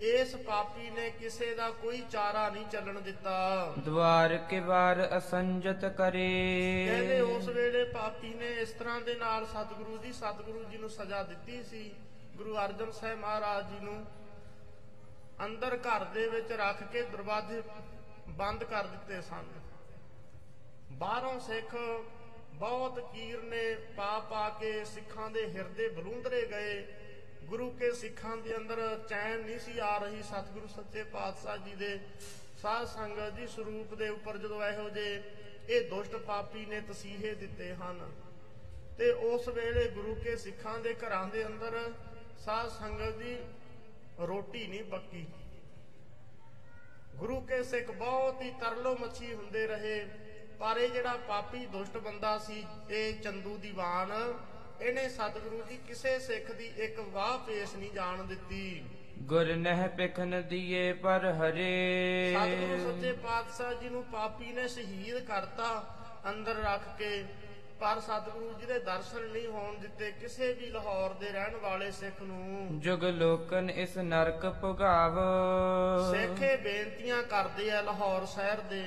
ਇਸ 0.00 0.36
ਪਾਪੀ 0.36 0.90
ਨੇ 0.90 1.10
ਕਿਸੇ 1.10 1.54
ਦਾ 1.54 1.70
ਕੋਈ 1.70 2.02
ਚਾਰਾ 2.10 2.48
ਨਹੀਂ 2.50 2.64
ਚੱਲਣ 2.72 3.00
ਦਿੱਤਾ। 3.00 3.36
ਦਵਾਰ 3.84 4.36
ਕੇ 4.50 4.60
ਵਾਰ 4.60 5.06
ਅਸੰਜਤ 5.18 5.84
ਕਰੇ। 5.98 6.30
ਕਹਿੰਦੇ 6.86 7.20
ਉਸ 7.20 7.48
ਵੇਲੇ 7.48 7.84
ਪਾਪੀ 7.84 8.34
ਨੇ 8.34 8.50
ਇਸ 8.62 8.70
ਤਰ੍ਹਾਂ 8.70 9.00
ਦੇ 9.00 9.14
ਨਾਲ 9.14 9.46
ਸਤਿਗੁਰੂ 9.46 9.98
ਜੀ 9.98 10.12
ਸਤਿਗੁਰੂ 10.12 10.64
ਜੀ 10.64 10.78
ਨੂੰ 10.78 10.90
ਸਜ਼ਾ 10.90 11.22
ਦਿੱਤੀ 11.22 11.62
ਸੀ। 11.62 11.90
ਗੁਰੂ 12.36 12.56
ਅਰਜਨ 12.56 12.90
ਸਾਹਿਬ 12.90 13.18
ਮਹਾਰਾਜ 13.18 13.64
ਜੀ 13.64 13.84
ਨੂੰ 13.84 14.04
ਅੰਦਰ 15.42 15.76
ਘਰ 15.76 16.04
ਦੇ 16.04 16.26
ਵਿੱਚ 16.28 16.52
ਰੱਖ 16.52 16.82
ਕੇ 16.92 17.02
ਦਰਵਾਜ਼ੇ 17.02 17.62
ਬੰਦ 18.28 18.64
ਕਰ 18.64 18.86
ਦਿੱਤੇ 18.86 19.20
ਸਨ। 19.20 19.44
ਬਾਹਰੋਂ 20.92 21.40
ਸਿੱਖ 21.40 21.76
ਬਹੁਤ 22.54 22.98
ਕੀਰ 23.12 23.42
ਨੇ 23.42 23.74
ਪਾ 23.96 24.18
ਪਾ 24.20 24.48
ਕੇ 24.48 24.84
ਸਿੱਖਾਂ 24.84 25.30
ਦੇ 25.30 25.46
ਹਿਰਦੇ 25.54 25.88
ਬਲੂੰਦਰੇ 25.88 26.46
ਗਏ। 26.46 26.86
ਗੁਰੂ 27.44 27.70
ਕੇ 27.70 27.92
ਸਿੱਖਾਂ 27.92 28.36
ਦੇ 28.36 28.56
ਅੰਦਰ 28.56 29.04
ਚੈਨ 29.08 29.40
ਨਹੀਂ 29.40 29.58
ਸੀ 29.58 29.78
ਆ 29.78 29.98
ਰਹੀ 29.98 30.22
ਸਤਿਗੁਰੂ 30.22 30.66
ਸੱਚੇ 30.66 31.02
ਪਾਤਸ਼ਾਹ 31.02 31.56
ਜੀ 31.56 31.74
ਦੇ 31.74 31.98
ਸਾਧ 32.62 32.86
ਸੰਗਤ 32.86 33.32
ਦੀ 33.32 33.46
ਸਰੂਪ 33.46 33.94
ਦੇ 33.94 34.08
ਉੱਪਰ 34.08 34.38
ਜਦੋਂ 34.38 34.62
ਇਹੋ 34.64 34.88
ਜੇ 34.90 35.22
ਇਹ 35.68 35.90
ਦੁਸ਼ਟ 35.90 36.16
ਪਾਪੀ 36.16 36.66
ਨੇ 36.66 36.80
ਤਸੀਹੇ 36.80 37.34
ਦਿੱਤੇ 37.34 37.74
ਹਨ। 37.74 38.12
ਤੇ 38.98 39.10
ਉਸ 39.10 39.48
ਵੇਲੇ 39.48 39.88
ਗੁਰੂ 39.88 40.14
ਕੇ 40.14 40.36
ਸਿੱਖਾਂ 40.36 40.78
ਦੇ 40.78 40.94
ਘਰਾਂ 40.94 41.28
ਦੇ 41.28 41.46
ਅੰਦਰ 41.46 41.92
ਸਾਧ 42.44 42.68
ਸੰਗਤ 42.68 43.12
ਦੀ 43.12 43.36
ਰੋਟੀ 44.20 44.66
ਨਹੀਂ 44.66 44.84
ਪੱਕੀ। 44.84 45.26
ਗੁਰੂ 47.16 47.40
ਕੇ 47.40 47.62
ਸਿੱਖ 47.62 47.90
ਬਹੁਤ 47.90 48.42
ਹੀ 48.42 48.50
ਤਰਲੋ 48.50 48.96
ਮੱਛੀ 49.00 49.34
ਹੁੰਦੇ 49.34 49.66
ਰਹੇ 49.66 50.04
ਪਰ 50.58 50.76
ਇਹ 50.76 50.88
ਜਿਹੜਾ 50.88 51.16
ਪਾਪੀ 51.28 51.66
ਦੁਸ਼ਟ 51.66 51.96
ਬੰਦਾ 51.98 52.38
ਸੀ 52.38 52.64
ਇਹ 52.90 53.20
ਚੰਦੂ 53.20 53.56
ਦੀਵਾਨ 53.56 54.12
ਇਹਨੇ 54.80 55.08
ਸਤਿਗੁਰੂ 55.08 55.62
ਜੀ 55.70 55.76
ਕਿਸੇ 55.76 56.18
ਸਿੱਖ 56.18 56.52
ਦੀ 56.52 56.66
ਇੱਕ 56.76 56.98
ਵਾਹ 57.00 57.38
ਪੇਸ਼ 57.38 57.76
ਨਹੀਂ 57.76 57.90
ਜਾਣ 57.90 58.22
ਦਿੱਤੀ। 58.24 58.84
ਗੁਰ 59.22 59.54
ਨਹਿ 59.56 59.88
ਪਿਖਨ 59.88 60.42
ਦੀਏ 60.48 60.92
ਪਰ 60.92 61.26
ਹਰੇ। 61.32 62.34
ਸਤਿਗੁਰੂ 62.38 62.92
ਸੱਚੇ 62.92 63.12
ਪਾਤਸ਼ਾਹ 63.12 63.74
ਜੀ 63.74 63.88
ਨੂੰ 63.88 64.04
ਪਾਪੀ 64.04 64.52
ਨੇ 64.52 64.68
ਸ਼ਹੀਦ 64.68 65.18
ਕਰਤਾ 65.18 65.68
ਅੰਦਰ 66.30 66.54
ਰੱਖ 66.54 66.98
ਕੇ। 66.98 67.24
ਪਰ 67.80 68.00
ਸਤਿਗੁਰੂ 68.00 68.52
ਜੀ 68.60 68.66
ਦੇ 68.66 68.78
ਦਰਸ਼ਨ 68.78 69.24
ਨਹੀਂ 69.24 69.46
ਹੋਣ 69.46 69.74
ਦਿੱਤੇ 69.78 70.10
ਕਿਸੇ 70.12 70.52
ਵੀ 70.52 70.66
ਲਾਹੌਰ 70.66 71.14
ਦੇ 71.14 71.28
ਰਹਿਣ 71.28 71.56
ਵਾਲੇ 71.56 71.90
ਸਿੱਖ 71.90 72.22
ਨੂੰ। 72.22 72.80
ਜੁਗ 72.80 73.04
ਲੋਕਨ 73.04 73.70
ਇਸ 73.70 73.96
ਨਰਕ 73.98 74.46
ਭੁਗਾਵ। 74.60 75.18
ਸਿੱਖੇ 76.12 76.56
ਬੇਨਤੀਆਂ 76.56 77.22
ਕਰਦੇ 77.22 77.70
ਆ 77.70 77.80
ਲਾਹੌਰ 77.80 78.26
ਸ਼ਹਿਰ 78.26 78.60
ਦੇ। 78.60 78.82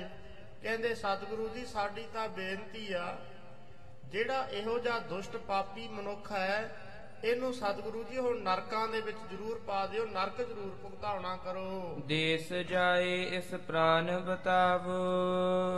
ਕਹਿੰਦੇ 0.64 0.94
ਸਤਿਗੁਰੂ 0.96 1.48
ਜੀ 1.50 1.66
ਸਾਡੀ 1.66 2.06
ਤਾਂ 2.14 2.28
ਬੇਨਤੀ 2.30 2.94
ਆ 2.94 3.18
ਜਿਹੜਾ 4.06 4.48
ਇਹੋ 4.52 4.80
ਜਿਹਾ 4.80 5.00
ਦੁਸ਼ਟ 5.00 5.38
ਪਾਪੀ 5.38 5.88
ਮਨੁੱਖ 5.88 6.32
ਹੈ 6.32 6.76
ਇਹਨੂੰ 7.24 7.54
ਸਤਿਗੁਰੂ 7.54 8.04
ਜੀ 8.04 8.18
ਹੁਣ 8.18 8.40
ਨਰਕਾਂ 8.42 8.88
ਦੇ 8.88 9.00
ਵਿੱਚ 9.02 9.18
ਜ਼ਰੂਰ 9.30 9.60
ਪਾ 9.68 9.86
ਦਿਓ 9.86 10.06
ਨਰਕ 10.06 10.42
ਜ਼ਰੂਰ 10.42 10.70
ਭੁਗਤਾਉਣਾ 10.82 11.36
ਕਰੋ। 11.38 12.02
ਦੇਸ 12.08 12.52
ਜਾਏ 12.70 13.22
ਇਸ 13.38 13.54
ਪ੍ਰਾਨ 13.68 14.18
ਬਤਾਵ। 14.20 14.86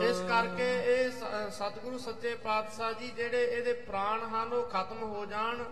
ਇਸ 0.03 0.19
ਕਰਕੇ 0.29 0.69
ਇਹ 0.85 1.11
ਸਤਿਗੁਰੂ 1.49 1.97
ਸੱਚੇ 1.97 2.35
ਪਾਤਸ਼ਾਹ 2.35 2.93
ਜੀ 2.93 3.11
ਜਿਹੜੇ 3.17 3.43
ਇਹਦੇ 3.45 3.73
ਪ੍ਰਾਣ 3.87 4.25
ਹਨ 4.25 4.53
ਉਹ 4.53 4.67
ਖਤਮ 4.69 5.03
ਹੋ 5.03 5.25
ਜਾਣ। 5.25 5.63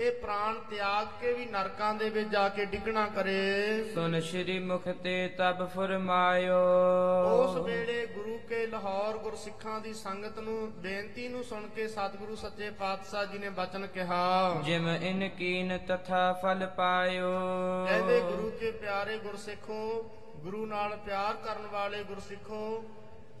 ਇਹ 0.00 0.12
ਪ੍ਰਾਣ 0.12 0.54
ਤਿਆਗ 0.70 1.06
ਕੇ 1.20 1.32
ਵੀ 1.32 1.44
ਨਰਕਾਂ 1.46 1.94
ਦੇ 1.94 2.10
ਵਿੱਚ 2.10 2.28
ਜਾ 2.28 2.48
ਕੇ 2.48 2.64
ਡਿੱਗਣਾ 2.64 3.06
ਕਰੇ। 3.06 3.84
ਸੁਨ 3.94 4.20
ਸ਼੍ਰੀ 4.20 4.58
ਮੁਖ 4.58 4.88
ਤੇ 4.88 5.28
ਤਬ 5.28 5.68
ਫਰਮਾਇਓ। 5.68 6.54
ਉਸ 7.34 7.66
ਵੇਲੇ 7.66 8.06
ਗੁਰੂ 8.06 8.38
ਕੇ 8.48 8.66
ਲਾਹੌਰ 8.66 9.18
ਗੁਰਸਿੱਖਾਂ 9.18 9.80
ਦੀ 9.80 9.92
ਸੰਗਤ 9.94 10.38
ਨੂੰ 10.38 10.72
ਬੇਨਤੀ 10.72 11.28
ਨੂੰ 11.28 11.44
ਸੁਣ 11.44 11.68
ਕੇ 11.68 11.88
ਸਤਿਗੁਰੂ 11.88 12.36
ਸੱਚੇ 12.36 12.70
ਪਾਤਸ਼ਾਹ 12.70 13.24
ਜੀ 13.24 13.38
ਨੇ 13.38 13.50
ਬਚਨ 13.50 13.86
ਕਿਹਾ। 13.86 14.60
ਜਿਮ 14.64 14.88
ਇਨ 14.88 15.28
ਕੀਨ 15.28 15.78
ਤਥਾ 15.78 16.32
ਫਲ 16.32 16.66
ਪਾਇਓ। 16.66 17.36
ਕਹਿੰਦੇ 17.88 18.20
ਗੁਰੂ 18.20 18.50
ਕੇ 18.60 18.70
ਪਿਆਰੇ 18.70 19.18
ਗੁਰਸਿੱਖੋ 19.18 20.10
ਗੁਰੂ 20.36 20.66
ਨਾਲ 20.66 20.96
ਪਿਆਰ 20.96 21.34
ਕਰਨ 21.34 21.66
ਵਾਲੇ 21.66 22.04
ਗੁਰਸਿੱਖੋ 22.04 22.84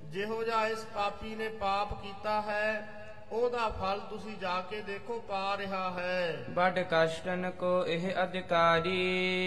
ਜਿਹੋ 0.04 0.44
ਜਿਹਾ 0.44 0.66
ਇਸ 0.68 0.84
ਪਾਪੀ 0.94 1.34
ਨੇ 1.34 1.48
ਪਾਪ 1.48 2.02
ਕੀਤਾ 2.02 2.42
ਹੈ 2.42 2.99
ਉਹਦਾ 3.32 3.68
ਫਲ 3.68 4.00
ਤੁਸੀਂ 4.00 4.36
ਜਾ 4.36 4.60
ਕੇ 4.60 4.80
ਦੇਖੋ 4.80 5.18
ਪਾ 5.28 5.56
ਰਿਹਾ 5.56 5.90
ਹੈ। 5.90 6.44
ਬੜ 6.50 6.78
ਕਸ਼ਟਨ 6.90 7.50
ਕੋ 7.50 7.86
ਇਹ 7.86 8.22
ਅਧਿਕਾਰੀ। 8.22 8.96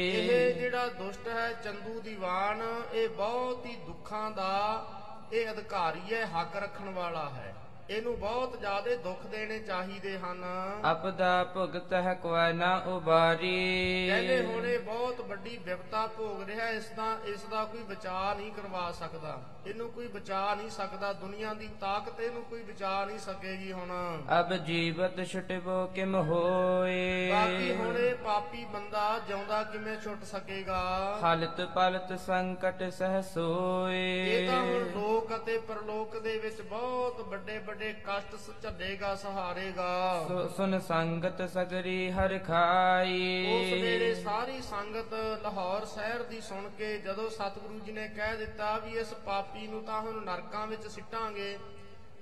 ਇਹ 0.09 0.53
ਜਿਹੜਾ 0.53 0.87
ਦੁਸ਼ਟ 0.87 1.27
ਹੈ 1.27 1.53
ਚੰਦੂ 1.53 2.01
ਦੀਵਾਨ 2.01 2.61
ਇਹ 2.93 3.09
ਬਹੁਤ 3.09 3.65
ਹੀ 3.65 3.75
ਦੁੱਖਾਂ 3.75 4.31
ਦਾ 4.31 4.85
ਇਹ 5.33 5.51
ਅਧਿਕਾਰੀ 5.51 6.13
ਹੈ 6.13 6.25
ਹੱਕ 6.25 6.55
ਰੱਖਣ 6.55 6.89
ਵਾਲਾ 6.89 7.29
ਹੈ। 7.29 7.53
ਇਹਨੂੰ 7.93 8.19
ਬਹੁਤ 8.19 8.60
ਜ਼ਿਆਦਾ 8.60 8.95
ਦੁੱਖ 8.95 9.25
ਦੇਣੇ 9.27 9.60
ਚਾਹੀਦੇ 9.60 10.17
ਹਨ। 10.19 10.43
ਅਪਦਾ 10.91 11.43
ਭੁਗਤ 11.43 11.93
ਹੈ 11.93 12.13
ਕੋਈ 12.13 12.53
ਨਾ 12.53 12.75
ਉਬਾਰੀ। 12.88 14.08
ਕਹਿੰਦੇ 14.08 14.41
ਹੁਣ 14.43 14.65
ਇਹ 14.65 14.79
ਬਹੁਤ 14.79 15.21
ਵੱਡੀ 15.21 15.58
ਵਿਪਤਾ 15.65 16.06
ਭੋਗ 16.08 16.41
ਰਿਹਾ 16.43 16.69
ਇਸ 16.69 16.89
ਦਾ 16.89 17.17
ਇਸ 17.25 17.43
ਦਾ 17.43 17.63
ਕੋਈ 17.63 17.84
ਬਚਾਅ 17.84 18.36
ਨਹੀਂ 18.36 18.51
ਕਰਵਾ 18.51 18.91
ਸਕਦਾ। 18.91 19.41
ਇਹਨੂੰ 19.67 19.89
ਕੋਈ 19.91 20.08
ਬਚਾ 20.08 20.56
ਨਹੀਂ 20.56 20.69
ਸਕਦਾ 20.69 21.12
ਦੁਨੀਆ 21.13 21.53
ਦੀ 21.53 21.69
ਤਾਕਤ 21.82 22.19
ਇਹਨੂੰ 22.19 22.43
ਕੋਈ 22.43 22.63
ਬਚਾ 22.63 23.06
ਨਹੀਂ 23.06 23.19
ਸਕੇਗੀ 23.19 23.71
ਹੁਣ। 23.71 23.91
ਅਬ 24.39 24.53
ਜੀਵਤ 24.56 25.23
ਛੁਟਬੋ 25.32 25.86
ਕਿਮ 25.95 26.15
ਹੋਏ? 26.15 27.29
ਬਾਕੀ 27.32 27.73
ਹੁਣ 27.73 27.97
ਇਹ 27.97 28.15
ਪਾਪੀ 28.15 28.65
ਬੰਦਾ 28.65 29.19
ਜਿਉਂਦਾ 29.27 29.63
ਕਿਵੇਂ 29.63 29.97
ਛੁੱਟ 29.97 30.23
ਸਕੇਗਾ? 30.23 30.82
ਹਲਤ 31.23 31.62
ਪਲਤ 31.75 32.19
ਸੰਕਟ 32.19 32.84
ਸਹ 32.93 33.21
ਸੋਏ। 33.34 34.03
ਇਹ 34.29 34.47
ਤਾਂ 34.47 34.62
ਹੁਣ 34.62 34.89
ਲੋਕ 34.95 35.36
ਅਤੇ 35.36 35.58
ਪਰਲੋਕ 35.58 36.19
ਦੇ 36.19 36.38
ਵਿੱਚ 36.38 36.62
ਬਹੁਤ 36.62 37.21
ਵੱਡੇ 37.21 37.58
ਵੱਡੇ 37.58 37.82
ਕਸ਼ਟ 37.91 38.35
ਸ- 38.35 38.61
ਝੱਲੇਗਾ 38.61 39.15
ਸਹਾਰੇਗਾ। 39.15 40.25
ਸੁਨ 40.57 40.79
ਸੰਗਤ 40.79 41.49
ਸਗਰੀ 41.49 42.11
ਹਰ 42.11 42.37
ਖਾਈ। 42.37 43.45
ਉਸ 43.53 43.81
ਵੇਲੇ 43.83 44.15
ਸਾਰੀ 44.15 44.61
ਸੰਗਤ 44.61 45.13
ਲਾਹੌਰ 45.43 45.85
ਸ਼ਹਿਰ 45.85 46.23
ਦੀ 46.23 46.41
ਸੁਣ 46.41 46.69
ਕੇ 46.69 46.97
ਜਦੋਂ 46.97 47.29
ਸਤਿਗੁਰੂ 47.29 47.79
ਜੀ 47.79 47.91
ਨੇ 47.91 48.07
ਕਹਿ 48.07 48.37
ਦਿੱਤਾ 48.37 48.77
ਵੀ 48.77 48.91
ਇਸ 48.91 49.13
ਪਾਪੀ 49.13 49.67
ਨੂੰ 49.67 49.83
ਤਾਂ 49.83 50.01
ਹੁਣ 50.01 50.25
ਨਰਕਾਂ 50.25 50.67
ਵਿੱਚ 50.67 50.87
ਸਿੱਟਾਂਗੇ 50.87 51.57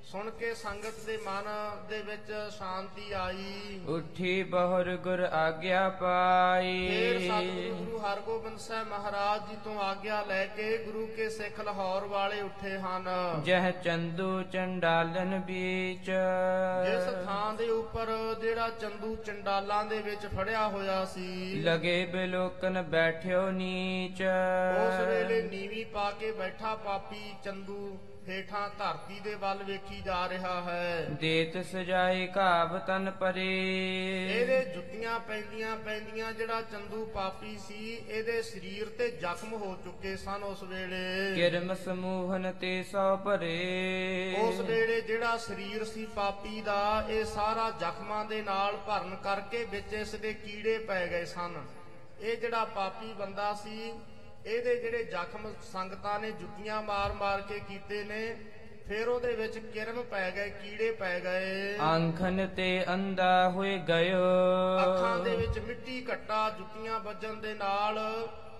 ਸੁਣ 0.04 0.30
ਕੇ 0.30 0.54
ਸੰਗਤ 0.54 1.06
ਦੇ 1.06 1.18
ਮਨ 1.18 1.48
ਦੇ 1.90 2.02
ਵਿੱਚ 2.02 2.32
ਸ਼ਾਂਤੀ 2.52 3.12
ਆਈ। 3.12 3.80
ਉਠੀ 3.88 4.32
ਬਹੁਰ 4.44 4.96
ਗੁਰ 4.98 5.20
ਆਗਿਆ 5.20 5.90
ਫੇਰ 5.90 6.00
ਪਾਈ 6.00 7.28
ਸਤਿਗੁਰੂ 7.28 7.76
ਗੁਰੂ 7.76 8.00
ਹਰਗੋਬਿੰਦ 8.00 8.58
ਸਾਹਿਬ 8.60 8.88
ਮਹਾਰਾਜ 8.88 9.50
ਜੀ 9.50 9.58
ਤੋਂ 9.64 9.78
ਆਗਿਆ 9.80 10.22
ਲੈ 10.22 10.46
ਕੇ 10.46 10.78
ਗੁਰੂ 10.78 11.06
ਕੇ 11.16 11.30
ਸਿੱਖ 11.30 11.62
ਲਾਹੌਰ 11.62 12.06
ਵਾਲੇ 12.06 12.42
ਉੱਠੇ 12.42 12.78
ਹਨ। 12.78 13.10
ਜਹ 13.46 13.70
ਚੰਦੂ 13.84 14.42
ਚੰਡਾਲਨ 14.44 15.40
ਬੀਚ। 15.40 16.12
ਜਿਸ 16.86 17.26
ਥਾਂ 17.26 17.54
ਦੇ 17.54 17.70
ਉੱਪਰ 17.70 18.08
ਜਿਹੜਾ 18.42 18.70
ਚੰਦੂ 18.70 19.16
ਚੰਡਾਲਾਂ 19.16 19.84
ਦੇ 19.86 20.02
ਵਿੱਚ 20.02 20.28
ਫੜਿਆ 20.28 20.68
ਹੋਇਆ 20.68 21.04
ਸੀ 21.06 21.62
ਲਗੇ 21.62 22.06
ਬਿਲੋਕਨ 22.06 22.82
ਬੈਠਿਓ 22.82 23.50
ਨੀਚ। 23.52 24.22
ਉਸ 24.78 25.08
ਵੇਲੇ 25.08 25.42
ਨੀਵੀਂ 25.42 25.86
ਪਾ 25.86 26.12
ਕੇ 26.12 26.32
ਬੈਠਾ 26.32 26.76
ਪਾਪੀ 26.76 27.34
ਚੰਦੂ 27.44 27.98
ਹੇਠਾਂ 28.28 28.70
ਧਰਤੀ 28.70 29.20
ਦੇ 29.20 29.34
ਵੱਲ 29.36 29.64
ਵੇਖੀ 29.64 30.02
ਜਾ 30.02 30.30
ਰਿਹਾ 30.30 30.62
ਹੈ। 30.62 31.06
ਦੇਤ 31.22 31.58
ਸਜਾਏ 31.66 32.28
ਘਾਵ 32.38 32.78
ਤਨ 32.80 33.12
ਪਰੇ। 33.12 33.48
ਇਹਦੇ 34.32 34.60
ਜੁੱਤੀਆਂ 34.76 35.20
ਪੈਂਦੀਆਂ 35.20 35.76
ਪੈਂਦੀਆਂ 35.78 36.34
ਜਿਹੜਾ 36.34 36.62
ਚੰਦੂ 36.62 37.06
ਪਾਪੀ 37.06 37.58
ਸੀ 37.58 37.98
ਇਹਦੇ 38.10 38.42
ਸਰੀਰ 38.42 38.90
ਤੇ 38.90 39.10
ਜ਼ਖਮ 39.12 39.54
ਹੋ 39.54 39.76
ਚੁੱਕੇ 39.84 40.16
ਸਨ 40.16 40.44
ਉਸ 40.44 40.64
ਵੇਲੇ। 40.64 41.36
ਕਿਰਮ 41.36 41.74
ਸਮੂਹਨ 41.74 42.52
ਤੇ 42.52 42.84
ਸੋ 42.84 43.18
ਭਰੇ। 43.18 44.36
ਉਸ 44.42 44.60
ਵੇਲੇ 44.60 45.02
ਜਿਹੜਾ 45.02 45.38
ਸਰੀਰ 45.38 45.84
ਸੀ 45.84 46.06
ਪਾਪੀ 46.06 46.62
ਦਾ 46.62 47.06
ਇਹ 47.10 47.26
ਸਾਰਾ 47.26 47.70
ਜ਼ਖਮਾਂ 47.80 48.26
ਦੇ 48.26 48.42
ਨਾਲ 48.42 48.78
ਭਰਨ 48.78 49.16
ਕਰਕੇ 49.16 49.64
ਵਿੱਚ 49.64 49.94
ਇਸ 49.94 50.16
ਦੇ 50.16 50.34
ਕੀੜੇ 50.34 50.78
ਪੈ 50.78 51.06
ਗਏ 51.08 51.26
ਸਨ। 51.26 51.62
ਇਹ 52.22 52.38
ਜਿਹੜਾ 52.38 52.66
ਪਾਪੀ 52.66 53.14
ਬੰਦਾ 53.14 53.54
ਸੀ 53.54 53.94
ਇਹਦੇ 54.46 54.76
ਜਿਹੜੇ 54.76 55.04
ਜ਼ਖਮ 55.04 55.52
ਸੰਗਤਾਂ 55.64 56.20
ਨੇ 56.20 56.32
ਜੁੱਤੀਆਂ 56.32 56.82
ਮਾਰ-ਮਾਰ 56.82 57.42
ਕੇ 57.42 57.60
ਕੀਤੇ 57.60 58.04
ਨੇ 58.04 58.22
ਫਿਰ 58.88 59.08
ਉਹਦੇ 59.08 59.34
ਵਿੱਚ 59.36 59.58
ਕਿਰਮ 59.74 60.02
ਪੈ 60.04 60.30
ਗਏ 60.32 60.50
ਕੀੜੇ 60.52 60.90
ਪੈ 60.92 61.20
ਗਏ। 61.20 61.78
ਆਂਖਨ 61.82 62.48
ਤੇ 62.56 62.84
ਅੰਧਾ 62.94 63.50
ਹੋਏ 63.50 63.78
ਗਇਓ 63.80 64.22
ਅੱਖਾਂ 64.84 65.18
ਦੇ 65.20 65.36
ਵਿੱਚ 65.36 65.60
ਮਿੱਟੀ 65.60 66.04
ਘੱਟਾ 66.12 66.50
ਜੁੱਤੀਆਂ 66.50 67.00
ਵੱਜਣ 67.00 67.36
ਦੇ 67.36 67.54
ਨਾਲ 67.54 68.00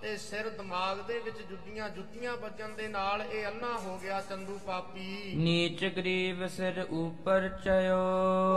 ਤੇ 0.02 0.16
ਸਿਰ 0.18 0.50
ਦਿਮਾਗ 0.50 1.00
ਦੇ 1.08 1.18
ਵਿੱਚ 1.20 1.38
ਜੁੱਤੀਆਂ 1.50 1.90
ਜੁੱਤੀਆਂ 1.90 2.36
ਵੱਜਣ 2.38 2.70
ਦੇ 2.70 2.88
ਨਾਲ 2.88 3.22
ਇਹ 3.22 3.46
ਅੰਨਾ 3.48 3.72
ਹੋ 3.78 3.98
ਗਿਆ 3.98 4.22
ਚੰਦੂ 4.22 4.58
ਪਾਪੀ। 4.66 5.34
ਨੀਚ 5.36 5.84
ਗਰੀਬ 5.98 6.46
ਸਿਰ 6.48 6.80
ਉਪਰ 6.82 7.48
ਚਯੋ 7.64 8.00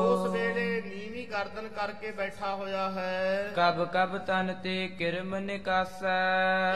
ਉਸ 0.02 0.30
ਵੇਲੇ 0.32 0.80
ਨੀਵੀਂ 0.80 1.26
ਗਰਦਨ 1.28 1.68
ਕਰਕੇ 1.68 2.10
ਬੈਠਾ 2.10 2.54
ਹੋਇਆ 2.54 2.88
ਹੈ। 2.90 3.52
ਕਬ 3.56 3.84
ਕਬ 3.92 4.16
ਤਨ 4.18 4.54
ਤੇ 4.62 4.76
ਕਿਰਮ 4.88 5.36
ਨਿਕਾਸੈ। 5.36 6.16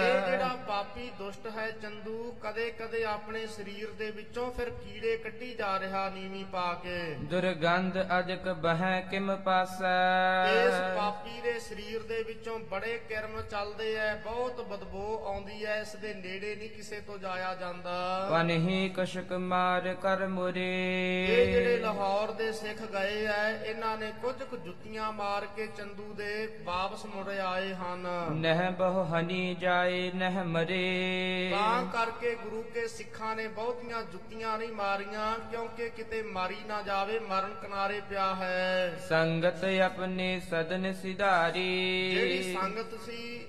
ਇਹ 0.01 0.31
ਜਿਹੜਾ 0.31 0.55
ਪਾਪੀ 0.69 1.11
ਦੁਸ਼ਟ 1.19 1.47
ਹੈ 1.57 1.71
ਚੰਦੂ 1.83 2.37
ਕਦੇ 2.43 2.71
ਕਦੇ 2.71 3.05
ਆਪਣੇ 3.05 3.47
ਸਰੀਰ 3.47 3.91
ਦੇ 3.99 4.11
ਵਿੱਚੋਂ 4.11 4.51
ਫਿਰ 4.53 4.71
ਕੀੜੇ 4.75 5.17
ਕੱਢੀ 5.17 5.55
ਜਾ 5.55 5.79
ਰਿਹਾ 5.81 6.09
ਨੀਵੀਂ 6.11 6.45
ਪਾ 6.45 6.73
ਕੇ। 6.75 6.99
ਦੁਰਗੰਧ 7.31 7.99
ਅਜਕ 8.19 8.49
ਬਹਿ 8.59 9.01
ਕਿਮ 9.11 9.31
ਇਸ 9.33 9.39
ਪਾਸੈ 9.39 10.95
ਪਾਪੀ 10.97 11.41
ਦੇ 11.41 11.59
ਸਰੀਰ 11.59 12.03
ਦੇ 12.03 12.23
ਵਿੱਚੋਂ 12.23 12.59
ਬੜੇ 12.71 12.99
ਕਿਰਮ 13.09 13.41
ਚੱਲਦੇ 13.43 13.95
ਐ 13.97 14.15
ਬਹੁਤ 14.25 14.58
ਬਦਬੂ 14.61 15.27
ਆਉਂਦੀ 15.27 15.65
ਐ 15.65 15.81
ਇਸ 15.81 15.97
ਦੇ 15.97 16.15
ਨੇੜੇ 16.15 16.57
ਨਹੀਂ 16.57 16.71
ਕਿਸੇ 16.71 17.01
ਤੋਂ 17.01 17.19
ਜਾਇਆ 17.19 17.55
ਜਾਂਦਾ। 17.55 18.29
ਵਨਹੀ 18.33 18.91
ਕਸ਼ਕ 18.97 19.33
ਮਾਰ 19.33 19.95
ਕਰ 19.95 20.27
ਮੁਰੇ। 20.27 21.27
ਇਹ 21.31 21.53
ਜਿਹੜੇ 21.53 21.77
ਲਾਹੌਰ 21.77 22.31
ਦੇ 22.31 22.53
ਸਿੱਖ 22.53 22.83
ਗਏ 22.83 23.27
ਐ 23.27 23.65
ਇਹਨਾਂ 23.65 23.97
ਨੇ 23.99 24.13
ਕੁਝ 24.23 24.43
ਕੁ 24.43 24.57
ਜੁੱਤੀਆਂ 24.57 25.13
ਮਾਰ 25.13 25.47
ਕੇ 25.47 25.67
ਚੰਦੂ 25.67 26.15
ਦੇ 26.15 26.59
ਵਾਪਸ 26.65 27.07
ਮੁੜ 27.07 27.29
ਆਏ 27.29 27.75
ਹਨ। 27.75 28.07
ਨਹਿ 28.31 28.71
ਬਹੁ 28.71 29.03
ਹਨੀ 29.03 29.55
ਜਾਏ 29.55 30.11
ਨਹਿ 30.15 30.45
ਮਰੇ। 30.45 31.49
ਤਾਂ 31.51 31.85
ਕਰਕੇ 31.85 32.35
ਗੁਰੂ 32.35 32.63
ਕੇ 32.63 32.89
ਸਿੱਖਾਂ 32.89 33.37
ਨੇ 33.37 33.49
ਬਹੁਤੀਆਂ 33.49 34.03
ਜੁੱਤੀਆਂ 34.03 34.59
ਨਹੀਂ 34.59 34.69
ਮਾਰੀਆਂ 34.69 35.39
ਕਿਉਂਕਿ 35.51 35.91
ਕਿਤੇ 35.91 36.23
ਮਾਰੀ 36.23 36.57
ਨਾ 36.67 36.83
ਜਾਵੇ 36.83 37.19
ਮਰਨ 37.19 37.55
ਕਿਨਾਰੇ 37.63 38.01
ਪਿਆ 38.01 38.35
ਹੈ। 38.35 38.97
ਸੰਗਤ 39.09 39.65
ਆਪਣੇ 39.85 40.41
ਸਦਨ 40.51 40.93
ਸਿਧਾਰੀ। 40.93 42.11
ਜਿਹੜੀ 42.11 42.55
ਸੰਗਤ 42.55 43.01
ਸੀ 43.01 43.47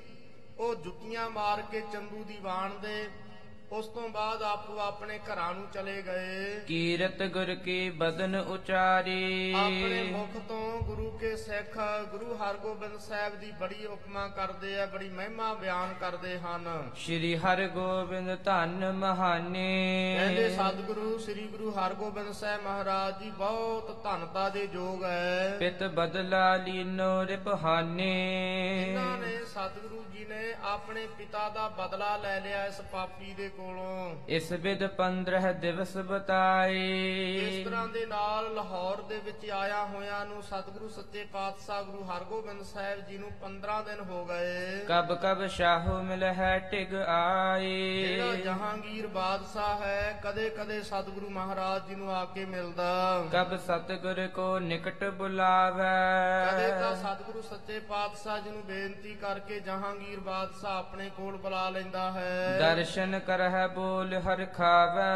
ਉਹ 0.59 0.73
ਜੁੱਤੀਆਂ 0.75 1.29
ਮਾਰ 1.29 1.61
ਕੇ 1.61 1.81
ਚੰਦੂ 1.81 2.23
ਦੀ 2.23 2.37
ਵਾਣ 2.39 2.75
ਦੇ 2.75 3.09
ਉਸ 3.71 3.87
ਤੋਂ 3.87 4.07
ਬਾਅਦ 4.09 4.41
ਆਪੋ 4.41 4.77
ਆਪਣੇ 4.79 5.19
ਘਰਾਂ 5.19 5.53
ਨੂੰ 5.53 5.67
ਚਲੇ 5.73 6.01
ਗਏ। 6.01 6.59
ਕੀਰਤ 6.67 7.23
ਗੁਰ 7.23 7.53
ਕੀ 7.55 7.89
ਬਦਨ 7.89 8.35
ਉਚਾਰੀ। 8.35 9.53
ਆਪਣੇ 9.53 10.03
ਮੁਖ 10.03 10.37
ਤੋਂ 10.47 10.81
ਗੁਰੂ 10.81 11.09
ਕੇ 11.11 11.35
ਸਿੱਖ 11.35 11.77
ਗੁਰੂ 12.11 12.35
ਹਰਗੋਬਿੰਦ 12.35 12.99
ਸਾਹਿਬ 12.99 13.35
ਦੀ 13.35 13.51
ਬੜੀ 13.51 13.85
ਉਪਮਾ 13.85 14.27
ਕਰਦੇ 14.27 14.79
ਆ 14.79 14.85
ਬੜੀ 14.85 15.09
ਮਹਿਮਾ 15.09 15.53
ਬਿਆਨ 15.53 15.93
ਕਰਦੇ 15.93 16.39
ਹਨ। 16.39 16.89
ਸ਼੍ਰੀ 16.95 17.35
ਹਰਿ 17.35 17.67
ਗੋਬਿੰਦ 17.67 18.37
ਧੰਨ 18.43 18.91
ਮਹਾਨੇ। 18.91 20.15
ਕਹਿੰਦੇ 20.19 20.49
ਸਤਿਗੁਰੂ 20.49 21.17
ਸ੍ਰੀ 21.17 21.47
ਗੁਰੂ 21.47 21.71
ਹਰਗੋਬਿੰਦ 21.71 22.31
ਸਾਹਿਬ 22.31 22.63
ਮਹਾਰਾਜ 22.63 23.23
ਜੀ 23.23 23.29
ਬਹੁਤ 23.29 24.03
ਧੰਨਤਾ 24.03 24.49
ਦੇ 24.49 24.67
ਯੋਗ 24.73 25.03
ਹੈ 25.03 25.55
ਪਿਤ 25.59 25.83
ਬਦਲਾ 25.83 26.55
ਲੀਨੋ 26.55 27.25
ਰਿਪਹਾਨੇ। 27.25 28.11
ਇਹਨਾਂ 28.83 29.17
ਨੇ 29.17 29.37
ਸਤਿਗੁਰੂ 29.45 30.03
ਜੀ 30.13 30.25
ਨੇ 30.25 30.53
ਆਪਣੇ 30.63 31.07
ਪਿਤਾ 31.17 31.47
ਦਾ 31.49 31.67
ਬਦਲਾ 31.69 32.15
ਲੈ 32.17 32.39
ਲਿਆ 32.39 32.65
ਇਸ 32.65 32.81
ਪਾਪੀ 32.81 33.33
ਦੇ 33.33 33.49
ਕੋਲੋਂ। 33.59 34.15
ਇਸ 34.27 34.51
ਵਿਦ 34.51 34.83
15 34.97 35.51
ਦਿਵਸ 35.53 35.87
ਇਸ 35.89 35.97
ਬਤਾਏ 35.97 37.63
ਤਰ੍ਹਾਂ 37.63 37.87
ਦੇ 37.87 38.05
ਨਾਲ 38.05 38.53
ਲਾਹੌਰ 38.53 39.01
ਦੇ 39.01 39.19
ਵਿੱਚ 39.25 39.49
ਆਇਆ 39.49 39.85
ਹੋਇਆਂ 39.85 40.25
ਨੂੰ 40.25 40.43
ਸਤਿਗੁਰੂ 40.43 40.87
ਸੱਚੇ 40.87 41.25
ਪਾਤਸ਼ਾਹ 41.33 41.83
ਗੁਰੂ 41.83 42.03
ਹਰਗੋਬਿੰਦ 42.03 42.61
ਸਾਹਿਬ 42.63 42.99
ਜੀ 43.05 43.17
ਨੂੰ 43.17 43.31
15 43.41 43.81
ਦਿਨ 43.81 43.99
ਹੋ 43.99 44.25
ਗਏ। 44.25 44.79
ਕਬ 44.87 45.13
ਕਬ 45.13 45.45
ਸ਼ਾਹੂ 45.45 46.01
ਮਿਲ 46.03 46.23
ਹੈ 46.23 46.51
ਟਿਗ 46.71 46.95
ਆਏ। 46.95 48.03
ਜਿਹੜਾ 48.07 48.35
ਜਹਾਂਗੀਰ 48.35 49.07
ਬਾਦਸ਼ਾਹ 49.07 49.77
ਹੈ 49.81 50.19
ਕਦੇ 50.23 50.49
ਕਦੇ 50.49 50.81
ਸਤਿਗੁਰੂ 50.81 51.29
ਮਹਾਰਾਜ 51.29 51.87
ਜੀ 51.87 51.95
ਨੂੰ 51.95 52.13
ਆ 52.15 52.25
ਕੇ 52.25 52.45
ਮਿਲਦਾ। 52.45 52.89
ਕਬ 53.31 53.55
ਸਤਿਗੁਰ 53.57 54.27
ਕੋ 54.27 54.59
ਨਿਕਟ 54.59 55.03
ਬੁਲਾਵੈ। 55.03 55.95
ਕਦੇ 56.51 56.67
ਤਾਂ 56.67 56.95
ਸਤਿਗੁਰੂ 56.95 57.41
ਸੱਚੇ 57.41 57.79
ਪਾਤਸ਼ਾਹ 57.79 58.39
ਜੀ 58.39 58.49
ਨੂੰ 58.49 58.63
ਬੇਨਤੀ 58.65 59.15
ਕਰਕੇ 59.15 59.59
ਜਹਾਂਗੀਰ 59.59 60.19
ਬਾਦਸ਼ਾਹ 60.19 60.77
ਆਪਣੇ 60.77 61.09
ਕੋਲ 61.17 61.37
ਬੁਲਾ 61.37 61.69
ਲੈਂਦਾ 61.69 62.11
ਹੈ। 62.11 62.57
ਦਰਸ਼ਨ 62.59 63.19
ਕਰਹਿ 63.49 63.67
ਬੋਲ 63.67 64.13
ਹਰ 64.13 64.45
ਖਾਵੈ। 64.45 65.09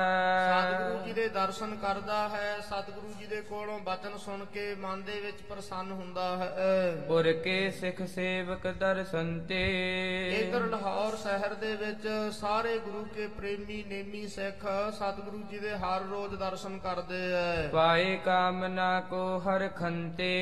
ਸਤਿਗੁਰੂ 0.51 1.05
ਜੀ 1.05 1.13
ਦੇ 1.13 1.27
ਦਰਸ਼ਨ 1.29 1.75
ਕਰਦਾ 1.75 2.29
ਹੈ 2.29 2.59
ਸਤਿਗੁਰੂ 2.59 3.13
ਜੀ 3.19 3.25
ਦੇ 3.25 3.41
ਕੋਲੋਂ 3.41 3.79
ਬਚਨ 3.79 4.17
ਸੁਣ 4.17 4.45
ਕੇ 4.45 4.75
ਮਨ 4.75 5.03
ਦੇ 5.03 5.19
ਵਿੱਚ 5.19 5.41
ਪ੍ਰਸੰਨ 5.41 5.91
ਹੁੰਦਾ 5.91 6.37
ਹੈ। 6.37 6.95
ਪੁਰ 7.07 7.31
ਕੇ 7.31 7.69
ਸਿੱਖ 7.71 8.01
ਸੇਵਕ 8.03 8.67
ਦਰਸ਼ਨ 8.67 9.39
ਤੇ। 9.39 9.63
ਇਧਰ 10.39 10.65
ਲਾਹੌਰ 10.65 11.15
ਸ਼ਹਿਰ 11.15 11.53
ਦੇ 11.53 11.75
ਵਿੱਚ 11.75 12.33
ਸਾਰੇ 12.33 12.77
ਗੁਰੂ 12.79 13.03
ਕੇ 13.15 13.27
ਪ੍ਰੇਮੀ 13.27 13.83
ਨੇਮੀ 13.87 14.27
ਸਿੱਖ 14.27 14.65
ਸਤਿਗੁਰੂ 14.93 15.43
ਜੀ 15.51 15.59
ਦੇ 15.59 15.77
ਹਰ 15.77 16.01
ਰੋਜ਼ 16.01 16.35
ਦਰਸ਼ਨ 16.35 16.77
ਕਰਦੇ 16.77 17.21
ਐ। 17.33 17.67
ਪਾਏ 17.67 18.15
ਕਾਮਨਾ 18.25 18.99
ਕੋ 19.01 19.39
ਹਰ 19.39 19.67
ਖੰਤੇ। 19.67 20.33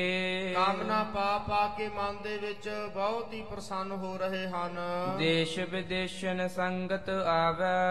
ਕਾਮਨਾ 0.54 1.02
ਪਾ 1.14 1.38
ਪਾ 1.38 1.66
ਕੇ 1.78 1.88
ਮਨ 1.88 2.22
ਦੇ 2.22 2.36
ਵਿੱਚ 2.36 2.70
ਬਹੁਤ 2.94 3.32
ਹੀ 3.32 3.42
ਪ੍ਰਸੰਨ 3.42 3.92
ਹੋ 3.92 4.16
ਰਹੇ 4.18 4.46
ਹਨ। 4.48 4.80
ਦੇਸ਼ 5.18 5.58
ਵਿਦੇਸ਼ਨ 5.58 6.48
ਸੰਗਤ 6.48 7.10
ਆਵੈ। 7.10 7.81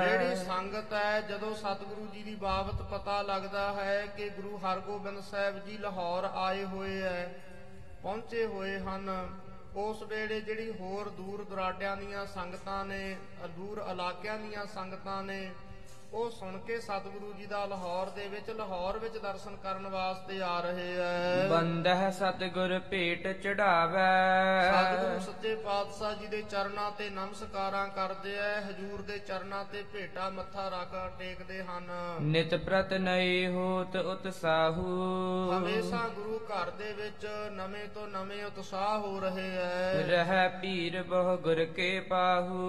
ਜਿਹੜੀ 0.00 0.34
ਸੰਗਤ 0.36 0.92
ਹੈ 0.92 1.20
ਜਦੋਂ 1.20 1.54
ਸਤਿਗੁਰੂ 1.54 2.06
ਜੀ 2.06 2.22
ਦੀ 2.22 2.34
ਬਾਬਤ 2.34 2.82
ਪਤਾ 2.90 3.20
ਲੱਗਦਾ 3.22 3.72
ਹੈ 3.72 4.04
ਕਿ 4.06 4.28
ਗੁਰੂ 4.28 4.58
ਹਰਗੋਬਿੰਦ 4.58 5.20
ਸਾਹਿਬ 5.20 5.58
ਜੀ 5.66 5.78
ਲਾਹੌਰ 5.78 6.28
ਆਏ 6.34 6.64
ਹੋਏ 6.64 7.00
ਐ 7.02 7.26
ਪਹੁੰਚੇ 8.02 8.44
ਹੋਏ 8.46 8.78
ਹਨ 8.78 9.10
ਉਸ 9.76 10.02
ਵੇਲੇ 10.02 10.40
ਜਿਹੜੀ 10.40 10.70
ਹੋਰ 10.80 11.08
ਦੂਰ 11.08 11.44
ਦੁਰਾਡਿਆਂ 11.44 11.96
ਦੀਆਂ 11.96 12.24
ਸੰਗਤਾਂ 12.26 12.84
ਨੇ 12.84 13.16
ਦੂਰ 13.56 13.84
ਇਲਾਕਿਆਂ 13.90 14.38
ਦੀਆਂ 14.38 14.66
ਸੰਗਤਾਂ 14.66 15.22
ਨੇ 15.22 15.38
ਉਹ 16.14 16.30
ਸੁਣ 16.30 16.58
ਕੇ 16.58 16.78
ਸਤਿਗੁਰੂ 16.80 17.32
ਜੀ 17.32 17.46
ਦਾ 17.46 17.64
ਲਾਹੌਰ 17.66 18.10
ਦੇ 18.10 18.28
ਵਿੱਚ 18.28 18.50
ਲਾਹੌਰ 18.50 18.98
ਵਿੱਚ 18.98 19.16
ਦਰਸ਼ਨ 19.18 19.56
ਕਰਨ 19.56 19.86
ਵਾਸਤੇ 19.86 20.42
ਆ 20.42 20.60
ਰਹੇ 20.60 20.96
ਐ। 20.96 21.48
ਬੰਦਹ 21.48 22.10
ਸਤਿਗੁਰ 22.10 22.78
ਭੇਟ 22.90 23.26
ਚੜਾਵੈ। 23.42 24.12
ਸਤਿਗੁਰੂ 24.72 25.20
ਸੱਚੇ 25.20 25.54
ਪਾਤਸ਼ਾਹ 25.54 26.14
ਜੀ 26.14 26.26
ਦੇ 26.26 26.42
ਚਰਨਾਂ 26.42 26.90
ਤੇ 26.90 27.08
ਨਮਸਕਾਰਾਂ 27.10 27.86
ਕਰਦੇ 27.88 28.34
ਐ। 28.36 28.60
ਹਜੂਰ 28.60 29.02
ਦੇ 29.02 29.18
ਚਰਨਾਂ 29.18 29.64
ਤੇ 29.64 29.82
ਭੇਟਾ 29.92 30.28
ਮੱਥਾ 30.30 30.68
ਰੱਖ 30.68 31.18
ਟੇਕਦੇ 31.18 31.62
ਹਨ। 31.62 31.90
ਨਿਤ 32.20 32.54
ਪ੍ਰਤ 32.54 32.92
ਨਈ 32.92 33.46
ਹੋਤ 33.46 33.96
ਉਤਸਾਹੂ 33.96 34.86
ਹਮੇਸ਼ਾ 35.52 36.08
ਗੁਰੂ 36.08 36.38
ਘਰ 36.38 36.70
ਦੇ 36.70 36.92
ਵਿੱਚ 36.92 37.26
ਨਵੇਂ 37.52 37.88
ਤੋਂ 37.88 38.08
ਨਵੇਂ 38.08 38.44
ਉਤਸ਼ਾਹ 38.44 38.98
ਹੋ 38.98 39.20
ਰਹੇ 39.20 39.50
ਐ। 39.56 40.06
ਰਹਿ 40.06 40.48
ਪੀਰ 40.60 41.02
ਬਹੁ 41.02 41.36
ਗੁਰ 41.36 41.64
ਕੇ 41.64 42.00
ਪਾਹੂ। 42.00 42.62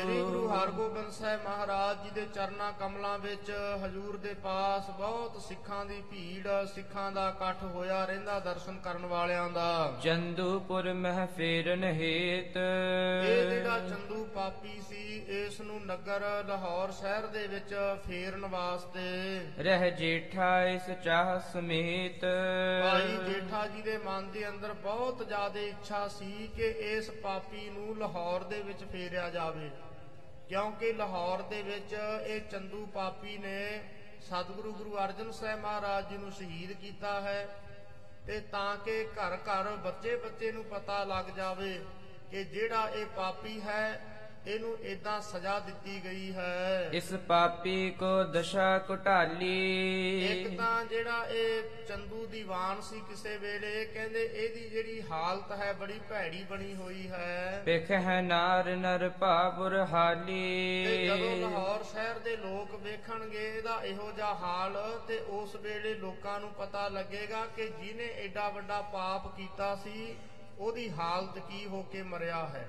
ਸ੍ਰੀ 0.00 0.20
ਗੁਰੂ 0.22 0.48
ਹਰਗੋਬਿੰਦ 0.48 1.10
ਸਾਹਿਬ 1.10 1.40
ਮਹਾਰਾਜ 1.44 2.02
ਜੀ 2.04 2.10
ਦੇ 2.10 2.26
ਚਰਨਾਂ 2.34 2.72
ਕਮਲਾਂ 2.92 3.18
ਵਿੱਚ 3.18 3.50
ਹਜੂਰ 3.84 4.16
ਦੇ 4.16 4.32
ਪਾਸ 4.34 4.88
ਬਹੁਤ 4.90 5.40
ਸਿੱਖਾਂ 5.42 5.84
ਦੀ 5.86 6.00
ਭੀੜ 6.10 6.48
ਸਿੱਖਾਂ 6.66 7.10
ਦਾ 7.12 7.28
ਇਕੱਠ 7.28 7.62
ਹੋਇਆ 7.64 8.04
ਰਹਿੰਦਾ 8.04 8.38
ਦਰਸ਼ਨ 8.38 8.78
ਕਰਨ 8.78 9.06
ਵਾਲਿਆਂ 9.06 9.48
ਦਾ। 9.50 10.00
ਚੰਦੂਪੁਰ 10.02 10.92
ਮਹਿ 10.92 11.26
ਫੇਰਨ 11.36 11.84
ਹੇਤ 11.84 12.56
ਇਹ 12.56 13.50
ਜਿਹੜਾ 13.50 13.78
ਚੰਦੂ 13.78 14.24
ਪਾਪੀ 14.34 14.80
ਸੀ 14.80 15.16
ਇਸ 15.38 15.60
ਨੂੰ 15.60 15.80
ਨਗਰ 15.86 16.24
ਲਾਹੌਰ 16.48 16.92
ਸ਼ਹਿਰ 16.92 17.26
ਦੇ 17.26 17.46
ਵਿੱਚ 17.46 17.74
ਫੇਰਨ 18.06 18.46
ਵਾਸਤੇ। 18.46 19.06
ਰਹਿ 19.62 19.90
ਜੇਠਾ 19.90 20.50
ਇਸ 20.64 20.90
ਚਾਹ 21.04 21.38
ਸਮੇਤ। 21.52 22.24
ਭਾਈ 22.82 23.16
ਜੇਠਾ 23.26 23.66
ਜੀ 23.66 23.82
ਦੇ 23.82 23.96
ਮਨ 23.98 24.30
ਦੇ 24.32 24.48
ਅੰਦਰ 24.48 24.72
ਬਹੁਤ 24.82 25.26
ਜ਼ਿਆਦਾ 25.28 25.60
ਇੱਛਾ 25.60 26.06
ਸੀ 26.08 26.50
ਕਿ 26.56 26.68
ਇਸ 26.90 27.10
ਪਾਪੀ 27.22 27.68
ਨੂੰ 27.70 27.96
ਲਾਹੌਰ 27.98 28.44
ਦੇ 28.44 28.60
ਵਿੱਚ 28.62 28.84
ਫੇਰਿਆ 28.92 29.28
ਜਾਵੇ। 29.30 29.70
ਕਿਉਂਕਿ 30.48 30.92
ਲਾਹੌਰ 30.92 31.42
ਦੇ 31.42 31.60
ਵਿੱਚ 31.62 31.92
ਇਹ 31.94 32.40
ਚੰਦੂ 32.42 32.84
ਪਾਪੀ 32.86 33.36
ਨੇ 33.38 33.82
ਸਤਿਗੁਰੂ 34.20 34.72
ਗੁਰੂ 34.72 34.96
ਅਰਜਨ 34.96 35.30
ਸਾਹਿਬ 35.30 35.58
ਮਹਾਰਾਜ 35.58 36.08
ਜੀ 36.08 36.16
ਨੂੰ 36.16 36.30
ਸ਼ਹੀਦ 36.32 36.72
ਕੀਤਾ 36.74 37.20
ਹੈ 37.20 37.48
ਤੇ 38.26 38.40
ਤਾਂ 38.50 38.76
ਕਿ 38.78 39.02
ਘਰ 39.12 39.36
ਘਰ 39.38 39.74
ਬੱਚੇ 39.76 40.14
ਬੱਚੇ 40.16 40.50
ਨੂੰ 40.50 40.64
ਪਤਾ 40.64 41.02
ਲੱਗ 41.04 41.30
ਜਾਵੇ 41.30 41.78
ਕਿ 42.30 42.42
ਜਿਹੜਾ 42.44 42.88
ਇਹ 42.90 43.06
ਪਾਪੀ 43.06 43.60
ਹੈ 43.60 44.11
ਇਹਨੂੰ 44.46 44.76
ਇਦਾਂ 44.82 45.20
ਸਜ਼ਾ 45.20 45.58
ਦਿੱਤੀ 45.60 46.00
ਗਈ 46.04 46.32
ਹੈ। 46.32 46.90
ਇਸ 46.92 47.12
ਪਾਪੀ 47.28 47.90
ਕੋ 47.90 48.22
ਦਸ਼ਾ 48.24 48.64
ਇੱਕ 48.76 48.86
ਕੁਟਾਲੀ 48.86 50.56
ਤਾਂ 50.56 50.84
ਜਿਹੜਾ 50.84 51.24
ਇਹ 51.26 51.86
ਚੰਦੂ 51.88 52.24
ਦੀਵਾਨ 52.26 52.80
ਸੀ 52.80 53.00
ਕਿਸੇ 53.08 53.36
ਵੇਲੇ 53.38 53.84
ਕਹਿੰਦੇ 53.84 54.22
ਇਹਦੀ 54.24 54.68
ਜਿਹੜੀ 54.68 55.02
ਹਾਲਤ 55.10 55.52
ਹੈ 55.52 55.72
ਬੜੀ 55.72 56.00
ਭੈੜੀ 56.10 56.42
ਬਣੀ 56.50 56.74
ਹੋਈ 56.74 57.06
ਹੈ। 57.08 57.62
ਪਿਖ 57.64 57.90
ਹੈ 57.90 58.20
ਨਾਰ 58.22 58.68
ਨਰ 58.76 59.08
ਭਾਵੁਰ 59.20 59.70
ਤੇ 59.72 59.84
ਹਾਲੀ 59.92 61.06
ਜਦੋਂ 61.06 61.36
ਲਾਹੌਰ 61.36 61.82
ਸ਼ਹਿਰ 61.92 62.18
ਦੇ 62.18 62.36
ਲੋਕ 62.36 62.74
ਵੇਖਣਗੇ 62.82 63.46
ਇਹਦਾ 63.48 63.80
ਇਹੋ 63.84 64.10
ਜਿਹਾ 64.12 64.34
ਹਾਲ 64.34 64.76
ਤੇ 65.08 65.18
ਉਸ 65.30 65.56
ਵੇਲੇ 65.56 65.94
ਲੋਕਾਂ 65.94 66.38
ਨੂੰ 66.40 66.50
ਪਤਾ 66.50 66.88
ਲੱਗੇਗਾ 66.88 67.46
ਕਿ 67.56 67.68
ਜਿਹਨੇ 67.82 68.12
ਐਡਾ 68.24 68.48
ਵੱਡਾ 68.48 68.80
ਪਾਪ 68.92 69.34
ਕੀਤਾ 69.36 69.74
ਸੀ 69.74 70.14
ਉਹਦੀ 70.58 70.90
ਹਾਲਤ 70.90 71.38
ਕੀ 71.38 71.66
ਹੋ 71.66 71.82
ਕੇ 71.82 72.02
ਮਰਿਆ 72.02 72.46
ਹੈ। 72.46 72.68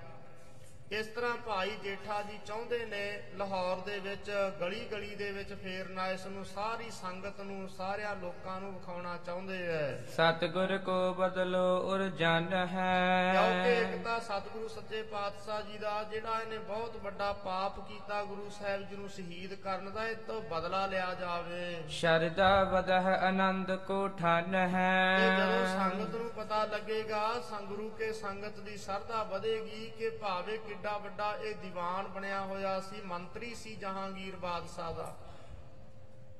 ਇਸ 0.94 1.08
ਤਰ੍ਹਾਂ 1.08 1.36
ਭਾਈ 1.46 1.72
ਜੇਠਾ 1.84 2.22
ਜੀ 2.22 2.38
ਚਾਹੁੰਦੇ 2.46 2.86
ਨੇ 2.86 3.02
ਲਾਹੌਰ 3.36 3.78
ਦੇ 3.78 4.00
ਵਿੱਚ 4.00 4.30
ਗਲੀ 4.62 4.80
ਗਲੀ 4.92 5.16
ਦੇ 5.16 5.32
ਵਿੱਚ 5.32 5.54
ਫੇਰਨਾ 5.54 6.08
ਇਸ 6.08 6.26
ਨੂੰ 6.26 6.46
ਸਾਰੀ 6.46 6.90
ਸੰਗਤ 6.92 7.40
ਨੂੰ 7.42 7.70
ਸਾਰਿਆਂ 7.70 8.16
ਲੋਕਾਂ 8.16 8.60
ਨੂੰ 8.62 8.74
ਵਿਖਾਉਣਾ 8.74 9.18
ਚਾਹੁੰਦੇ 9.26 9.58
ਐ। 9.68 10.02
ਸਤਿਗੁਰ 10.08 10.78
ਕੋ 10.78 11.14
ਬਦਲੋ 11.14 11.64
ਉਰ 11.92 12.04
ਜਨ 12.10 12.48
ਕਿਉਂਕਿ 12.50 12.76
ਹੈ 12.76 13.80
ਇੱਕ 13.82 14.04
ਤਾਂ 14.04 14.20
ਸਤਿਗੁਰੂ 14.20 14.68
ਸੱਚੇ 14.68 15.02
ਪਾਤਸ਼ਾਹ 15.02 15.62
ਜੀ 15.62 15.78
ਦਾ 15.78 16.04
ਜਿਹੜਾ 16.04 16.40
ਇਹਨੇ 16.42 16.58
ਬਹੁਤ 16.58 16.98
ਵੱਡਾ 16.98 17.32
ਪਾਪ 17.34 17.80
ਕੀਤਾ 17.88 18.24
ਗੁਰੂ 18.24 18.50
ਸਾਹਿਬ 18.50 18.84
ਜੀ 18.90 18.96
ਨੂੰ 18.96 19.10
ਸ਼ਹੀਦ 19.10 19.54
ਕਰਨ 19.54 19.92
ਦਾ 19.94 20.08
ਇਹ 20.08 20.16
ਤੋਂ 20.28 20.42
ਬਦਲਾ 20.42 20.86
ਲਿਆ 20.86 21.14
ਜਾਵੇ। 21.14 21.84
ਸ਼ਰਦਾ 21.90 22.64
ਵਦਹ 22.64 23.10
ਆਨੰਦ 23.28 23.76
ਕੋ 23.88 24.08
ਠਨ 24.08 24.52
ਤੇ 24.52 24.58
ਜਦੋਂ 24.58 24.72
ਹੈ 24.74 25.66
ਸੰਗਤ 25.78 26.16
ਨੂੰ 26.16 26.30
ਪਤਾ 26.30 26.64
ਲੱਗੇਗਾ 26.66 27.24
ਸੰਗੁਰੂ 27.50 27.90
ਕੇ 27.90 28.12
ਸੰਗਤ 28.14 28.60
ਦੀ 28.60 28.78
ਸਰਧਾ 28.78 29.24
ਵਧੇਗੀ 29.24 29.92
ਕਿ 29.98 30.10
ਭਾਵੇਂ 30.10 30.58
ਕਿੱਡਾ 30.84 30.98
ਵੱਡਾ 30.98 31.36
ਇਹ 31.38 31.56
ਦੀਵਾਨ 31.56 32.08
ਬਣਿਆ 32.08 32.40
ਹੋਇਆ 32.42 32.80
ਸੀ, 32.80 33.02
ਮੰਤਰੀ 33.02 33.54
ਸੀ 33.56 33.76
ਜਹਾਂਗੀਰ 33.76 34.36
ਬਾਦਸ਼ਾਹ 34.36 34.94
ਦਾ। 34.94 35.16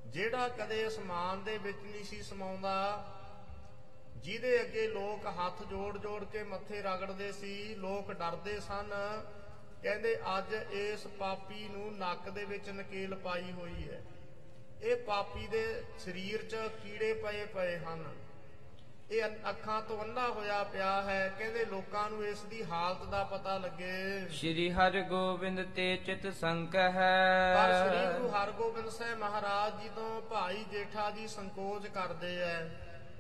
ਜਿਹੜਾ 0.08 0.48
ਕਦੇ 0.48 0.88
ਅਸਮਾਨ 0.88 1.44
ਦੇ 1.44 1.58
ਵਿੱਚ 1.58 1.78
ਨਹੀਂ 1.84 2.04
ਸੀ 2.04 2.22
ਸਮਾਉਂਦਾ, 2.22 2.74
ਜਿਹਦੇ 4.18 4.62
ਅੱਗੇ 4.62 4.88
ਲੋਕ 4.88 5.28
ਹੱਥ 5.38 5.64
ਜੋੜ 5.64 5.98
ਜੋੜ 5.98 6.24
ਕੇ 6.24 6.44
ਮੱਥੇ 6.44 6.82
ਰਗੜਦੇ 6.82 7.32
ਸੀ, 7.32 7.54
ਲੋਕ 7.76 8.12
ਡਰਦੇ 8.14 8.60
ਸਨ, 8.60 8.92
ਕਹਿੰਦੇ 9.84 10.18
ਅੱਜ 10.38 10.54
ਇਸ 10.74 11.08
ਪਾਪੀ 11.20 11.68
ਨੂੰ 11.68 11.98
ਨੱਕ 11.98 12.30
ਦੇ 12.30 12.46
ਵਿੱਚ 12.46 12.70
ਨਕੇਲ 12.70 13.16
ਪਾਈ 13.16 13.52
ਹੋਈ 13.52 13.90
ਹੈ। 13.90 14.02
ਇਹ 14.82 14.96
ਪਾਪੀ 15.06 15.48
ਦੇ 15.48 15.66
ਸਰੀਰ 16.00 16.44
'ਚ 16.44 16.56
ਕੀੜੇ 16.84 17.14
ਪਏ 17.14 17.46
ਪਏ 17.46 17.78
ਹਨ। 17.78 18.04
ਇਹ 19.12 19.26
ਅੱਖ- 19.26 19.82
ਤੋਂ 19.82 20.04
ਅੰਨਾ 20.04 20.28
ਹੋਇਆ 20.28 20.64
ਪਿਆ 20.64 21.02
ਹੈ 21.02 21.34
ਕਹਿੰਦੇ 21.40 21.66
ਲੋਕਾਂ 21.66 22.10
ਨੂੰ 22.10 22.26
ਇਸ 22.26 22.42
ਦੀ 22.42 22.64
ਹਾਲਤ 22.64 23.04
ਦਾ 23.04 23.24
ਪਤਾ 23.24 23.58
ਲੱਗੇ। 23.58 24.28
ਸ਼੍ਰੀ 24.30 24.72
ਹਰਿ 24.72 25.02
ਗੋਬਿੰਦ 25.02 25.64
ਤੇ 25.76 25.98
ਚਿਤ 25.98 26.28
ਸੰਕ 26.34 26.72
ਪਰ 26.72 27.88
ਸ੍ਰੀ 27.88 27.98
ਹੈ 27.98 28.12
ਗੁਰੂ 28.12 28.30
ਹਰਗੋਬਿੰਦ 28.30 28.90
ਸਾਹਿਬ 28.90 29.18
ਮਹਾਰਾਜ 29.20 29.82
ਜੀ 29.84 29.90
ਤੋਂ 29.90 30.22
ਭਾਈ 30.22 30.66
ਜੇਠਾ 30.72 31.12
ਜੀ 31.12 31.28
ਸੰਕੋਚ 31.28 31.88
ਕਰਦੇ 31.88 32.38
ਐ। 32.42 32.66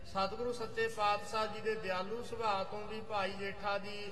ਸਤਿਗੁਰੂ 0.06 0.54
ਸੱਚੇ 0.54 0.88
ਪਾਤਸ਼ਾਹ 0.88 1.48
ਜੀ 1.48 1.62
ਦੇ 1.62 1.76
ਦਿਆਲੂ 1.76 2.24
ਸੁਭਾਅ 2.24 2.64
ਤੋਂ 2.64 2.88
ਵੀ 2.88 3.02
ਭਾਈ 3.02 3.32
ਜੇਠਾ 3.32 3.78
ਜੀ 3.78 4.12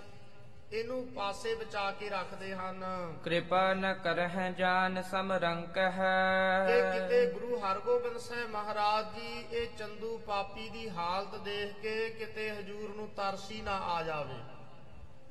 ਇਹਨੂੰ 0.73 1.05
ਪਾਸੇ 1.07 1.53
ਬਚਾ 1.55 1.91
ਕੇ 1.91 2.09
ਰੱਖਦੇ 2.09 2.53
ਹਨ। 2.55 2.83
ਕਿਰਪਾ 3.23 3.73
ਨ 3.73 3.93
ਕਰਹਿ 3.93 4.51
ਜਾਨ 4.53 5.01
ਸਮਰੰਕ 5.01 5.73
ਕਿ 5.73 5.79
ਹੈ 5.79 6.77
ਕਿਤੇ 6.91 7.25
ਗੁਰੂ 7.31 7.59
ਹਰਗੋਬਿੰਦ 7.59 8.17
ਸਾਹਿਬ 8.17 8.49
ਮਹਾਰਾਜ 8.49 9.05
ਜੀ 9.15 9.43
ਇਹ 9.51 9.67
ਚੰਦੂ 9.77 10.17
ਪਾਪੀ 10.17 10.69
ਦੀ 10.69 10.89
ਹਾਲਤ 10.89 11.35
ਦੇਖ 11.35 11.73
ਕੇ 11.81 12.09
ਕਿਤੇ 12.09 12.49
ਹਜੂਰ 12.51 12.95
ਨੂੰ 12.95 13.07
ਤਰਸੀ 13.07 13.61
ਨਾ 13.61 13.75
ਆ 13.89 14.01
ਜਾਵੇ। 14.03 14.39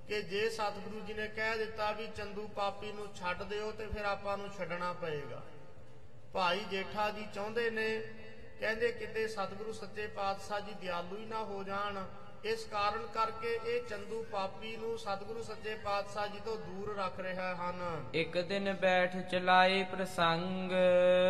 ਕਿ 0.08 0.22
ਜੇ 0.22 0.48
ਸਤਿਗੁਰੂ 0.50 1.00
ਜੀ 1.00 1.14
ਨੇ 1.14 1.26
ਕਹਿ 1.26 1.58
ਦਿੱਤਾ 1.58 1.90
ਵੀ 1.92 2.06
ਚੰਦੂ 2.06 2.46
ਪਾਪੀ 2.48 2.92
ਨੂੰ 2.92 3.08
ਛੱਡ 3.14 3.42
ਦਿਓ 3.42 3.72
ਤੇ 3.72 3.86
ਫਿਰ 3.86 4.04
ਆਪਾਂ 4.04 4.36
ਨੂੰ 4.38 4.48
ਛੱਡਣਾ 4.58 4.92
ਪਏਗਾ। 4.92 5.42
ਭਾਈ 6.32 6.64
ਜੇਠਾ 6.70 7.10
ਜੀ 7.10 7.26
ਚਾਹੁੰਦੇ 7.34 7.70
ਨੇ 7.70 7.88
ਕਹਿੰਦੇ 8.60 8.92
ਕਿਤੇ 8.92 9.28
ਸਤਿਗੁਰੂ 9.28 9.72
ਸੱਚੇ 9.72 10.06
ਪਾਤਸ਼ਾਹ 10.06 10.60
ਜੀ 10.60 10.74
ਦਿਆਲੂ 10.80 11.16
ਹੀ 11.16 11.26
ਨਾ 11.26 11.44
ਹੋ 11.44 11.62
ਜਾਣ। 11.64 12.04
ਇਸ 12.44 12.64
ਕਾਰਨ 12.64 13.06
ਕਰਕੇ 13.14 13.58
ਇਹ 13.66 13.80
ਚੰਦੂ 13.88 14.26
ਪਾਪੀ 14.32 14.76
ਨੂੰ 14.76 14.98
ਸਤਿਗੁਰੂ 14.98 15.42
ਸੱਚੇ 15.42 15.74
ਪਾਤਸ਼ਾਹ 15.74 16.28
ਜੀ 16.28 16.38
ਤੋਂ 16.44 16.56
ਦੂਰ 16.56 16.96
ਰੱਖ 16.98 17.20
ਰਿਹਾ 17.20 17.54
ਹਨ। 17.54 18.04
ਇੱਕ 18.14 18.38
ਦਿਨ 18.40 18.72
ਬੈਠ 18.72 19.16
ਚਲਾਏ 19.30 19.82
ਪ੍ਰਸੰਗ। 19.82 20.72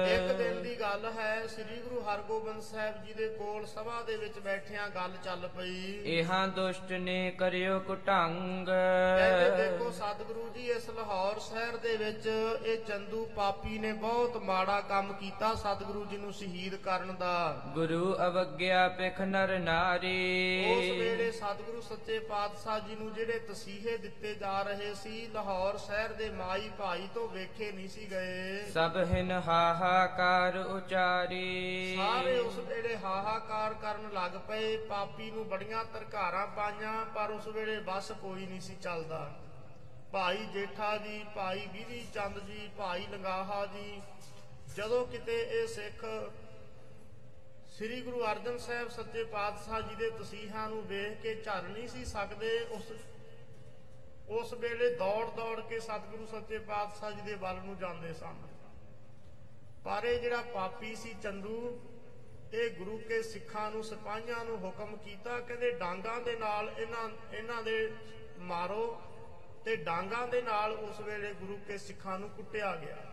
ਇੱਕ 0.09 0.33
ਦਿਨ 0.33 0.63
ਦੀ 0.63 0.81
ਗੱਲ 0.81 1.13
ਹੈ 1.19 1.47
ਸ੍ਰੀ 1.47 1.77
ਗੁਰੂ 1.77 2.01
ਹਰਗੋਬਿੰਦ 2.01 2.63
ਸਾਹਿਬ 2.63 3.05
ਜੀ 3.05 3.13
ਦੇ 3.13 3.29
ਕੋਲ 3.29 3.67
ਸਭਾ 3.67 4.03
ਦੇ 4.07 4.17
ਵਿੱਚ 4.17 4.39
ਬੈਠਿਆਂ 4.39 4.89
ਗੱਲ 4.89 5.17
ਚੱਲ 5.25 5.49
ਪਈ। 5.49 5.93
ਇਹਾਂ 6.19 6.49
ਦੁਸ਼ਟ 6.49 6.93
ਨੇ 6.93 7.31
ਕਰਿਓ 7.31 7.79
ਕੁਟੰਗ। 7.81 8.67
ਕਹਿੰਦੇ 8.67 9.51
ਦੇਖੋ 9.63 9.91
ਸਤਿਗੁਰੂ 9.91 10.49
ਜੀ 10.49 10.71
ਇਸ 10.71 10.91
ਲਾਹੌਰ 10.91 11.39
ਸ਼ਹਿਰ 11.39 11.77
ਦੇ 11.77 11.97
ਵਿੱਚ 11.97 12.31
ਇਹ 12.67 12.85
ਚੰਦੂ 12.85 13.25
ਪਾਪੀ 13.37 13.79
ਨੇ 13.79 13.93
ਬਹੁਤ 13.93 14.37
ਮਾੜਾ 14.37 14.81
ਕੰਮ 14.81 15.13
ਕੀਤਾ 15.13 15.55
ਸਤਿਗੁਰੂ 15.55 16.05
ਜੀ 16.05 16.17
ਨੂੰ 16.17 16.33
ਸ਼ਹੀਦ 16.33 16.75
ਕਰਨ 16.75 17.15
ਦਾ। 17.17 17.63
ਗੁਰੂ 17.75 18.15
ਅਵਗਿਆ 18.15 18.89
ਪਿਖ 18.89 19.21
ਨਰ 19.21 19.55
ਉਸ 19.55 19.61
ਨਾਰੀ 19.61 21.00
ਵੇਲੇ 21.01 21.31
ਸਤਿਗੁਰੂ 21.31 21.81
ਸੱਚੇ 21.81 22.19
ਪਾਤਸ਼ਾਹ 22.19 22.79
ਜੀ 22.81 22.95
ਨੂੰ 22.95 23.13
ਜਿਹੜੇ 23.15 23.39
ਤਸੀਹੇ 23.39 23.97
ਦਿੱਤੇ 23.97 24.35
ਜਾ 24.35 24.63
ਰਹੇ 24.63 24.95
ਸੀ 24.95 25.27
ਲਾਹੌਰ 25.27 25.79
ਸ਼ਹਿਰ 25.79 26.13
ਦੇ 26.13 26.31
ਮਾਈ 26.31 26.71
ਭਾਈ 26.79 27.09
ਤੋਂ 27.15 27.29
ਵੇਖੇ 27.29 27.73
ਨਹੀਂ 27.73 27.89
ਸੀ 27.89 28.11
ਗਏ। 28.11 28.71
ਸਭ 28.71 28.97
ਹਿਨ 29.13 29.31
ਹਾਹਾਕਾਰ 29.31 30.57
ਉਚਾਰੀ। 30.57 31.97
ਸਾਰੇ 31.97 32.39
ਉਸ 32.39 32.59
ਵੇਲੇ 32.59 32.97
ਹਾਹਾਕਾਰ 32.97 33.75
ਕਰਨ 33.75 34.11
ਲੱਗ 34.13 34.39
ਪਏ। 34.49 34.77
ਪਾਪੀ 34.77 35.31
ਨੂੰ 35.31 35.49
ਬੜੀਆਂ 35.49 35.85
ਤਰਕਾਰਾਂ 35.85 36.47
ਪਾਈਆਂ 36.47 37.05
ਪਰ 37.07 37.31
ਉਸ 37.31 37.47
ਵੇਲੇ 37.47 37.79
ਬਸ 37.81 38.13
ਕੋਈ 38.13 38.47
ਨਹੀਂ 38.47 38.61
ਸੀ 38.61 38.77
ਚੱਲਦਾ। 38.83 39.31
ਭਾਈ 40.13 40.37
ਜੇਠਾ 40.37 40.97
ਜੀ 40.97 41.25
ਭਾਈ 41.35 41.67
ਵਿਧੀ 41.73 42.07
ਚੰਦ 42.15 42.39
ਜੀ 42.39 42.71
ਭਾਈ 42.79 43.07
ਲੰਗਾਹਾ 43.13 43.67
ਜੀ 43.67 44.01
ਜਦੋਂ 44.77 45.07
ਕਿਤੇ 45.07 45.41
ਇਹ 45.53 45.67
ਸਿੱਖ 45.67 46.05
ਸ੍ਰੀ 47.81 48.01
ਗੁਰੂ 48.03 48.21
ਅਰਜਨ 48.31 48.57
ਸਾਹਿਬ 48.59 48.89
ਸੱਚੇ 48.89 49.23
ਪਾਤਸ਼ਾਹ 49.25 49.81
ਜੀ 49.81 49.95
ਦੇ 49.97 50.09
ਤਸੀਹਾਂ 50.11 50.69
ਨੂੰ 50.69 50.83
ਵੇਖ 50.87 51.21
ਕੇ 51.23 51.35
ਝੱਲ 51.45 51.69
ਨਹੀਂ 51.69 51.87
ਸੀ 51.89 52.05
ਸਕਦੇ, 52.05 52.59
ਉਸ 52.71 52.91
ਉਸ 54.39 54.53
ਵੇਲੇ 54.55 54.89
ਦੌੜ 54.97 55.31
ਦੌੜ 55.37 55.61
ਕੇ 55.61 55.79
ਸਤਿਗੁਰੂ 55.81 56.27
ਸੱਚੇ 56.27 56.59
ਪਾਤਸ਼ਾਹ 56.67 57.11
ਜੀ 57.11 57.21
ਦੇ 57.21 57.35
ਵੱਲ 57.35 57.61
ਨੂੰ 57.65 57.77
ਜਾਂਦੇ 57.79 58.13
ਸਨ। 58.15 58.43
ਪਰ 59.85 60.05
ਇਹ 60.05 60.21
ਜਿਹੜਾ 60.21 60.43
ਪਾਪੀ 60.55 60.95
ਸੀ 60.95 61.15
ਚੰਦੂ, 61.23 61.57
ਇਹ 62.53 62.71
ਗੁਰੂ 62.71 62.99
ਕੇ 63.09 63.23
ਸਿੱਖਾਂ 63.23 63.71
ਨੂੰ, 63.71 63.83
ਸਿਪਾਹੀਆਂ 63.85 64.45
ਨੂੰ 64.45 64.59
ਹੁਕਮ 64.59 64.97
ਕੀਤਾ, 64.97 65.41
ਕਹਿੰਦੇ 65.41 65.71
ਡਾਂਗਾਂ 65.79 66.21
ਦੇ 66.21 66.37
ਨਾਲ 66.37 66.73
ਇਹਨਾਂ 66.79 67.09
ਇਹਨਾਂ 67.33 67.63
ਦੇ 67.63 67.93
ਮਾਰੋ 68.53 68.85
ਤੇ 69.65 69.77
ਡਾਂਗਾਂ 69.85 70.27
ਦੇ 70.29 70.43
ਨਾਲ 70.43 70.73
ਉਸ 70.73 71.01
ਵੇਲੇ 71.01 71.33
ਗੁਰੂ 71.35 71.59
ਕੇ 71.67 71.79
ਸਿੱਖਾਂ 71.79 72.19
ਨੂੰ 72.19 72.31
ਕੁੱਟਿਆ 72.31 72.77
ਗਿਆ। 72.77 73.05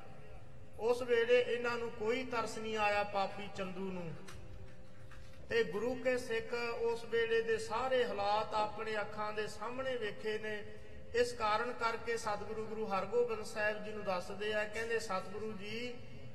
ਉਸ 0.79 1.01
ਵੇਲੇ 1.03 1.39
ਇਹਨਾਂ 1.41 1.77
ਨੂੰ 1.77 1.89
ਕੋਈ 1.91 2.23
ਤਰਸ 2.25 2.57
ਨਹੀਂ 2.57 2.77
ਆਇਆ 2.77 3.03
ਪਾਪੀ 3.13 3.47
ਚੰਦੂ 3.55 3.91
ਨੂੰ। 3.91 4.11
ਤੇ 5.49 5.63
ਗੁਰੂ 5.63 5.95
ਕੇ 5.95 6.17
ਸਿੱਖ 6.17 6.53
ਉਸ 6.81 7.03
ਵੇਲੇ 7.05 7.41
ਦੇ 7.41 7.57
ਸਾਰੇ 7.57 8.05
ਹਾਲਾਤ 8.05 8.53
ਆਪਣੇ 8.53 9.01
ਅੱਖਾਂ 9.01 9.33
ਦੇ 9.33 9.47
ਸਾਹਮਣੇ 9.47 9.95
ਵੇਖੇ 9.95 10.37
ਨੇ। 10.37 10.63
ਇਸ 11.15 11.33
ਕਾਰਨ 11.33 11.73
ਕਰਕੇ 11.73 12.17
ਸਤਿਗੁਰੂ 12.17 12.65
ਗੁਰੂ 12.65 12.85
ਹਰਗੋਬਿੰਦ 12.85 13.45
ਸਾਹਿਬ 13.45 13.85
ਜੀ 13.85 13.91
ਨੂੰ 13.91 14.03
ਦੱਸਦੇ 14.03 14.53
ਆ, 14.53 14.63
ਕਹਿੰਦੇ 14.63 14.99
ਸਤਿਗੁਰੂ 14.99 15.51
ਜੀ, 15.51 15.93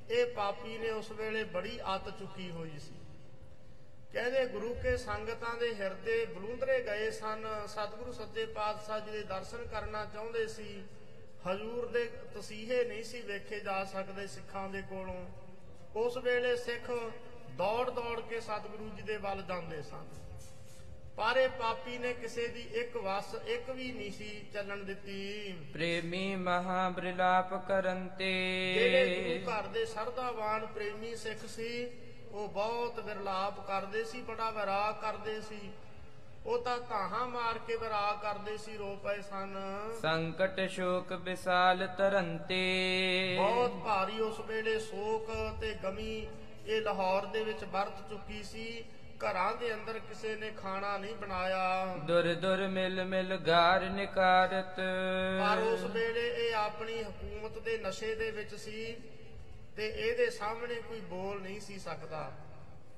ਇਹ 0.09 0.25
ਪਾਪੀ 0.25 0.77
ਨੇ 0.77 0.89
ਉਸ 0.89 1.11
ਵੇਲੇ 1.11 1.43
ਬੜੀ 1.43 1.79
ਅੱਤ 1.95 2.09
ਚੁੱਕੀ 2.19 2.51
ਹੋਈ 2.51 2.79
ਸੀ। 2.79 2.95
ਕਹਿੰਦੇ 4.13 4.45
ਗੁਰੂ 4.45 4.73
ਕੇ 4.73 4.97
ਸੰਗਤਾਂ 4.97 5.57
ਦੇ 5.57 5.75
ਹਿਰਦੇ 5.75 6.25
ਬਲੂੰਦਰੇ 6.25 6.79
ਗਏ 6.81 7.11
ਸਨ। 7.11 7.45
ਸਤਿਗੁਰੂ 7.67 8.11
ਸੱਚੇ 8.11 8.45
ਪਾਤਸ਼ਾਹ 8.45 8.99
ਜੀ 8.99 9.11
ਦੇ 9.11 9.23
ਦਰਸ਼ਨ 9.23 9.65
ਕਰਨਾ 9.65 10.05
ਚਾਹੁੰਦੇ 10.05 10.47
ਸੀ। 10.47 10.83
ਹਜੂਰ 11.47 11.85
ਦੇ 11.85 12.05
ਤਸੀਹੇ 12.05 12.83
ਨਹੀਂ 12.83 13.03
ਸੀ 13.03 13.21
ਵੇਖੇ 13.21 13.59
ਜਾ 13.59 13.83
ਸਕਦੇ 13.83 14.27
ਸਿੱਖਾਂ 14.27 14.69
ਦੇ 14.69 14.81
ਕੋਲੋਂ। 14.81 15.25
ਉਸ 15.95 16.17
ਵੇਲੇ 16.17 16.55
ਸਿੱਖ 16.55 16.91
ਦੌੜ 17.57 17.89
ਦੌੜ 17.89 18.19
ਕੇ 18.19 18.39
ਸਤਿਗੁਰੂ 18.41 18.89
ਜੀ 18.89 19.01
ਦੇ 19.01 19.17
ਵੱਲ 19.17 19.41
ਜਾਂਦੇ 19.41 19.81
ਸਨ। 19.81 20.05
ਪਰ 21.17 21.37
ਇਹ 21.37 21.49
ਪਾਪੀ 21.49 21.97
ਨੇ 21.97 22.13
ਕਿਸੇ 22.13 22.47
ਦੀ 22.47 22.61
ਇੱਕ 22.73 22.95
ਵਸ 22.97 23.35
ਇੱਕ 23.47 23.69
ਵੀ 23.69 23.91
ਨਹੀਂ 23.91 24.11
ਸੀ 24.11 24.29
ਚੱਲਣ 24.53 24.83
ਦਿੱਤੀ। 24.83 25.51
ਪ੍ਰੇਮੀ 25.73 26.35
ਮਹਾ 26.35 26.89
ਬ੍ਰਿਲਾਪ 26.89 27.53
ਕਰਨ 27.67 28.07
ਜਿਹੜੇ 28.17 29.19
ਗੁਰੂ 29.19 29.51
ਘਰ 29.51 29.67
ਦੇ 29.67 29.85
ਸਰਦਾਵਾਨ 29.85 30.65
ਪ੍ਰੇਮੀ 30.65 31.15
ਸਿੱਖ 31.15 31.45
ਸੀ 31.45 31.69
ਉਹ 32.31 32.47
ਬਹੁਤ 32.47 32.99
ਵਿਰਲਾਪ 32.99 33.65
ਕਰਦੇ 33.67 34.03
ਸੀ 34.03 34.21
ਬੜਾ 34.21 34.49
ਵਿਰਾਗ 34.51 35.01
ਕਰਦੇ 35.01 35.39
ਸੀ। 35.41 35.59
ਉਹ 36.45 36.63
ਤਾਂ 36.63 36.77
ਧਾਹਾਂ 36.79 37.25
ਮਾਰ 37.27 37.57
ਕੇ 37.57 37.75
ਵਿਰਾਗ 37.75 38.17
ਕਰਦੇ 38.21 38.57
ਸੀ 38.57 38.77
ਰੋ 38.77 38.95
ਪਏ 39.03 39.21
ਸਨ। 39.21 39.57
ਸੰਕਟ 40.01 40.59
ਸ਼ੋਕ 40.69 41.11
ਵਿਸਾਲ 41.13 41.87
ਤਰੰਤੇ। 41.97 43.35
ਬਹੁਤ 43.37 43.71
ਭਾਰੀ 43.83 44.19
ਉਸ 44.19 44.39
ਵੇਲੇ 44.39 44.79
ਸ਼ੋਕ 44.79 45.31
ਤੇ 45.61 45.73
ਗਮੀ 45.83 46.27
ਇਹ 46.67 46.81
ਲਾਹੌਰ 46.81 47.25
ਦੇ 47.25 47.43
ਵਿੱਚ 47.43 47.63
ਵਰਤ 47.63 48.09
ਚੁੱਕੀ 48.09 48.43
ਸੀ। 48.43 48.83
ਘਰਾਂ 49.19 49.55
ਦੇ 49.55 49.73
ਅੰਦਰ 49.73 49.99
ਕਿਸੇ 49.99 50.35
ਨੇ 50.35 50.49
ਖਾਣਾ 50.51 50.97
ਨਹੀਂ 50.97 51.15
ਬਣਾਇਆ। 51.15 51.85
ਦੁਰ 51.97 52.33
ਦੁਰ 52.33 52.67
ਮਿਲ 52.67 53.03
ਮਿਲ 53.05 53.37
ਗਾਰ 53.37 53.89
ਨਿਕਾਰਤ। 53.89 54.75
ਪਰ 55.39 55.61
ਉਸ 55.63 55.83
ਵੇਲੇ 55.83 56.27
ਇਹ 56.37 56.55
ਆਪਣੀ 56.55 57.01
ਹਕੂਮਤ 57.03 57.57
ਦੇ 57.57 57.77
ਨਸ਼ੇ 57.77 58.15
ਦੇ 58.15 58.31
ਵਿੱਚ 58.31 58.55
ਸੀ 58.55 58.95
ਤੇ 59.75 59.87
ਇਹਦੇ 59.87 60.29
ਸਾਹਮਣੇ 60.29 60.75
ਕੋਈ 60.75 60.99
ਬੋਲ 60.99 61.41
ਨਹੀਂ 61.41 61.59
ਸੀ 61.59 61.79
ਸਕਦਾ। 61.79 62.31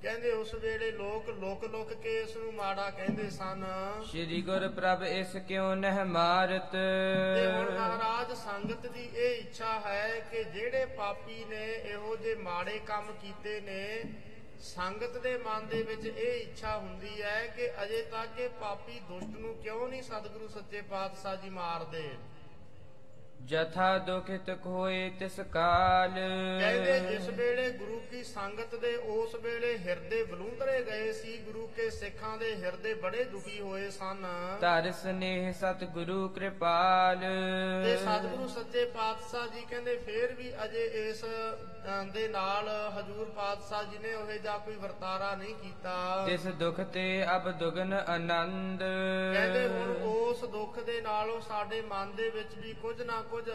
ਕਹਿੰਦੇ 0.02 0.32
ਉਸ 0.32 0.54
ਵੇਲੇ 0.54 0.90
ਲੋਕ 0.92 1.30
ਲੁਕ 1.30 1.64
ਲੁਕ 1.66 1.94
ਕੇ 1.94 2.16
ਇਸ 2.22 2.36
ਨੂੰ 2.38 2.54
ਮਾੜਾ 2.54 2.90
ਕਹਿੰਦੇ 2.90 3.30
ਸਨ। 3.30 3.64
ਸ੍ਰੀ 4.06 4.42
ਗੁਰ 4.42 4.68
ਪ੍ਰਭ 4.68 5.04
ਇਸ 5.04 5.36
ਕਿਉ 5.48 5.74
ਨਹਿ 5.76 6.04
ਮਾਰਤ? 6.04 6.72
ਤੇ 6.72 7.46
ਹੁਣ 7.48 7.72
ਮਹਾਰਾਜ 7.72 8.34
ਸੰਗਤ 8.38 8.86
ਦੀ 8.88 9.10
ਇਹ 9.16 9.36
ਇੱਛਾ 9.36 9.80
ਹੈ 9.86 10.20
ਕਿ 10.32 10.44
ਜਿਹੜੇ 10.44 10.86
ਪਾਪੀ 10.98 11.44
ਨੇ 11.50 11.66
ਇਹੋ 11.74 12.16
ਜਿਹੇ 12.16 12.36
ਮਾੜੇ 12.36 12.80
ਕੰਮ 12.86 13.12
ਕੀਤੇ 13.22 13.60
ਨੇ 13.62 14.04
ਸੰਗਤ 14.64 15.18
ਦੇ 15.18 15.38
ਮਨ 15.38 15.68
ਦੇ 15.68 15.82
ਵਿੱਚ 15.84 16.06
ਇਹ 16.06 16.42
ਇੱਛਾ 16.42 16.78
ਹੁੰਦੀ 16.78 17.22
ਹੈ 17.22 17.46
ਕਿ 17.48 17.70
ਅਜੇ 17.84 18.02
ਤੱਕ 18.12 18.40
ਇਹ 18.40 18.50
ਪਾਪੀ 18.60 19.00
ਦੁਸ਼ਟ 19.10 19.38
ਨੂੰ 19.40 19.56
ਕਿਉਂ 19.56 19.88
ਨਹੀਂ 19.88 20.02
ਸਤਿਗੁਰੂ 20.04 20.48
ਸੱਚੇ 20.48 20.82
ਪਾਤਸ਼ਾਹ 20.82 21.36
ਜੀ 21.36 21.50
ਮਾਰਦੇ? 21.50 22.10
ਜਥਾ 23.46 23.98
ਦੁਖਿਤ 23.98 24.50
ਕੋਏ 24.64 25.10
ਤਿਸ 25.20 25.40
ਕਾਲ। 25.52 26.14
ਕਹਿੰਦੇ 26.60 27.00
ਜਿਸ 27.00 27.28
ਵੇਲੇ 27.30 27.70
ਗੁਰੂ 27.72 28.00
ਕੀ 28.12 28.24
ਸੰਗਤ 28.24 28.76
ਦੇ 28.76 28.96
ਉਸ 28.96 29.36
ਵੇਲੇ 29.36 29.78
ਹਿਰਦੇ 29.78 30.24
ਬਲੂੰਦਰੇ 30.24 30.82
ਗਏ 30.84 31.12
ਸੀ 31.14 31.38
ਗੁਰੂ 31.38 31.66
ਕੇ 31.76 31.90
ਸਿੱਖਾਂ 31.90 32.38
ਦੇ 32.38 32.54
ਹਿਰਦੇ 32.56 32.94
ਬੜੇ 32.94 33.24
ਦੁਖੀ 33.24 33.60
ਹੋਏ 33.60 33.90
ਸਨ। 33.90 34.26
ਧਰ 34.62 34.92
ਸਨੇਹ 35.02 35.52
ਸਤਿਗੁਰੂ 35.54 36.28
ਕਿਰਪਾਲ। 36.30 37.20
ਤੇ 37.86 37.96
ਸਤਿਗੁਰੂ 37.98 38.48
ਸੱਚੇ 38.48 38.86
ਪਾਤਸ਼ਾਹ 38.96 39.48
ਜੀ 39.48 39.66
ਕਹਿੰਦੇ 39.70 39.96
ਫੇਰ 40.06 40.34
ਵੀ 40.34 40.52
ਅਜੇ 40.64 40.86
ਇਸ 41.10 41.24
ਦੇ 42.14 42.28
ਨਾਲ 42.28 42.70
ਹਜੂਰ 42.98 43.26
ਪਾਤਸ਼ਾਹ 43.36 43.84
ਜੀ 43.84 43.98
ਨੇ 44.04 44.14
ਉਹ 44.14 44.32
ਜਿਹਾ 44.34 44.58
ਕੋਈ 44.58 44.76
ਵਰਤਾਰਾ 44.76 45.34
ਨਹੀਂ 45.36 45.56
ਕੀਤਾ। 45.56 46.26
ਤਿਸ 46.26 46.48
ਦੁਖ 46.60 46.80
ਤੇ 46.94 47.06
ਅਬ 47.36 47.52
ਦੁਗਨ 47.60 47.94
ਆਨੰਦ। 47.94 48.80
ਕਹਿੰਦੇ 49.34 49.68
ਹੁਣ 49.68 49.96
ਉਸ 50.06 50.44
ਦੁੱਖ 50.50 50.80
ਦੇ 50.80 51.00
ਨਾਲੋਂ 51.02 51.40
ਸਾਡੇ 51.42 51.82
ਮਨ 51.82 52.16
ਦੇ 52.16 52.30
ਵਿੱਚ 52.30 52.58
ਵੀ 52.58 52.74
ਕੁਝ 52.82 53.02
ਨਾ 53.02 53.22
ਕੁਝ 53.36 53.50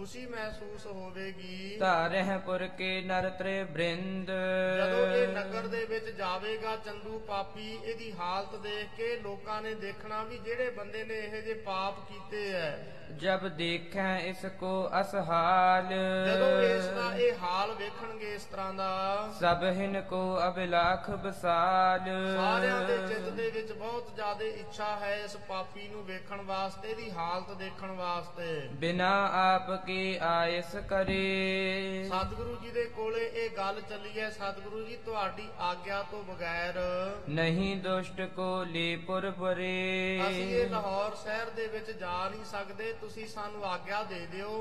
ਖੁਸ਼ੀ 0.00 0.26
ਮਹਿਸੂਸ 0.26 0.86
ਹੋਵੇਗੀ। 0.86 1.76
ਧਾਰਹਿ 1.80 2.36
ਪੁਰ 2.38 2.66
ਕੇ 2.78 3.00
ਨਰ 3.00 3.28
ਤ੍ਰੇ 3.30 3.52
ਬ੍ਰਿੰਦ। 3.64 4.30
ਜਦੋਂ 4.76 5.06
ਇਹ 5.06 5.26
ਨਗਰ 5.28 5.66
ਦੇ 5.66 5.84
ਵਿੱਚ 5.84 6.08
ਜਾਵੇਗਾ 6.10 6.76
ਚੰਦੂ 6.76 7.18
ਪਾਪੀ 7.18 7.68
ਇਹਦੀ 7.84 8.12
ਹਾਲਤ 8.12 8.54
ਦੇਖ 8.62 8.96
ਕੇ 8.96 9.16
ਲੋਕਾਂ 9.16 9.60
ਨੇ 9.62 9.74
ਦੇਖਣਾ 9.74 10.22
ਵੀ 10.22 10.38
ਜਿਹੜੇ 10.38 10.70
ਬੰਦੇ 10.70 11.04
ਨੇ 11.04 11.18
ਇਹ 11.18 11.42
ਜੇ 11.42 11.54
ਪਾਪ 11.66 11.98
ਕੀਤੇ 12.08 12.50
ਐ। 12.52 12.72
ਜਬ 13.20 13.46
ਦੇਖੈ 13.48 14.16
ਇਸ 14.18 14.44
ਕੋ 14.60 14.72
ਅਸਹਾਲ। 15.00 15.88
ਜਦੋਂ 16.26 16.50
ਇਸ 16.62 16.84
ਦਾ 16.86 17.12
ਇਹ 17.16 17.38
ਹਾਲ 17.42 17.74
ਵੇਖਣਗੇ 17.74 18.34
ਇਸ 18.34 18.44
ਤਰ੍ਹਾਂ 18.44 18.72
ਦਾ। 18.74 18.90
ਸਭ 19.40 19.64
ਹਿਨ 19.78 20.00
ਕੋ 20.00 20.20
ਅਬਿਲਾਖ 20.48 21.10
ਬਸਾਲ। 21.24 22.08
ਸਾਰਿਆਂ 22.36 22.80
ਦੇ 22.80 22.96
ਚਿੱਤ 23.08 23.28
ਦੇ 23.30 23.50
ਵਿੱਚ 23.50 23.72
ਬਹੁਤ 23.72 24.14
ਜ਼ਿਆਦਾ 24.14 24.44
ਇੱਛਾ 24.44 24.96
ਹੈ 24.96 25.14
ਇਸ 25.24 25.36
ਪਾਪੀ 25.48 25.88
ਨੂੰ 25.88 26.04
ਵੇਖਣ 26.04 26.40
ਵਾਸਤੇ 26.42 26.94
ਦੀ 26.94 27.10
ਹਾਲਤ 27.10 27.56
ਦੇਖਣ 27.58 27.90
ਵਾਸਤੇ। 27.92 28.60
ਬਿਨਾ 28.80 29.10
ਆਪ 29.34 29.74
ਕੀ 29.90 30.16
ਆਇਸ 30.22 30.74
ਕਰੇ। 30.88 32.08
ਸਤਿਗੁਰੂ 32.08 32.56
ਜੀ 32.56 32.70
ਦੇ 32.70 32.84
ਕੋਲੇ 32.96 33.24
ਇਹ 33.34 33.48
ਗੱਲ 33.56 33.80
ਚੱਲੀ 33.80 34.10
ਹੈ 34.18 34.28
ਸਤਿਗੁਰੂ 34.30 34.82
ਜੀ 34.86 34.96
ਤੁਹਾਡੀ 34.96 35.46
ਆਗਿਆ 35.60 36.02
ਤੋਂ 36.10 36.22
ਬਗੈਰ 36.24 36.78
ਨਹੀਂ 37.28 37.76
ਦੁਸ਼ਟ 37.76 38.20
ਕੋ 38.36 38.48
ਲੇ 38.64 38.84
ਪੁਰ 38.96 39.30
ਪਰੇ। 39.30 40.20
ਅਸੀਂ 40.28 40.44
ਇਹ 40.50 40.68
ਲਾਹੌਰ 40.70 41.16
ਸ਼ਹਿਰ 41.22 41.50
ਦੇ 41.50 41.66
ਵਿੱਚ 41.66 41.90
ਜਾ 41.90 42.28
ਨਹੀਂ 42.28 42.44
ਸਕਦੇ 42.44 42.92
ਤੁਸੀਂ 43.00 43.26
ਸਾਨੂੰ 43.26 43.64
ਆਗਿਆ 43.64 44.02
ਦੇ 44.04 44.20
ਦਿਓ। 44.26 44.52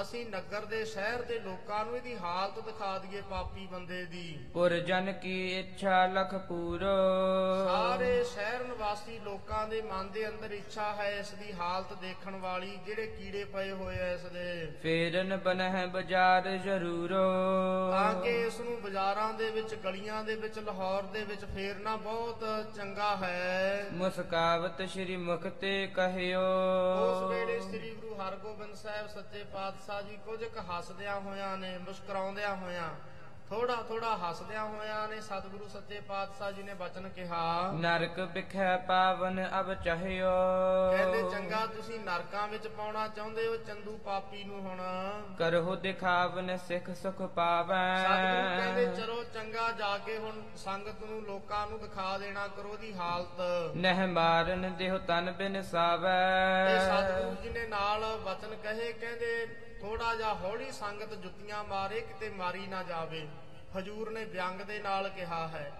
ਅਸੀਂ 0.00 0.26
ਨਗਰ 0.26 0.64
ਦੇ 0.64 0.84
ਸ਼ਹਿਰ 0.84 1.22
ਦੇ 1.22 1.38
ਲੋਕਾਂ 1.38 1.84
ਨੂੰ 1.84 1.96
ਇਹਦੀ 1.96 2.16
ਹਾਲਤ 2.16 2.64
ਦਿਖਾ 2.64 2.98
ਦਈਏ 2.98 3.22
ਪਾਪੀ 3.30 3.66
ਬੰਦੇ 3.66 4.04
ਦੀ। 4.04 4.46
ਪੁਰ 4.54 4.70
ਜਨ 4.70 5.12
ਕੀ 5.12 5.60
ਇੱਛਾ 5.60 6.06
ਲਖ 6.06 6.34
ਪੂਰੋ। 6.34 6.96
ਸਾਰੇ 7.66 8.24
ਸ਼ਹਿਰ 8.24 8.64
ਨਿਵਾਸੀ 8.64 9.18
ਲੋਕਾਂ 9.18 9.68
ਦੇ 9.68 9.82
ਮਨ 9.82 10.10
ਦੇ 10.10 10.28
ਅੰਦਰ 10.28 10.50
ਇੱਛਾ 10.50 10.94
ਹੈ 10.94 11.10
ਇਸ 11.10 11.30
ਦੀ 11.30 11.52
ਹਾਲਤ 11.52 11.92
ਦੇਖਣ 11.92 12.36
ਵਾਲੀ 12.36 12.78
ਜਿਹੜੇ 12.86 13.06
ਕੀੜੇ 13.06 13.44
ਪਏ 13.44 13.70
ਹੋਏ 13.70 13.96
ਐ 13.96 14.14
ਇਸ 14.14 14.20
ਦੇ। 14.20 14.72
ਫੇਰਨ 14.82 15.36
ਬਨਹਿ 15.36 15.86
ਬਾਜ਼ਾਰ 15.86 16.56
ਜ਼ਰੂਰੋ। 16.56 17.24
ਤਾਂ 17.90 18.22
ਕਿ 18.22 18.46
ਇਸ 18.46 18.60
ਨੂੰ 18.60 18.82
ਬਾਜ਼ਾਰਾਂ 18.82 19.34
ਦੇ 19.34 19.50
ਵਿੱਚ 19.50 19.74
ਗਲੀਆਂ 19.74 20.24
ਦੇ 20.24 20.34
ਵਿੱਚ 20.34 20.58
ਲਾਹੌਰ 20.58 21.02
ਦੇ 21.02 21.24
ਵਿੱਚ 21.24 21.44
ਫੇਰਨਾ 21.44 21.96
ਬਹੁਤ 21.96 22.44
ਚੰਗਾ 22.76 23.16
ਹੈ। 23.16 23.86
ਮੁਸਕਾਵਤ 23.92 24.82
ਸ਼੍ਰੀ 24.82 25.16
ਮੁਖ 25.16 25.46
ਤੇ 25.46 25.86
ਕਹਿਓ। 25.86 26.40
ਉਸ 27.02 27.30
ਵੇਲੇ 27.30 27.60
ਸ੍ਰੀ 27.60 27.94
ਗੁਰੂ 27.94 28.14
ਹਰਗੋਬਿੰਦ 28.14 28.74
ਸਾਹਿਬ 28.74 29.06
ਸੱਚੇ 29.06 29.44
ਪਾਤਸ਼ਾਹ 29.44 29.77
ਜੀ 29.86 30.18
ਕੁਝ 30.26 30.44
ਕੁ 30.44 30.60
ਹੱਸਦਿਆਂ 30.60 31.20
ਹੋਇਆਂ 31.20 31.56
ਨੇ 31.56 31.78
ਮੁਸਕਰਾਉਂਦਿਆਂ 31.78 32.56
ਹੋਇਆਂ 32.56 32.90
ਥੋੜਾ 33.50 33.76
ਥੋੜਾ 33.76 34.16
ਹੱਸਦਿਆਂ 34.16 34.64
ਹੋਇਆਂ 34.64 35.08
ਨੇ 35.08 35.20
ਸਤਿਗੁਰੂ 35.20 35.68
ਸੱਚੇ 35.68 36.00
ਪਾਤਸ਼ਾਹ 36.00 36.52
ਜੀ 36.52 36.62
ਨੇ 36.62 36.74
ਬਚਨ 36.74 37.08
ਕਿਹਾ 37.08 37.72
ਨਰਕ 37.72 38.20
ਬਿਖੈ 38.20 38.76
ਪਾਵਨ 38.76 39.60
ਅਬ 39.60 39.74
ਚਾਹਿਓ। 39.74 40.26
ਕਹਿੰਦੇ 40.96 41.22
ਚੰਗਾ 41.30 41.66
ਤੁਸੀਂ 41.66 42.00
ਨਰਕਾਂ 42.00 42.48
ਵਿੱਚ 42.48 42.68
ਪਾਉਣਾ 42.68 43.08
ਚਾਹੁੰਦੇ 43.08 43.46
ਹੋ 43.46 43.56
ਚੰਦੂ 43.56 43.96
ਪਾਪੀ 43.96 44.44
ਨੂੰ 44.44 44.60
ਹੁਣ। 44.60 44.78
ਕਰਹੁ 45.38 45.76
ਦਿਖਾਵਨ 45.76 46.56
ਸਿੱਖ 46.56 46.90
ਸੁਖ 46.90 47.22
ਪਾਵੈ। 47.22 47.96
ਸਤਿਗੁਰੂ 47.96 48.56
ਕਹਿੰਦੇ 48.56 49.02
ਚਲੋ 49.02 49.24
ਚੰਗਾ 49.24 49.72
ਜਾ 49.72 49.98
ਕੇ 49.98 50.18
ਹੁਣ 50.18 50.42
ਸੰਗਤ 50.56 51.04
ਨੂੰ 51.10 51.22
ਲੋਕਾਂ 51.22 51.66
ਨੂੰ 51.66 51.80
ਦਿਖਾ 51.80 52.18
ਦੇਣਾ 52.18 52.48
ਕਰੋ 52.48 52.76
ਦੀ 52.76 52.94
ਹਾਲਤ। 52.94 53.40
ਨਹਿ 53.76 54.06
ਮਾਰਨ 54.06 54.74
ਦੇਹੁ 54.78 54.98
ਤਨ 54.98 55.30
ਬਿਨ 55.30 55.62
ਸਾਵੈ। 55.62 56.66
ਤੇ 56.66 56.78
ਸਤਿਗੁਰੂ 56.80 57.42
ਜੀ 57.42 57.48
ਨੇ 57.48 57.66
ਨਾਲ 57.66 58.00
ਵਚਨ 58.00 58.54
ਕਹੇ 58.54 58.92
ਕਹਿੰਦੇ 58.92 59.46
ਥੋੜਾ 59.80 60.14
ਜਿਹਾ 60.14 60.32
ਹੌਲੀ 60.34 60.70
ਸੰਗਤ 60.72 61.14
ਜੁੱਤੀਆਂ 61.14 61.62
ਮਾਰੇ, 61.64 62.00
ਕਿਤੇ 62.00 62.28
ਮਾਰੀ 62.30 62.66
ਨਾ 62.66 62.82
ਜਾਵੇ। 62.82 63.26
ਹਜੂਰ 63.78 64.10
ਨੇ 64.10 64.24
ਵਿਅੰਗ 64.24 64.60
ਦੇ 64.60 64.78
ਨਾਲ 64.78 65.08
ਕਿਹਾ 65.08 65.46
ਹੈ, 65.48 65.72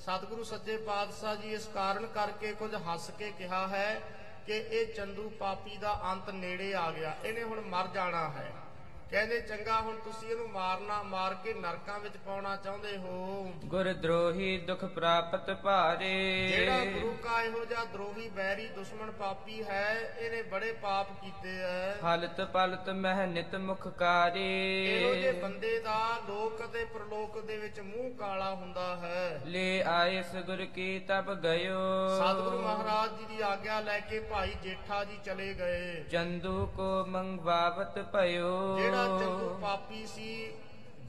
ਸਤਿਗੁਰੂ 0.00 0.44
ਸੱਚੇ 0.44 0.76
ਪਾਤਸ਼ਾਹ 0.76 1.36
ਜੀ, 1.36 1.52
ਇਸ 1.52 1.66
ਕਾਰਨ 1.66 2.06
ਕਰਕੇ 2.06 2.52
ਕੁਝ 2.54 2.74
ਹੱਸ 2.86 3.10
ਕੇ 3.10 3.30
ਕਿਹਾ 3.30 3.66
ਹੈ 3.68 4.00
ਕਿ 4.46 4.56
ਇਹ 4.58 4.92
ਚੰਦੂ 4.94 5.28
ਪਾਪੀ 5.30 5.76
ਦਾ 5.76 5.92
ਅੰਤ 6.04 6.30
ਨੇੜੇ 6.30 6.72
ਆ 6.74 6.90
ਗਿਆ। 6.90 7.14
ਇਹਨੇ 7.24 7.42
ਹੁਣ 7.42 7.60
ਮਰ 7.66 7.86
ਜਾਣਾ 7.86 8.28
ਹੈ। 8.30 8.50
ਕਹਿੰਦੇ 9.12 9.40
ਚੰਗਾ 9.40 9.80
ਹੁਣ 9.80 9.96
ਤੁਸੀਂ 9.96 10.28
ਇਹਨੂੰ 10.28 10.48
ਮਾਰਨਾ 10.50 11.02
ਮਾਰ 11.02 11.34
ਕੇ 11.34 11.52
ਨਰਕਾਂ 11.54 12.00
ਵਿੱਚ 12.00 12.14
ਪਾਉਣਾ 12.16 12.56
ਚਾਹੁੰਦੇ 12.56 12.96
ਹੋ। 12.96 13.52
ਗੁਰ 13.64 13.92
ਦਰੋਹੀ 13.92 14.56
ਦੁਖ 14.58 14.84
ਪ੍ਰਾਪਤ 14.84 15.50
ਭਾਰੇ। 15.62 16.48
ਜਿਹੜਾ 16.48 16.84
ਗੁਰੂ 16.84 17.12
ਕਾ 17.22 17.42
ਇਹੋ 17.42 17.64
ਜਿਹਾ 17.64 17.84
ਦਰੋਹੀ 17.84 18.28
ਬੈਰੀ 18.28 18.66
ਦੁਸ਼ਮਣ 18.66 19.10
ਪਾਪੀ 19.10 19.62
ਹੈ 19.64 20.14
ਇਹਨੇ 20.18 20.42
ਬੜੇ 20.42 20.72
ਪਾਪ 20.72 21.10
ਕੀਤੇ 21.20 21.60
ਐ। 21.60 21.92
ਹਲਤ 22.06 22.40
ਪਲਤ 22.40 22.88
ਮਹਿ 22.90 23.26
ਨਿਤ 23.26 23.54
ਮੁਖ 23.54 23.88
ਕਾਰੇ। 23.88 24.46
ਇਹੋ 24.84 25.14
ਜਿਹੇ 25.14 25.32
ਬੰਦੇ 25.32 25.78
ਦਾ 25.80 25.98
ਲੋਕ 26.28 26.64
ਅਤੇ 26.64 26.84
ਪ੍ਰਲੋਕ 26.84 27.40
ਦੇ 27.46 27.56
ਵਿੱਚ 27.56 27.80
ਮੂੰਹ 27.80 28.14
ਕਾਲਾ 28.14 28.54
ਹੁੰਦਾ 28.54 28.96
ਹੈ। 28.96 29.40
ਲੈ 29.46 29.82
ਆਏ 29.82 30.22
ਸਗੁਰ 30.22 30.64
ਕੀ 30.64 30.98
ਤਬ 30.98 31.34
ਗਇਓ। 31.34 32.08
ਸਤਿਗੁਰੂ 32.08 32.62
ਮਹਾਰਾਜ 32.62 33.18
ਜੀ 33.18 33.36
ਦੀ 33.36 33.42
ਆਗਿਆ 33.42 33.80
ਲੈ 33.80 34.00
ਕੇ 34.00 34.20
ਭਾਈ 34.20 34.54
ਜੇਠਾ 34.62 35.04
ਜੀ 35.04 35.18
ਚਲੇ 35.24 35.54
ਗਏ। 35.54 36.04
ਚੰਦੂ 36.12 36.66
ਕੋ 36.66 37.06
ਮੰਗਵਾਵਤ 37.06 37.98
ਭਇਓ। 38.12 38.78
ਜਿਹੜਾ 38.78 39.01
ਚੰਦੂ 39.08 39.48
ਪਾਪੀ 39.60 40.06
ਸੀ 40.06 40.52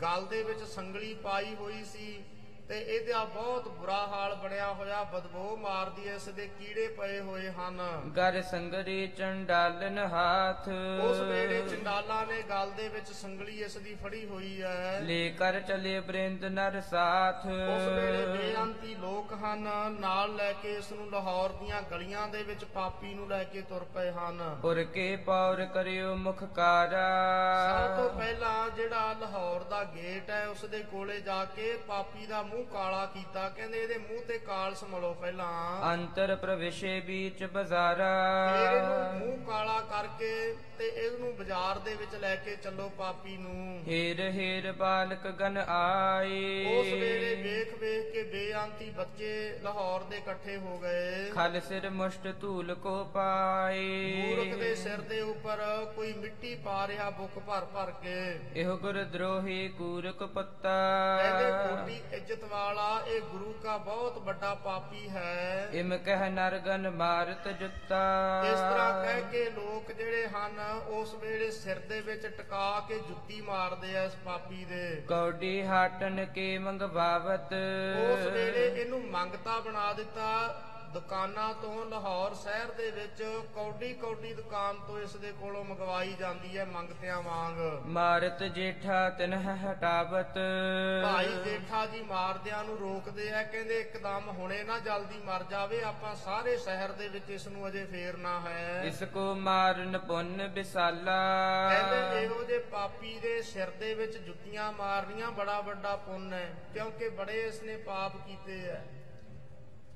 ਗਲ 0.02 0.26
ਦੇ 0.26 0.44
ਵਿੱਚ 0.44 0.64
ਸੰਗਲੀ 0.64 1.14
ਪਾਈ 1.14 1.56
ਹੋਈ 1.56 1.84
ਸੀ। 1.84 2.24
ਤੇ 2.68 2.78
ਇਹਦਾ 2.80 3.24
ਬਹੁਤ 3.26 3.68
ਬੁਰਾ 3.70 3.96
ਹਾਲ 4.08 4.34
ਬਣਿਆ 4.36 4.68
ਹੋਇਆ 4.74 5.04
ਬਦਬੂ 5.04 5.56
ਮਾਰਦੀ 5.58 6.08
ਐ 6.10 6.14
ਇਸ 6.16 6.28
ਦੇ 6.30 6.48
ਕੀੜੇ 6.60 6.88
ਪਏ 6.98 7.20
ਹੋਏ 7.20 7.50
ਹਨ। 7.52 7.80
ਗਰ 8.18 8.42
ਸੰਗਰੀ 8.42 9.08
ਚੰਡਾਲਨ 9.08 9.98
ਹਾਥ। 10.12 10.70
ਉਸ 11.04 11.20
ਵੇਲੇ 11.20 11.62
ਚੰਡਾਲਾਂ 11.70 12.26
ਨੇ 12.28 12.42
ਗਲ 12.42 12.72
ਦੇ 12.72 12.88
ਵਿੱਚ 12.88 13.12
ਸੰਗਲੀ 13.12 13.60
ਇਸ 13.64 13.78
ਦੀ 13.78 13.96
ਫੜੀ 14.04 14.26
ਹੋਈ 14.26 14.62
ਹੈ 14.62 15.00
ਲੈ 15.00 15.30
ਕਰ 15.40 15.60
ਚਲੇ 15.60 16.00
ਬ੍ਰਿੰਦ 16.00 16.46
ਨਰ 16.46 16.80
ਸਾਥ। 16.82 17.46
ਉਸ 17.46 17.88
ਵੇਲੇ 17.88 18.26
ਬੇਅੰਤੀ 18.28 18.96
ਲੋਕ 18.96 19.34
ਹਨ 19.34 19.68
ਨਾਲ 20.00 20.36
ਲੈ 20.36 20.52
ਕੇ 20.54 20.74
ਇਸ 20.74 20.92
ਨੂੰ 20.92 21.10
ਲਾਹੌਰ 21.12 21.54
ਦੀਆਂ 21.60 21.82
ਗਲੀਆਂ 21.92 22.28
ਦੇ 22.28 22.44
ਵਿੱਚ 22.44 22.66
ਪਾਪੀ 22.66 23.14
ਨੂੰ 23.14 23.28
ਲੈ 23.30 23.44
ਕੇ 23.44 23.62
ਤੁਰ 23.62 23.84
ਪਏ 23.94 24.12
ਹਨ। 24.12 24.42
ਪੁਰ 24.62 24.84
ਕੇ 24.84 25.16
ਪੌਰ 25.26 25.66
ਕਰਿਓ 25.66 26.16
ਮੁਖ 26.16 26.44
ਕਾਰਾ 26.56 27.06
ਸਭ 27.70 28.02
ਤੋਂ 28.02 28.10
ਪਹਿਲਾਂ 28.20 28.70
ਜਿਹੜਾ 28.70 29.14
ਲਾਹੌਰ 29.20 29.64
ਦਾ 29.64 29.84
ਗੇਟ 29.96 30.30
ਹੈ 30.30 30.48
ਉਸ 30.48 30.66
ਦੇ 30.66 30.84
ਕੋਲੇ 30.92 31.20
ਜਾ 31.22 31.44
ਕੇ 31.46 31.76
ਪਾਪੀ 31.88 32.26
ਦਾ 32.26 32.42
ਮੂੰਹ 32.54 32.66
ਕਾਲਾ 32.66 33.06
ਕੀਤਾ 33.06 33.48
ਕਹਿੰਦੇ 33.50 33.82
ਇਹਦੇ 33.84 33.98
ਮੂੰਹ 33.98 34.22
ਤੇ 34.22 34.38
ਕਾਲ 34.38 34.74
ਸਮਲੋ 34.76 35.14
ਪਹਿਲਾਂ। 35.14 35.94
ਅੰਤਰ 35.94 36.36
ਪ੍ਰਵੇਸ਼ੇ 36.36 37.00
ਵਿੱਚ 37.00 37.44
ਬਜ਼ਾਰਾ। 37.54 38.10
ਫਿਰ 38.54 38.76
ਇਹਨੂੰ 38.78 39.20
ਮੂੰਹ 39.20 39.46
ਕਾਲਾ 39.48 39.80
ਕਰਕੇ 39.92 40.34
ਤੇ 40.78 40.88
ਇਹਨੂੰ 40.88 41.36
ਬਾਜ਼ਾਰ 41.38 41.80
ਦੇ 41.80 41.94
ਵਿੱਚ 41.96 42.16
ਲੈ 42.16 42.36
ਕੇ 42.36 42.56
ਚੱਲੋ 42.56 42.90
ਪਾਪੀ 42.98 43.36
ਨੂੰ। 43.38 43.82
ਹੇਰ 43.88 44.22
ਹੇਰ 44.32 44.72
ਬਾਲਕ 44.72 45.28
ਗਨ 45.40 45.58
ਆਏ। 45.68 46.66
ਉਸ 46.74 46.88
ਵੇਲੇ 46.94 47.34
ਵੇਖ 47.36 47.74
ਵੇਖ 47.80 48.12
ਕੇ 48.14 48.24
ਬੇਅੰਤੀ 48.24 48.90
ਬੱਚੇ 48.90 49.32
ਲਾਹੌਰ 49.64 50.04
ਦੇ 50.04 50.18
ਇਕੱਠੇ 50.18 50.58
ਹੋ 50.58 50.78
ਗਏ। 50.78 51.30
ਖਲ 51.32 51.60
ਸਿਰ 51.60 51.90
ਮੁਸ਼ਟ 51.90 52.28
ਧੂਲ 52.42 52.74
ਕੋ 52.76 53.04
ਪਾਏ। 53.14 54.14
ਮੂਰਖ 54.16 54.58
ਦੇ 54.60 54.74
ਸਿਰ 54.76 55.02
ਦੇ 55.10 55.22
ਉੱਪਰ 55.22 55.64
ਕੋਈ 55.96 56.14
ਮਿੱਟੀ 56.14 56.56
ਪਾ 56.56 56.86
ਰਿਹਾ 56.88 57.10
ਬੁੱਕ 57.10 57.40
ਭਰ 57.40 57.66
ਭਰ 57.74 57.92
ਕੇ। 58.04 58.18
ਇਹੋ 58.56 58.78
ਗੁਰ 58.78 59.04
ਦਰੋਹੀ 59.04 59.68
ਕੂਰਕ 59.78 60.24
ਪੱਤਾ। 60.24 60.78
ਕਹਿੰਦੇ 61.18 61.52
ਕੋਟੀ 61.68 62.02
ਇੱਜ਼ਤ 62.16 62.43
ਵਾਲਾ 62.44 63.02
ਇਹ 63.08 63.22
ਗੁਰੂ 63.22 63.54
ਦਾ 63.64 63.78
ਬਹੁਤ 63.78 64.18
ਵੱਡਾ 64.18 64.56
ਪਾਪੀ 64.56 65.10
ਹੈ। 65.10 65.70
ਇਮ 65.74 65.98
ਕਹਿ 65.98 66.30
ਨਰਗਨ 66.30 66.90
ਮਾਰਤ 66.90 67.48
ਜੁੱਤਾ। 67.48 68.02
ਇਸ 68.46 68.60
ਤਰ੍ਹਾਂ 68.60 69.06
ਕਹਿ 69.06 69.22
ਕੇ 69.32 69.50
ਲੋਕ 69.50 69.92
ਜਿਹੜੇ 69.92 70.28
ਹਨ 70.28 70.60
ਉਸ 70.88 71.14
ਵੇਲੇ 71.14 71.52
ਸਿਰ 71.52 71.80
ਦੇ 71.80 72.02
ਵਿੱਚ 72.02 72.28
ਟਿਕਾ 72.28 72.80
ਕੇ 72.88 73.00
ਜੁੱਤੀ 73.00 73.42
ਮਾਰਦੇ 73.42 73.98
ਆ 73.98 74.04
ਇਸ 74.04 74.16
ਪਾਪੀ 74.16 74.66
ਦੇ। 74.66 75.04
ਕੌਡੀ 75.08 75.66
ਹਾਟਨ 75.66 76.26
ਕੇ 76.26 76.58
ਮੰਗਵਾਵਤ। 76.58 77.54
ਉਸ 78.04 78.26
ਵੇਲੇ 78.28 78.82
ਇਹਨੂੰ 78.82 79.02
ਮੰਗਤਾ 79.02 79.60
ਬਣਾ 79.60 79.94
ਦਿੱਤਾ। 79.94 80.30
ਦੁਕਾਨਾਂ 80.94 81.54
ਤੋਂ 81.54 81.86
ਲਾਹੌਰ 81.86 82.34
ਸ਼ਹਿਰ 82.34 82.72
ਦੇ 82.78 82.90
ਵਿੱਚ 82.92 83.22
ਕੌਡੀ 83.56 83.94
ਕੌਡੀ 83.94 84.34
ਦੁਕਾਨ 84.34 84.78
ਤੋਂ 84.88 85.00
ਇਸ 85.00 85.16
ਦੇ 85.16 85.32
ਕੋਲੋਂ 85.32 85.64
ਮੰਗਵਾਈ 85.66 86.14
ਜਾਂਦੀ 86.20 86.58
ਹੈ 86.58 86.66
ਮੰਗਤਿਆਂ 86.66 87.22
ਵਾਂਗ। 87.22 87.58
ਮਾਰਤ 87.88 88.44
ਜੇਠਾ 88.56 89.10
ਤਿਨਹ 89.10 89.50
ਹਟਾਵਤ। 89.64 90.38
ਭਾਈ 91.04 91.34
ਜੇਠਾ 91.46 91.86
ਜੀ 91.86 92.02
ਮਾਰਦਿਆਂ 92.02 92.64
ਨੂੰ 92.64 92.78
ਰੋਕਦੇ 92.80 93.30
ਆ 93.32 93.44
ਕਹਿੰਦੇ 93.44 93.80
ਇੱਕਦਮ 93.80 94.30
ਹੁਣੇ 94.38 94.64
ਨਾ 94.64 94.80
ਜਲਦੀ 94.80 95.20
ਮਰ 95.26 95.44
ਜਾਵੇ 95.44 95.82
ਆਪਾਂ 95.84 96.16
ਸਾਰੇ 96.16 96.56
ਸ਼ਹਿਰ 96.58 96.92
ਦੇ 96.92 97.08
ਵਿੱਚ 97.08 97.30
ਇਸ 97.30 97.48
ਨੂੰ 97.48 97.68
ਅਜੇ 97.68 97.84
ਫੇਰਨਾ 97.86 98.40
ਹੈ। 98.40 98.82
ਇਸ 98.86 99.04
ਕੋ 99.14 99.34
ਮਾਰਨ 99.36 99.98
ਪੁੰਨ 99.98 100.48
ਬਿਸਾਲਾ 100.48 101.20
ਕਹਿੰਦੇ 101.70 102.24
ਇਹੋ 102.24 102.44
ਜੇ 102.44 102.58
ਪਾਪੀ 102.72 103.18
ਦੇ 103.20 103.42
ਸਿਰ 103.44 103.70
ਦੇ 103.80 103.94
ਵਿੱਚ 103.94 104.18
ਜੁੱਤੀਆਂ 104.18 104.72
ਮਾਰਨੀਆਂ 104.72 105.32
ਬੜਾ 105.32 105.60
ਵੱਡਾ 105.62 105.96
ਪੁੰਨ 106.06 106.34
ਹੈ 106.34 106.48
ਕਿਉਂਕਿ 106.74 107.10
ਬੜੇ 107.10 107.42
ਇਸਨੇ 107.48 107.78
ਪਾਪ 107.86 108.18
ਕੀਤੇ 108.28 108.60
ਐ 108.70 108.82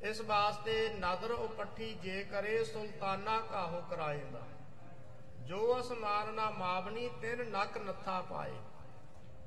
ਇਸ 0.04 0.22
ਵਾਸਤੇ 0.22 0.90
ਨਦਰ 0.90 1.32
ਉਪੱਠੀ 1.32 1.94
ਜੇ 1.94 2.24
ਕਰੇ 2.24 2.64
ਸੁਲਤਾਨਾ 2.64 3.40
ਕਾਹੋ 3.40 3.82
ਕਰਾਏਂਦਾ 3.90 4.42
ਜੋ 5.46 5.80
ਅਸਮਾਨ 5.80 6.34
ਨਾ 6.34 6.50
ਮਾਵਨੀ, 6.50 7.10
ਤਿੰਨ 7.22 7.50
ਨੱਕ 7.50 7.78
ਨੱਥਾ 7.78 8.22
ਪਾਏ। 8.22 8.54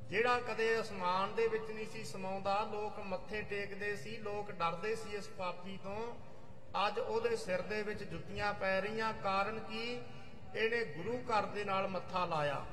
ਜਿਹੜਾ 0.09 0.41
ਕਦੇ 0.41 0.81
ਅਸਮਾਨ 0.81 1.35
ਦੇ 1.35 1.49
ਵਿੱਚ 1.49 1.71
ਨਹੀਂ 1.71 1.87
ਸੀ 1.87 2.05
ਸਮਾਉਂਦਾ, 2.05 2.65
ਲੋਕ 2.73 2.99
ਮੱਥੇ 2.99 3.43
ਟੇਕਦੇ 3.43 3.97
ਸੀ, 3.97 4.17
ਲੋਕ 4.17 4.51
ਡਰਦੇ 4.51 4.95
ਸੀ 4.97 5.17
ਇਸ 5.17 5.29
ਪਾਪੀ 5.29 5.79
ਤੋਂ। 5.85 6.15
ਅੱਜ 6.87 6.99
ਉਹਦੇ 6.99 7.37
ਸਿਰ 7.37 7.63
ਦੇ 7.63 7.83
ਵਿੱਚ 7.83 8.03
ਜੁੱਤੀਆਂ 8.03 8.55
ਪੈ 8.55 8.81
ਰਹੀਆਂ, 8.81 9.13
ਕਾਰਨ 9.13 9.59
ਕੀ? 9.59 10.01
ਇਹਨੇ 10.55 10.85
ਗੁਰੂ 10.85 11.19
ਘਰ 11.19 11.47
ਦੇ 11.47 11.65
ਨਾਲ 11.65 11.89
ਮੱਥਾ 11.89 12.25
ਲਾਇਆ। 12.25 12.65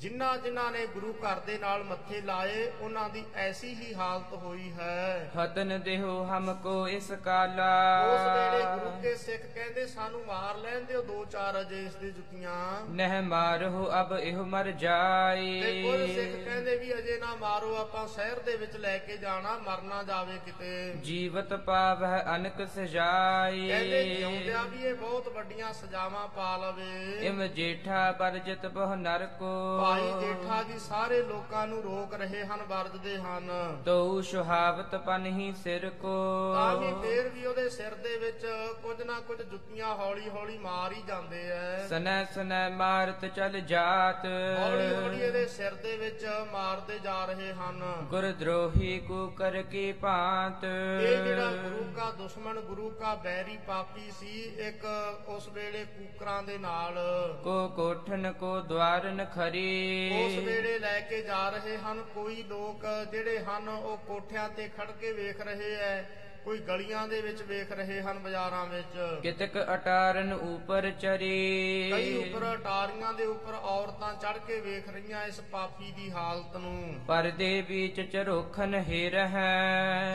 ਜਿਨ੍ਹਾਂ 0.00 0.36
ਜਿਨ੍ਹਾਂ 0.38 0.70
ਨੇ 0.72 0.86
ਗੁਰੂ 0.86 1.12
ਘਰ 1.14 1.38
ਦੇ 1.40 1.56
ਨਾਲ 1.58 1.82
ਮੱਥੇ 1.84 2.20
ਲਾਏ 2.20 2.64
ਉਹਨਾਂ 2.80 3.08
ਦੀ 3.10 3.24
ਐਸੀ 3.34 3.68
ਹੀ 3.74 3.94
ਹਾਲਤ 3.94 4.32
ਹੋਈ 4.42 4.70
ਹੈ। 4.72 5.30
ਹਤਨ 5.36 5.80
ਦੇਹੋ 5.80 6.24
ਹਮਕੋ 6.24 6.76
ਇਸ 6.88 7.10
ਕਾਲਾ। 7.24 7.68
ਉਸ 8.04 8.20
ਵੇਲੇ 8.26 8.64
ਗੁਰੂ 8.74 8.90
ਕੇ 9.02 9.14
ਸਿੱਖ 9.14 9.42
ਕਹਿੰਦੇ 9.54 9.86
ਸਾਨੂੰ 9.86 10.24
ਮਾਰ 10.26 10.56
ਲੈਣ 10.56 10.84
ਦਿਓ 10.84 11.02
ਦੋ 11.02 11.24
ਚਾਰ 11.24 11.60
ਅਜੇ 11.60 11.82
ਇਸ 11.84 11.94
ਦੀ 11.94 12.10
ਜੁੱਤੀਆਂ। 12.10 12.56
ਨਹਿ 12.90 13.20
ਮਾਰਹੁ 13.20 13.86
ਅਬ 14.00 14.12
ਇਹੋ 14.18 14.44
ਮਰ 14.44 14.64
ਤੇ 14.64 14.72
ਜਾਏ 14.72 15.82
ਕੁਝ 15.82 16.10
ਸਿੱਖ 16.10 16.34
ਕਹਿੰਦੇ 16.44 16.76
ਵੀ 16.76 16.92
ਅਜੇ 16.94 17.18
ਨਾ 17.20 17.34
ਮਾਰੋ 17.34 17.74
ਆਪਾਂ 17.76 18.06
ਸ਼ਹਿਰ 18.08 18.38
ਦੇ 18.40 18.56
ਵਿੱਚ 18.56 18.76
ਲੈ 18.76 18.96
ਕੇ 18.98 19.16
ਜਾਣਾ 19.16 19.56
ਮਰਨਾ 19.58 20.02
ਜਾਵੇ 20.02 20.38
ਕਿਤੇ। 20.44 20.92
ਜੀਵਤ 21.04 21.54
ਪਾਵਹਿ 21.66 22.22
ਅਨਕ 22.34 22.66
ਸਜਾਈ 22.74 23.68
ਕਹਿੰਦੇ 23.68 24.04
ਜਿਉਂਦਿਆਂ 24.04 24.64
ਵੀ 24.64 24.84
ਇਹ 24.84 24.94
ਬਹੁਤ 24.94 25.28
ਵੱਡੀਆਂ 25.28 25.72
ਸਜ਼ਾਵਾਂ 25.72 26.26
ਪਾ 26.28 26.56
ਲਵੇ। 26.56 27.18
ਇਮ 27.26 27.46
ਜੇਠਾ 27.46 28.10
ਬਰਜਤ 28.12 28.66
ਬਹੁ 28.66 28.94
ਨਰਕੋ। 28.94 29.52
ਭਾਈ 29.84 30.12
ਜੇਠਾ 30.20 30.62
ਜੀ 30.62 30.78
ਸਾਰੇ 30.78 31.22
ਲੋਕਾਂ 31.22 31.66
ਨੂੰ 31.66 31.82
ਰੋਕ 31.82 32.14
ਰਹੇ 32.14 32.44
ਹਨ 32.44 32.62
ਵਰਜਦੇ 32.62 33.16
ਹਨ। 33.18 33.50
ਤੋ 33.84 34.20
ਸੁਹਾਵਤ 34.20 34.94
ਪਨਹੀ 34.96 35.52
ਸਿਰ 35.52 35.90
ਕੋ। 35.90 36.14
ਤਾਂ 36.54 36.76
ਵੀ 36.76 36.92
ਫੇਰ 37.02 37.28
ਵੀ 37.28 37.46
ਉਹਦੇ 37.46 37.68
ਸਿਰ 37.68 37.94
ਦੇ 37.94 38.16
ਵਿੱਚ 38.16 38.46
ਕੁਝ 38.82 39.02
ਨਾ 39.02 39.20
ਕੁਝ 39.20 39.42
ਜੁੱਤੀਆਂ 39.42 39.94
ਹੌਲੀ 39.94 40.28
ਹੌਲੀ 40.28 40.58
ਮਾਰ 40.58 40.92
ਹੀ 40.92 41.02
ਜਾਂਦੇ 41.06 41.42
ਐ। 41.50 41.86
ਸਨੈ 41.88 42.24
ਸਨੈ 42.24 42.68
ਮਾਰਤ 42.68 43.24
ਚਲ 43.24 43.60
ਜਾਤ। 43.60 44.24
ਹੌਲੀ 44.58 44.94
ਹੌਲੀ 44.94 45.20
ਇਹਦੇ 45.20 45.46
ਸਿਰ 45.46 45.74
ਦੇ 45.74 45.96
ਵਿੱਚ 45.96 46.26
ਮਾਰਦੇ 46.52 46.98
ਜਾ 46.98 47.24
ਰਹੇ 47.24 47.52
ਹਨ। 47.52 47.84
ਗੁਰ 48.02 48.30
ਦਰੋਹੀ 48.32 48.98
ਕੋ 49.08 49.26
ਕਰ 49.26 49.62
ਕੀ 49.62 49.92
ਭਾਂਤ। 49.92 50.64
ਇਹ 51.02 51.24
ਜਿਹੜਾ 51.24 51.50
ਗੁਰੂ 51.50 51.84
ਕਾ 51.96 52.10
ਦੁਸ਼ਮਣ 52.10 52.60
ਗੁਰੂ 52.60 52.90
ਕਾ 52.90 53.14
ਬੈਰੀ 53.14 53.58
ਪਾਪੀ 53.66 54.10
ਸੀ 54.20 54.42
ਇੱਕ 54.68 54.86
ਉਸ 55.28 55.48
ਵੇਲੇ 55.48 55.84
ਕੂਕਰਾਂ 55.84 56.42
ਦੇ 56.42 56.58
ਨਾਲ। 56.58 56.98
ਕੋ 57.44 57.68
ਕੋਠਨ 57.68 58.32
ਕੋ 58.32 58.60
ਦਵਾਰਨ 58.60 59.24
ਖਰੀ। 59.24 59.73
ਉਸ 60.14 60.44
ਵੇਲੇ 60.44 60.78
ਲੈ 60.78 61.00
ਕੇ 61.00 61.22
ਜਾ 61.22 61.48
ਰਹੇ 61.48 61.76
ਹਨ। 61.76 62.02
ਕੋਈ 62.14 62.42
ਲੋਕ 62.42 62.84
ਜਿਹੜੇ 63.10 63.38
ਹਨ, 63.38 63.68
ਉਹ 63.68 63.96
ਕੋਠਿਆਂ 63.98 64.48
ਤੇ 64.48 64.68
ਖੜ 64.68 64.90
ਕੇ 65.00 65.12
ਵੇਖ 65.12 65.40
ਰਹੇ 65.40 65.74
ਐ। 65.74 66.02
ਕੋਈ 66.44 66.58
ਗਲੀਆਂ 66.58 67.06
ਦੇ 67.08 67.20
ਵਿੱਚ 67.20 67.42
ਵੇਖ 67.42 67.70
ਰਹੇ 67.72 68.00
ਹਨ 68.02 68.18
ਬਾਜ਼ਾਰਾਂ 68.18 68.64
ਵਿੱਚ। 68.66 68.96
ਕਿਤਕ 69.22 69.56
ਅਟਾਰਨ 69.74 70.32
ਉਪਰ 70.32 70.90
ਚਰੀ। 71.00 71.90
ਕਈ 71.92 72.14
ਉੱਪਰ 72.16 72.44
ਅਟਾਰੀਆਂ 72.52 73.12
ਦੇ 73.12 73.26
ਉੱਪਰ 73.26 73.54
ਔਰਤਾਂ 73.54 74.12
ਚੜ 74.14 74.36
ਕੇ 74.38 74.58
ਵੇਖ 74.60 74.88
ਰਹੀਆਂ 74.88 75.24
ਇਸ 75.26 75.40
ਪਾਪੀ 75.52 75.90
ਦੀ 75.92 76.10
ਹਾਲਤ 76.10 76.56
ਨੂੰ। 76.56 76.94
ਪਰਦੇ 77.08 77.60
ਵਿੱਚ 77.68 78.00
ਚਰੋਖਨ 78.12 78.74
ਹੈ 78.74 79.04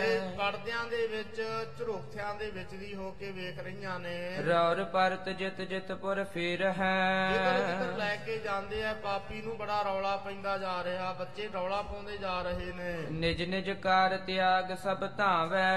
ਤੇ 0.02 0.20
ਪਰਦਿਆਂ 0.38 0.86
ਦੇ 0.88 1.06
ਵਿੱਚ 1.08 1.42
ਝਰੋਖਿਆਂ 1.80 2.34
ਦੇ 2.36 2.50
ਵਿੱਚ 2.52 2.76
ਦੀ 2.76 2.94
ਹੋ 2.96 3.12
ਕੇ 3.20 3.32
ਵੇਖ 3.32 3.60
ਰਹੀਆਂ 3.60 4.00
ਨੇ। 4.00 4.16
ਰੌਰ 4.48 4.84
ਪਰਤ 4.94 5.30
ਜਿਤ 5.40 5.62
ਜਿਤ 5.62 5.92
ਪੁਰ 5.94 6.24
ਫਿਰ 6.24 6.58
ਜਿੱਧਰ 6.60 7.58
ਜਿੱਧਰ 7.60 7.92
ਹੈ 7.92 7.98
ਲੈ 7.98 8.16
ਕੇ 8.26 8.38
ਜਾਂਦੇ 8.38 8.84
ਆ 8.84 8.94
ਪਾਪੀ 9.04 9.42
ਨੂੰ 9.42 9.58
ਬੜਾ 9.58 9.82
ਰੌਲਾ 9.84 10.16
ਪੈਂਦਾ 10.18 10.58
ਜਾ 10.58 10.84
ਰਿਹਾ। 10.84 11.12
ਬੱਚੇ 11.20 11.50
ਰੌਲਾ 11.54 11.82
ਪਾਉਂਦੇ 11.82 12.18
ਜਾ 12.18 12.42
ਰਹੇ 12.42 12.72
ਨੇ। 12.74 12.96
ਨਿਜ 13.12 13.44
ਨਿਜ 13.50 13.70
ਕਾਰ 13.82 14.18
ਤਿਆਗ 14.18 14.76
ਸਭ 14.84 15.06
ਧਾਵੈ। 15.18 15.68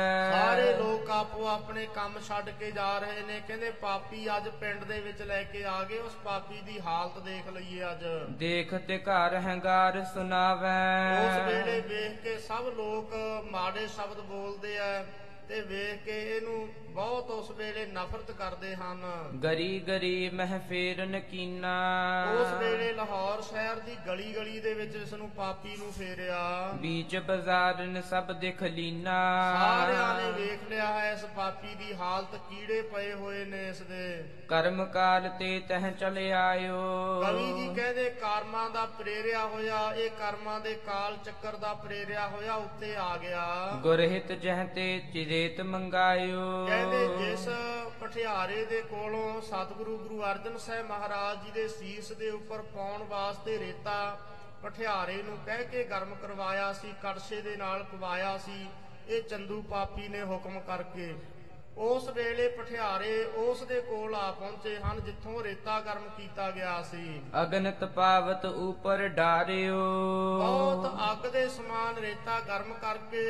ਸਾਰੇ 0.43 0.72
ਲੋਕ 0.72 1.11
ਆਪੋ 1.11 1.47
ਆਪਣੇ 1.47 1.86
ਕੰਮ 1.95 2.18
ਛੱਡ 2.20 2.49
ਕੇ 2.51 2.70
ਜਾ 2.70 2.99
ਰਹੇ 2.99 3.22
ਨੇ। 3.22 3.40
ਕਹਿੰਦੇ 3.49 3.70
ਪਾਪੀ 3.80 4.26
ਅੱਜ 4.36 4.49
ਪਿੰਡ 4.61 4.84
ਦੇ 4.84 4.99
ਵਿੱਚ 5.01 5.22
ਲੈ 5.22 5.43
ਕੇ 5.43 5.64
ਆ 5.64 5.82
ਗਏ। 5.82 5.99
ਉਸ 5.99 6.14
ਪਾਪੀ 6.24 6.61
ਦੀ 6.61 6.80
ਹਾਲਤ 6.80 7.18
ਦੇਖ 7.18 7.49
ਲਈਏ 7.49 7.82
ਅੱਜ। 7.90 8.05
ਦੇਖ 8.38 8.74
ਤੇ 8.88 8.99
ਘਰ 8.99 9.36
ਹੰਗਾਰ 9.38 10.03
ਸੁਨਾਵੈ 10.14 10.74
ਉਸ 11.18 11.38
ਵੇਲੇ 11.47 11.80
ਵੇਖ 11.80 12.22
ਕੇ 12.22 12.36
ਸਭ 12.38 12.68
ਲੋਕ 12.76 13.14
ਮਾੜੇ 13.51 13.86
ਸ਼ਬਦ 13.86 14.20
ਬੋਲਦੇ 14.20 14.78
ਆ 14.78 15.05
ਤੇ 15.49 15.61
ਵੇਖ 15.61 16.05
ਕੇ 16.05 16.18
ਇਹਨੂੰ 16.36 16.68
ਬਹੁਤ 16.88 17.30
ਉਸ 17.30 17.51
ਵੇਲੇ 17.51 17.84
ਨਫ਼ਰਤ 17.86 18.30
ਕਰਦੇ 18.30 18.74
ਹਨ। 18.74 19.03
ਗਰੀ 19.43 19.78
ਗਰੀ 19.80 20.28
ਮਹਿ 20.30 20.59
ਫੇਰਨ 20.68 21.18
ਕੀਨਾ 21.20 21.72
ਉਸ 22.32 22.53
ਵੇਲੇ 22.61 22.93
ਲਾਹੌਰ 22.93 23.43
ਸ਼ਹਿਰ 23.43 23.78
ਦੀ 23.78 23.97
ਗਲੀ 24.07 24.32
ਗਲੀ 24.32 24.61
ਦੇ 24.61 24.72
ਵਿੱਚ 24.74 24.95
ਇਸ 24.97 25.12
ਨੂੰ 25.12 25.28
ਪਾਪੀ 25.30 25.76
ਨੂੰ 25.76 25.93
ਫੇਰਿਆ। 25.93 26.43
ਬੀਚ 26.80 27.16
ਬਾਜ਼ਾਰਨ 27.18 28.01
ਸਭ 28.03 28.32
ਦਿਖ 28.32 28.62
ਲੀਨਾ। 28.62 29.16
ਸਾਰਿਆਂ 29.61 30.14
ਨੇ 30.14 30.30
ਵੇਖ 30.32 30.68
ਲਿਆ 30.70 30.86
ਹੈ 30.93 31.12
ਇਸ 31.12 31.24
ਪਾਪੀ 31.36 31.74
ਦੀ 31.74 31.95
ਹਾਲਤ 31.95 32.36
ਕੀੜੇ 32.51 32.80
ਪਏ 32.95 33.12
ਹੋਏ 33.12 33.45
ਨੇ 33.45 33.68
ਇਸ 33.68 33.80
ਦੇ। 33.82 34.24
ਕਰਮ 34.49 34.84
ਕਾਲ 34.84 35.28
ਤੇ 35.38 35.59
ਤਹ 35.68 35.90
ਚਲ 35.90 36.18
ਆਇਓ। 36.36 36.80
ਕਵੀ 37.22 37.53
ਜੀ 37.53 37.74
ਕਹਿੰਦੇ 37.74 38.09
ਕਰਮਾਂ 38.20 38.68
ਦਾ 38.70 38.84
ਪ੍ਰੇਰਿਆ 38.99 39.47
ਹੋਇਆ 39.47 39.80
ਇਹ 39.95 40.11
ਕਰਮਾਂ 40.11 40.59
ਦੇ 40.61 40.74
ਕਾਲ 40.86 41.16
ਚੱਕਰ 41.24 41.57
ਦਾ 41.57 41.72
ਪ੍ਰੇਰਿਆ 41.74 42.26
ਹੋਇਆ 42.28 42.55
ਉੱਤੇ 42.55 42.95
ਆ 42.97 43.16
ਗਿਆ। 43.16 43.47
ਗੁਰਹਿਤ 43.82 44.32
ਜਹ 44.32 44.64
ਤੇ 44.74 44.86
ਚਿਰੇਤ 45.33 45.61
ਮੰਗਾਇਓ। 45.62 46.41
ਕਹਿੰਦੇ 46.66 47.07
ਜਿਸ 47.18 47.49
ਪਠਿਆਰੇ 48.01 48.64
ਦੇ 48.64 48.80
ਕੋਲੋਂ 48.80 49.41
ਸਤਿਗੁਰੂ 49.41 49.97
ਗੁਰੂ 49.99 50.22
ਅਰਜਨ 50.22 50.57
ਸਾਹਿਬ 50.59 50.87
ਮਹਾਰਾਜ 50.87 51.45
ਜੀ 51.45 51.51
ਦੇ 51.51 51.66
ਸੀਸ 51.68 52.12
ਦੇ 52.12 52.30
ਉੱਪਰ 52.30 52.62
ਪਾਉਣ 52.74 53.03
ਵਾਸਤੇ 53.11 53.59
ਰੇਤਾ 53.59 53.95
ਪਠਿਆਰੇ 54.62 55.22
ਨੂੰ 55.22 55.37
ਕਹਿ 55.47 55.64
ਕੇ 55.64 55.85
ਗਰਮ 55.85 56.14
ਕਰਵਾਇਆ 56.22 56.72
ਸੀ 56.72 56.93
ਕੜਛੇ 57.03 57.41
ਦੇ 57.43 57.57
ਨਾਲ 57.57 57.83
ਪਵਾਇਆ 57.93 58.37
ਸੀ 58.39 58.66
ਇਹ 59.09 59.22
ਚੰਦੂ 59.22 59.62
ਪਾਪੀ 59.70 60.09
ਨੇ 60.09 60.22
ਹੁਕਮ 60.22 60.61
ਕਰਕੇ। 60.61 61.14
ਉਸ 61.78 62.09
ਵੇਲੇ 62.09 62.49
ਪਠਿਆਰੇ 62.49 63.24
ਉਸ 63.39 63.62
ਦੇ 63.62 63.80
ਕੋਲ 63.80 64.14
ਆ 64.14 64.30
ਪਹੁੰਚੇ 64.30 64.76
ਹਨ 64.78 65.01
ਜਿੱਥੋਂ 65.01 65.43
ਰੇਤਾ 65.43 65.78
ਗਰਮ 65.80 66.09
ਕੀਤਾ 66.16 66.51
ਗਿਆ 66.51 66.80
ਸੀ। 66.83 67.20
ਅਗਨ 67.43 67.70
ਤਪਾਵਤ 67.80 68.45
ਉਪਰ 68.45 69.07
ਡਾਰਿਓ। 69.09 69.80
ਬਹੁਤ 70.39 70.87
ਅੱਗ 71.11 71.26
ਦੇ 71.33 71.49
ਸਮਾਨ 71.49 71.97
ਰੇਤਾ 71.97 72.39
ਗਰਮ 72.41 72.72
ਕਰਕੇ 72.83 73.24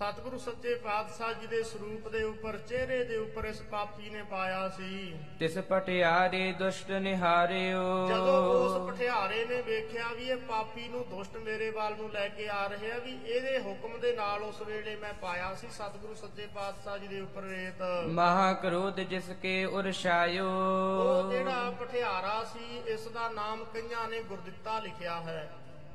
ਸਤਿਗੁਰੂ 0.00 0.38
ਸੱਚੇ 0.38 0.74
ਪਾਤਸ਼ਾਹ 0.74 1.32
ਜੀ 1.32 1.46
ਦੇ 1.46 1.62
ਸਰੂਪ 1.62 2.08
ਦੇ 2.08 2.22
ਉੱਪਰ 2.22 2.56
ਚਿਹਰੇ 2.58 3.02
ਦੇ 3.04 3.16
ਉੱਪਰ 3.16 3.44
ਇਸ 3.44 3.60
ਪਾਪੀ 3.62 4.10
ਨੇ 4.10 4.22
ਪਾਇਆ 4.22 4.68
ਸੀ। 4.68 5.18
ਤਿਸ 5.40 5.58
ਪਟਿਆਰੇ 5.68 6.52
ਦੁਸ਼ਟ 6.52 6.90
ਨਿਹਾਰਿਓ। 7.00 7.82
ਜਦੋਂ 8.08 8.38
ਉਸ 8.54 8.90
ਪਠਿਆਰੇ 8.90 9.44
ਨੇ 9.44 9.60
ਵੇਖਿਆ 9.62 10.06
ਵੀ 10.16 10.28
ਇਹ 10.30 10.36
ਪਾਪੀ 10.48 10.88
ਨੂੰ 10.88 11.04
ਦੁਸ਼ਟ 11.10 11.36
ਮੇਰੇ 11.36 11.70
ਵੱਲ 11.70 11.96
ਨੂੰ 11.96 12.10
ਲੈ 12.12 12.26
ਕੇ 12.28 12.48
ਆ 12.48 12.66
ਰਹੇ 12.66 13.00
ਵੀ 13.04 13.18
ਇਹਦੇ 13.26 13.58
ਹੁਕਮ 13.58 14.00
ਦੇ 14.00 14.12
ਨਾਲ 14.16 14.42
ਉਸ 14.42 14.62
ਵੇਲੇ 14.62 14.96
ਮੈਂ 14.96 15.12
ਪਾਇਆ 15.20 15.54
ਸੀ 15.54 15.68
ਸਤਿਗੁਰੂ 15.70 16.14
ਸੱਚੇ 16.14 16.48
ਪਾਤਸ਼ਾਹ 16.54 16.98
ਜੀ 16.98 17.08
ਦੇ 17.08 17.20
ਉੱਪਰ 17.20 17.42
ਰੇਤ। 17.42 17.82
ਮਹਾ 18.10 18.52
ਕ੍ਰੋਧ 18.62 19.00
ਜਿਸ 19.00 19.30
ਕੇ 19.42 19.64
ਉਰਸ਼ਾਇਓ 19.64 20.48
ਉਹ 20.48 21.30
ਜਿਹੜਾ 21.32 21.70
ਪਠਿਆਰਾ 21.80 22.42
ਸੀ 22.52 22.82
ਇਸ 22.86 23.08
ਦਾ 23.08 23.28
ਨਾਮ 23.34 23.64
ਕਈਆਂ 23.64 24.08
ਨੇ 24.08 24.22
ਗੁਰਦਿੱਤਾ 24.22 24.78
ਲਿਖਿਆ 24.78 25.20
ਹੈ। 25.20 25.50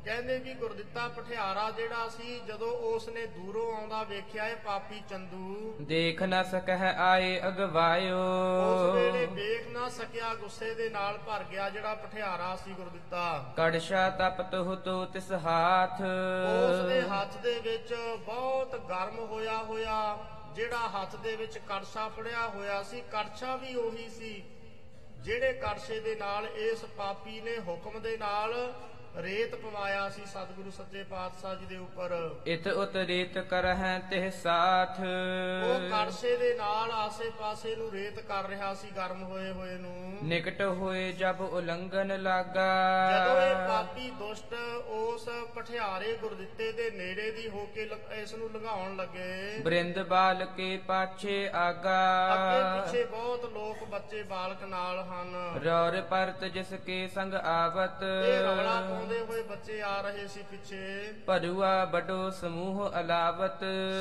ਕਹਿੰਦੇ 0.05 0.37
ਵੀ 0.37 0.53
ਗੁਰਦਿੱਤਾ 0.53 1.07
ਪਠਿਆਰਾ 1.07 1.69
ਜਿਹੜਾ 1.71 2.07
ਸੀ 2.07 2.39
ਜਦੋਂ 2.47 2.67
ਉਸ 2.87 3.07
ਨੇ 3.09 3.25
ਦੂਰੋਂ 3.27 3.65
ਆਉਂਦਾ 3.75 4.01
ਵੇਖਿਆ 4.03 4.47
ਇਹ 4.47 4.55
ਪਾਪੀ 4.55 5.01
ਚੰਦੂ। 5.09 5.73
ਦੇਖ 5.81 6.21
ਨ 6.23 6.41
ਸਕਹਿ 6.43 6.91
ਆਏ 7.05 7.39
ਅਗਵਾਇਓ। 7.47 8.19
ਉਸ 8.65 8.95
ਵੇਲੇ 8.95 9.25
ਵੇਖ 9.25 9.67
ਨਾ 9.67 9.87
ਸਕਿਆ 9.89 10.33
ਗੁੱਸੇ 10.35 10.73
ਦੇ 10.73 10.89
ਨਾਲ 10.89 11.17
ਭਰ 11.17 11.43
ਗਿਆ 11.51 11.69
ਜਿਹੜਾ 11.69 11.95
ਪਠਿਆਰਾ 11.95 12.55
ਸੀ 12.55 12.73
ਗੁਰਦਿੱਤਾ। 12.73 13.53
ਕੜਸ਼ਾ 13.57 14.09
ਤਪਤ 14.19 14.55
ਹੁਤੋ 14.67 15.03
ਤਿਸ 15.05 15.31
ਹਾਥ। 15.45 16.01
ਉਸ 16.01 16.85
ਦੇ 16.85 17.01
ਹੱਥ 17.09 17.37
ਦੇ 17.43 17.59
ਵਿੱਚ 17.59 17.93
ਬਹੁਤ 18.25 18.75
ਗਰਮ 18.89 19.19
ਹੋਇਆ 19.25 19.57
ਹੋਇਆ 19.63 20.17
ਜਿਹੜਾ 20.55 20.87
ਹੱਥ 20.95 21.15
ਦੇ 21.15 21.35
ਵਿੱਚ 21.35 21.57
ਕੜਛਾ 21.59 22.07
ਫੜਿਆ 22.09 22.47
ਹੋਇਆ 22.47 22.81
ਸੀ 22.83 23.01
ਕੜਛਾ 23.11 23.55
ਵੀ 23.55 23.75
ਉਹੀ 23.75 24.09
ਸੀ 24.09 24.41
ਜਿਹੜੇ 25.19 25.53
ਕੜਛੇ 25.61 25.99
ਦੇ 25.99 26.15
ਨਾਲ 26.15 26.45
ਇਸ 26.63 26.85
ਪਾਪੀ 26.97 27.39
ਨੇ 27.41 27.57
ਹੁਕਮ 27.59 27.99
ਦੇ 27.99 28.17
ਨਾਲ 28.17 28.53
ਰੇਤ 29.23 29.55
ਪਵਾਇਆ 29.55 30.09
ਸੀ 30.09 30.21
ਸਤਿਗੁਰੂ 30.25 30.71
ਸੱਚੇ 30.71 31.03
ਪਾਤਸ਼ਾਹ 31.03 31.55
ਜੀ 31.55 31.65
ਦੇ 31.65 31.77
ਉੱਪਰ। 31.77 32.13
ਇਤ 32.47 32.67
ਉਤਰੀਤ 32.67 33.37
ਕਰਹਿ 33.37 33.99
ਤਿਹ 34.09 34.29
ਸਾਥ। 34.31 34.99
ਉਹ 35.65 35.89
ਕੜਸੇ 35.89 36.35
ਦੇ 36.37 36.53
ਨਾਲ 36.53 36.91
ਆਸੇ-ਪਾਸੇ 36.91 37.75
ਨੂੰ 37.75 37.91
ਰੇਤ 37.91 38.19
ਕਰ 38.19 38.47
ਰਿਹਾ 38.47 38.73
ਸੀ 38.73 38.87
ਗਰਮ 38.91 39.23
ਹੋਏ 39.23 39.51
ਹੋਏ 39.51 39.75
ਨੂੰ। 39.75 40.17
ਨਿਕਟ 40.23 40.61
ਹੋਏ 40.61 41.11
ਜਬ 41.11 41.41
ਉਲੰਘਨ 41.41 42.21
ਲਾਗਾ। 42.21 42.67
ਜਦੋਂ 43.11 43.41
ਇਹ 43.41 43.67
ਪਾਪੀ 43.67 44.09
ਦੁਸ਼ਟ 44.09 44.53
ਉਸ 44.87 45.29
ਪਠਿਆਰੇ 45.55 46.17
ਗੁਰਦਿੱਤੇ 46.21 46.71
ਦੇ 46.71 46.89
ਨੇੜੇ 46.91 47.31
ਦੀ 47.31 47.47
ਹੋ 47.49 47.65
ਕੇ 47.75 47.89
ਇਸ 48.13 48.33
ਨੂੰ 48.33 48.49
ਲੰਘਾਉਣ 48.53 48.95
ਲੱਗੇ। 48.95 49.59
ਬ੍ਰਿੰਦ 49.59 49.99
ਬਾਲ 49.99 50.45
ਕੇ 50.57 50.77
ਪਾਛੇ 50.87 51.49
ਆਗਾ। 51.53 51.99
ਅੱਗੇ 52.33 52.81
ਪਿੱਛੇ 52.81 53.03
ਬਹੁਤ 53.05 53.45
ਲੋਕ 53.45 53.83
ਬੱਚੇ 53.89 54.23
ਬਾਲਕ 54.23 54.63
ਨਾਲ 54.63 54.99
ਹਨ। 55.03 55.35
ਰੌਰ 55.65 56.01
ਪਰਤ 56.01 56.45
ਜਿਸ 56.45 56.73
ਕੇ 56.85 57.07
ਸੰਗ 57.07 57.33
ਆਵਤ। 57.33 58.03
ਇਹ 58.03 58.39
ਰੌਲਾ 58.41 58.79
ਪਾਉਂਦੇ 59.05 59.19
ਹੋਏ 59.21 59.41
ਬੱਚੇ 59.41 59.81
ਆ 59.81 59.99
ਰਹੇ 60.01 60.27
ਸੀ 60.27 60.41
ਪਿੱਛੇ। 60.41 61.11
ਭਰੂਆ 61.27 61.73
ਬਡੋ 61.85 62.29
ਸਮੂਹ 62.31 62.89
ਅਲਾਵਤ। 62.99 63.59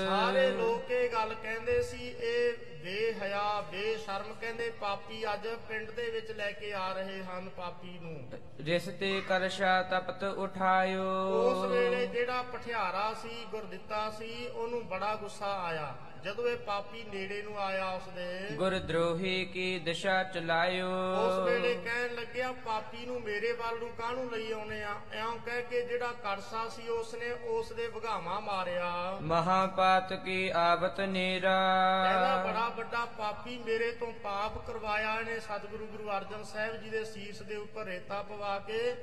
ਸਾਰੇ 0.08 0.50
ਲੋਕ 0.50 0.90
ਇਹ 0.90 1.08
ਗੱਲ 1.12 1.34
ਕਹਿੰਦੇ 1.34 1.80
ਸੀ 1.82 2.08
ਇਹ 2.20 2.56
ਬੇਹਯਾ 2.84 3.60
ਬੇਸ਼ਰਮ 3.70 4.32
ਕਹਿੰਦੇ 4.40 4.70
ਪਾਪੀ 4.80 5.22
ਅੱਜ 5.34 5.46
ਪਿੰਡ 5.68 5.90
ਦੇ 5.90 6.10
ਵਿੱਚ 6.10 6.30
ਲੈ 6.30 6.50
ਕੇ 6.52 6.72
ਆ 6.72 6.92
ਰਹੇ 6.92 7.22
ਹਨ 7.22 7.48
ਪਾਪੀ 7.48 7.98
ਨੂੰ। 7.98 8.16
ਜਿਸ 8.60 8.88
ਤੇ 9.00 9.20
ਕਰਸ਼ਾ 9.20 9.82
ਤਪਤ 9.82 10.24
ਉਠਾਇਓ। 10.24 11.10
ਉਸ 11.40 11.70
ਵੇਲੇ 11.70 12.06
ਜਿਹੜਾ 12.06 12.42
ਪਠਿਆਰਾ 12.42 13.12
ਸੀ 13.22 13.44
ਗੁਰਦਿੱਤਾ 13.50 14.10
ਸੀ 14.18 14.46
ਉਹਨੂੰ 14.48 14.86
ਬੜਾ 14.88 15.14
ਗੁੱਸਾ 15.14 15.52
ਆਇਆ। 15.62 15.94
ਜਦੋਂ 16.24 16.48
ਇਹ 16.48 16.56
ਪਾਪੀ 16.56 17.04
ਨੇੜੇ 17.12 17.42
ਨੂੰ 17.42 17.58
ਆਇਆ 17.58 17.90
ਉਸਦੇ 17.90 18.46
ਗੁਰ 18.52 18.78
ਦਰੋਹੀ 18.78 19.44
ਕੀ 19.44 19.78
ਦਿਸ਼ਾ 19.78 20.22
ਚਲਾਇਓ? 20.22 20.88
ਉਸ 21.16 21.48
ਵੇਲੇ 21.48 21.74
ਕਹਿਣ 21.74 22.14
ਲੱਗਿਆ 22.14 22.52
ਪਾਪੀ 22.52 23.06
ਨੂੰ 23.06 23.22
ਮੇਰੇ 23.22 23.52
ਵੱਲ 23.52 23.78
ਨੂੰ 23.78 23.88
ਕਾਹਨੂੰ 23.88 24.30
ਲਈ 24.32 24.52
ਆਉਨੇ 24.52 24.82
ਆ? 24.82 24.94
ਐਉਂ 25.12 25.38
ਕਹਿ 25.38 25.62
ਕੇ 25.62 25.82
ਜਿਹੜਾ 25.82 26.12
ਕੜਸਾ 26.12 26.68
ਸੀ 26.68 26.88
ਉਸਨੇ 26.88 27.30
ਉਸ 27.30 27.72
ਦੇ 27.72 27.86
ਵਗਾਵਾ 27.86 28.40
ਮਾਰਿਆ। 28.40 29.18
ਮਹਾਪਾਤ 29.22 30.12
ਕੀ 30.12 30.48
ਆਵਤ 30.48 31.00
ਨੇਰਾ? 31.00 31.58
ਕਹਿੰਦਾ 32.04 32.52
ਬੜਾ 32.52 32.68
ਵੱਡਾ 32.68 33.04
ਪਾਪੀ 33.04 33.58
ਮੇਰੇ 33.58 33.90
ਤੋਂ 33.92 34.12
ਪਾਪ 34.12 34.66
ਕਰਵਾਇਆ। 34.66 35.20
ਇਹਨੇ 35.20 35.40
ਸਤਿਗੁਰੂ 35.40 35.86
ਗੁਰੂ 35.86 36.10
ਅਰਜਨ 36.10 36.44
ਸਾਹਿਬ 36.44 36.76
ਜੀ 36.76 36.90
ਦੇ 36.90 37.04
ਸੀਸ 37.04 37.42
ਦੇ 37.42 37.56
ਉੱਪਰ 37.56 37.84
ਰੇਤਾ 37.84 38.22
ਪਵਾ 38.22 38.58
ਕੇ 38.58 38.94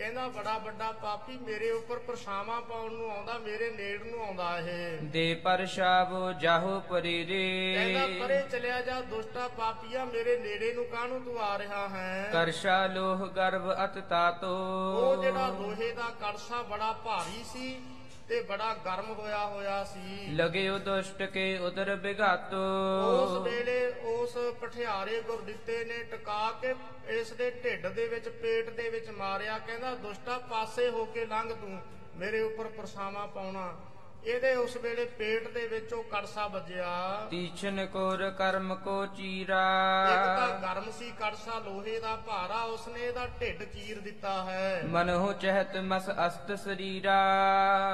ਕਹਿੰਦਾ 0.00 0.26
ਬੜਾ 0.28 0.56
ਵੱਡਾ 0.58 0.90
ਪਾਪੀ 0.92 1.36
ਮੇਰੇ 1.38 1.70
ਉੱਪਰ 1.70 1.98
ਪਰਛਾਵਾਂ 1.98 2.60
ਪਾਉਣ 2.60 2.92
ਨੂੰ 2.92 3.10
ਆਉਂਦਾ 3.10 3.38
ਮੇਰੇ 3.38 3.70
ਨੇੜ 3.70 4.02
ਨੂੰ 4.02 4.22
ਆਉਂਦਾ 4.24 4.58
ਇਹ। 4.58 4.98
ਦੇ 5.02 5.34
ਪਰਸ਼ਾਵੋ 5.34 6.32
ਜਾਹੋ 6.32 6.78
ਪਰੀਰੇ 6.80 7.42
ਕਹਿੰਦਾ 7.74 8.06
ਪਰੇ 8.20 8.40
ਚਲਿਆ 8.50 8.80
ਜਾ 8.80 9.00
ਦੁਸ਼ਟਾ 9.00 9.48
ਪਾਪੀਆ 9.48 10.04
ਮੇਰੇ 10.04 10.38
ਨੇੜੇ 10.38 10.72
ਨੂੰ 10.74 10.84
ਕਾਹਨੂੰ 10.84 11.20
ਤੂੰ 11.24 11.38
ਆ 11.40 11.58
ਰਿਹਾ 11.58 11.88
ਹੈ? 11.88 12.28
ਕਰਸ਼ਾ 12.32 12.86
ਲੋਹ 12.86 13.26
ਗਰਭ 13.28 13.70
ਅਤ 13.84 13.98
ਤਾਤੋ। 13.98 14.54
ਉਹ 14.96 15.22
ਜਿਹੜਾ 15.22 15.46
ਲੋਹੇ 15.48 15.92
ਦਾ 15.92 16.10
ਕੜਸਾ 16.20 16.62
ਬੜਾ 16.62 16.92
ਭਾਰੀ 17.04 17.44
ਸੀ 17.52 17.76
ਤੇ 18.30 18.40
ਬੜਾ 18.40 18.74
ਗਰਮ 18.84 19.12
ਹੋਇਆ 19.12 19.38
ਹੋਇਆ 19.46 19.82
ਸੀ। 19.84 20.26
ਲਗਿਓ 20.36 20.78
ਦੁਸ਼ਟ 20.78 21.22
ਕੇ 21.32 21.42
ਉਦਰ 21.58 21.94
ਬਿਘਾਤੋ 21.96 22.56
ਉਸ 23.12 23.36
ਵੇਲੇ 23.44 23.78
ਉਸ 24.12 24.36
ਪਠਿਆਰੇ 24.60 25.20
ਗੁਰਦਿੱਤੇ 25.20 25.84
ਨੇ 25.84 26.02
ਟਿਕਾ 26.10 26.50
ਕੇ 26.62 26.74
ਇਸ 27.10 27.32
ਦੇ 27.32 27.50
ਢਿੱਡ 27.64 27.86
ਦੇ 27.86 28.06
ਵਿੱਚ 28.08 28.28
ਪੇਟ 28.42 28.70
ਦੇ 28.70 28.88
ਵਿੱਚ 28.88 29.08
ਮਾਰਿਆ 29.10 29.58
ਕਹਿੰਦਾ 29.58 29.94
ਦੁਸ਼ਟਾ 30.02 30.38
ਪਾਸੇ 30.50 30.88
ਹੋ 30.90 31.04
ਕੇ 31.04 31.24
ਲੰਘ 31.26 31.52
ਤੂੰ 31.52 31.78
ਮੇਰੇ 32.16 32.40
ਉੱਪਰ 32.40 32.68
ਪਰਛਾਵਾਂ 32.76 33.26
ਪਾਉਣਾ। 33.28 33.66
ਇਹਦੇ 34.24 34.54
ਉਸ 34.54 34.76
ਵੇਲੇ 34.76 35.04
ਪੇਟ 35.18 35.48
ਦੇ 35.48 35.66
ਵਿੱਚ 35.66 35.92
ਉਹ 35.92 36.02
ਕੜਸਾ 36.02 36.46
ਵੱਜਿਆ। 36.46 36.88
ਤੀਛਨ 37.30 37.86
ਕੋਰ 37.86 38.30
ਕਰਮ 38.30 38.74
ਕੋ 38.74 39.06
ਚੀਰਾ। 39.06 39.60
ਇੱਕ 40.12 40.24
ਤਾਂ 40.38 40.58
ਗਰਮ 40.60 40.90
ਸੀ 40.90 41.10
ਕੜਸਾ 41.10 41.58
ਲੋਹੇ 41.58 41.98
ਦਾ 42.00 42.14
ਭਾਰਾ 42.16 42.62
ਉਸਨੇ 42.64 43.00
ਇਹਦਾ 43.00 43.26
ਢਿੱਡ 43.40 43.62
ਚੀਰ 43.64 44.00
ਦਿੱਤਾ 44.00 44.32
ਹੈ। 44.44 44.82
ਮਨਹੁ 44.86 45.32
ਚਹਿਤ 45.32 45.76
ਮਸ 45.76 46.10
ਅਸਤ 46.26 46.52
ਸਰੀਰਾ। 46.58 47.16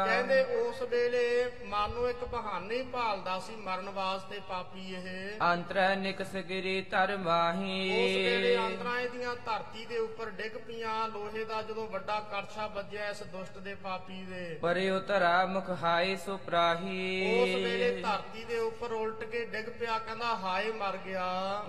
ਕਹਿੰਦੇ 0.06 0.42
ਉਸ 0.56 0.82
ਵੇਲੇ 0.82 1.52
ਮਨ 1.66 1.90
ਨੂੰ 1.90 2.08
ਇੱਕ 2.10 2.24
ਬਹਾਨੇ 2.24 2.74
ਹੀ 2.74 2.82
ਭਾਲਦਾ 2.82 3.38
ਸੀ 3.38 3.56
ਮਰਨ 3.56 3.90
ਵਾਸਤੇ 3.90 4.40
ਪਾਪੀ 4.48 4.94
ਇਹ। 4.94 5.40
ਅੰਤਰੈ 5.52 5.94
ਨਿਕਸ 5.96 6.34
ਗਿਰੀ 6.48 6.80
ਧਰ 6.82 7.16
ਮਾਹੀ 7.16 7.78
ਉਸ 7.90 8.16
ਵੇਲੇ 8.16 8.56
ਅੰਤਰਾਂ 8.56 8.98
ਇਹਦੀਆਂ 9.00 9.34
ਧਰਤੀ 9.46 9.86
ਦੇ 9.86 9.98
ਉੱਪਰ 9.98 10.30
ਡਿੱਗ 10.32 10.56
ਪਈਆਂ 10.56 11.08
ਲੋਹੇ 11.08 11.44
ਦਾ 11.44 11.62
ਜਦੋਂ 11.62 11.86
ਵੱਡਾ 11.86 12.20
ਕੜਛਾ 12.32 12.66
ਵੱਜਿਆ 12.66 13.08
ਇਸ 13.08 13.22
ਦੁਸ਼ਟ 13.22 13.58
ਦੇ 13.58 13.74
ਪਾਪੀ 13.74 14.22
ਦੇ। 14.24 14.58
ਪਰਿਉ 14.62 15.00
ਧਰਾ 15.00 15.44
ਮੁਖ 15.46 15.70
ਹਾਏ 15.82 16.15
ਸੋ 16.16 16.34
ਉਸ 16.34 16.40
ਪ੍ਰਾਹੀ 16.40 17.64
ਵੇਲੇ 17.64 17.90
ਧਰਤੀ 18.02 18.44
ਦੇ 18.44 18.58
ਉੱਪਰ 18.58 18.92
ਉਲਟ 18.92 19.24
ਕੇ 19.24 19.44
ਡਿੱਗ 19.44 19.68
ਪਿਆ 19.80 19.98
ਕਹਿੰਦਾ 19.98 20.34
ਹਾਏ 20.36 20.72
ਮਰ 20.72 20.96
ਗਿਆ। 20.96 21.26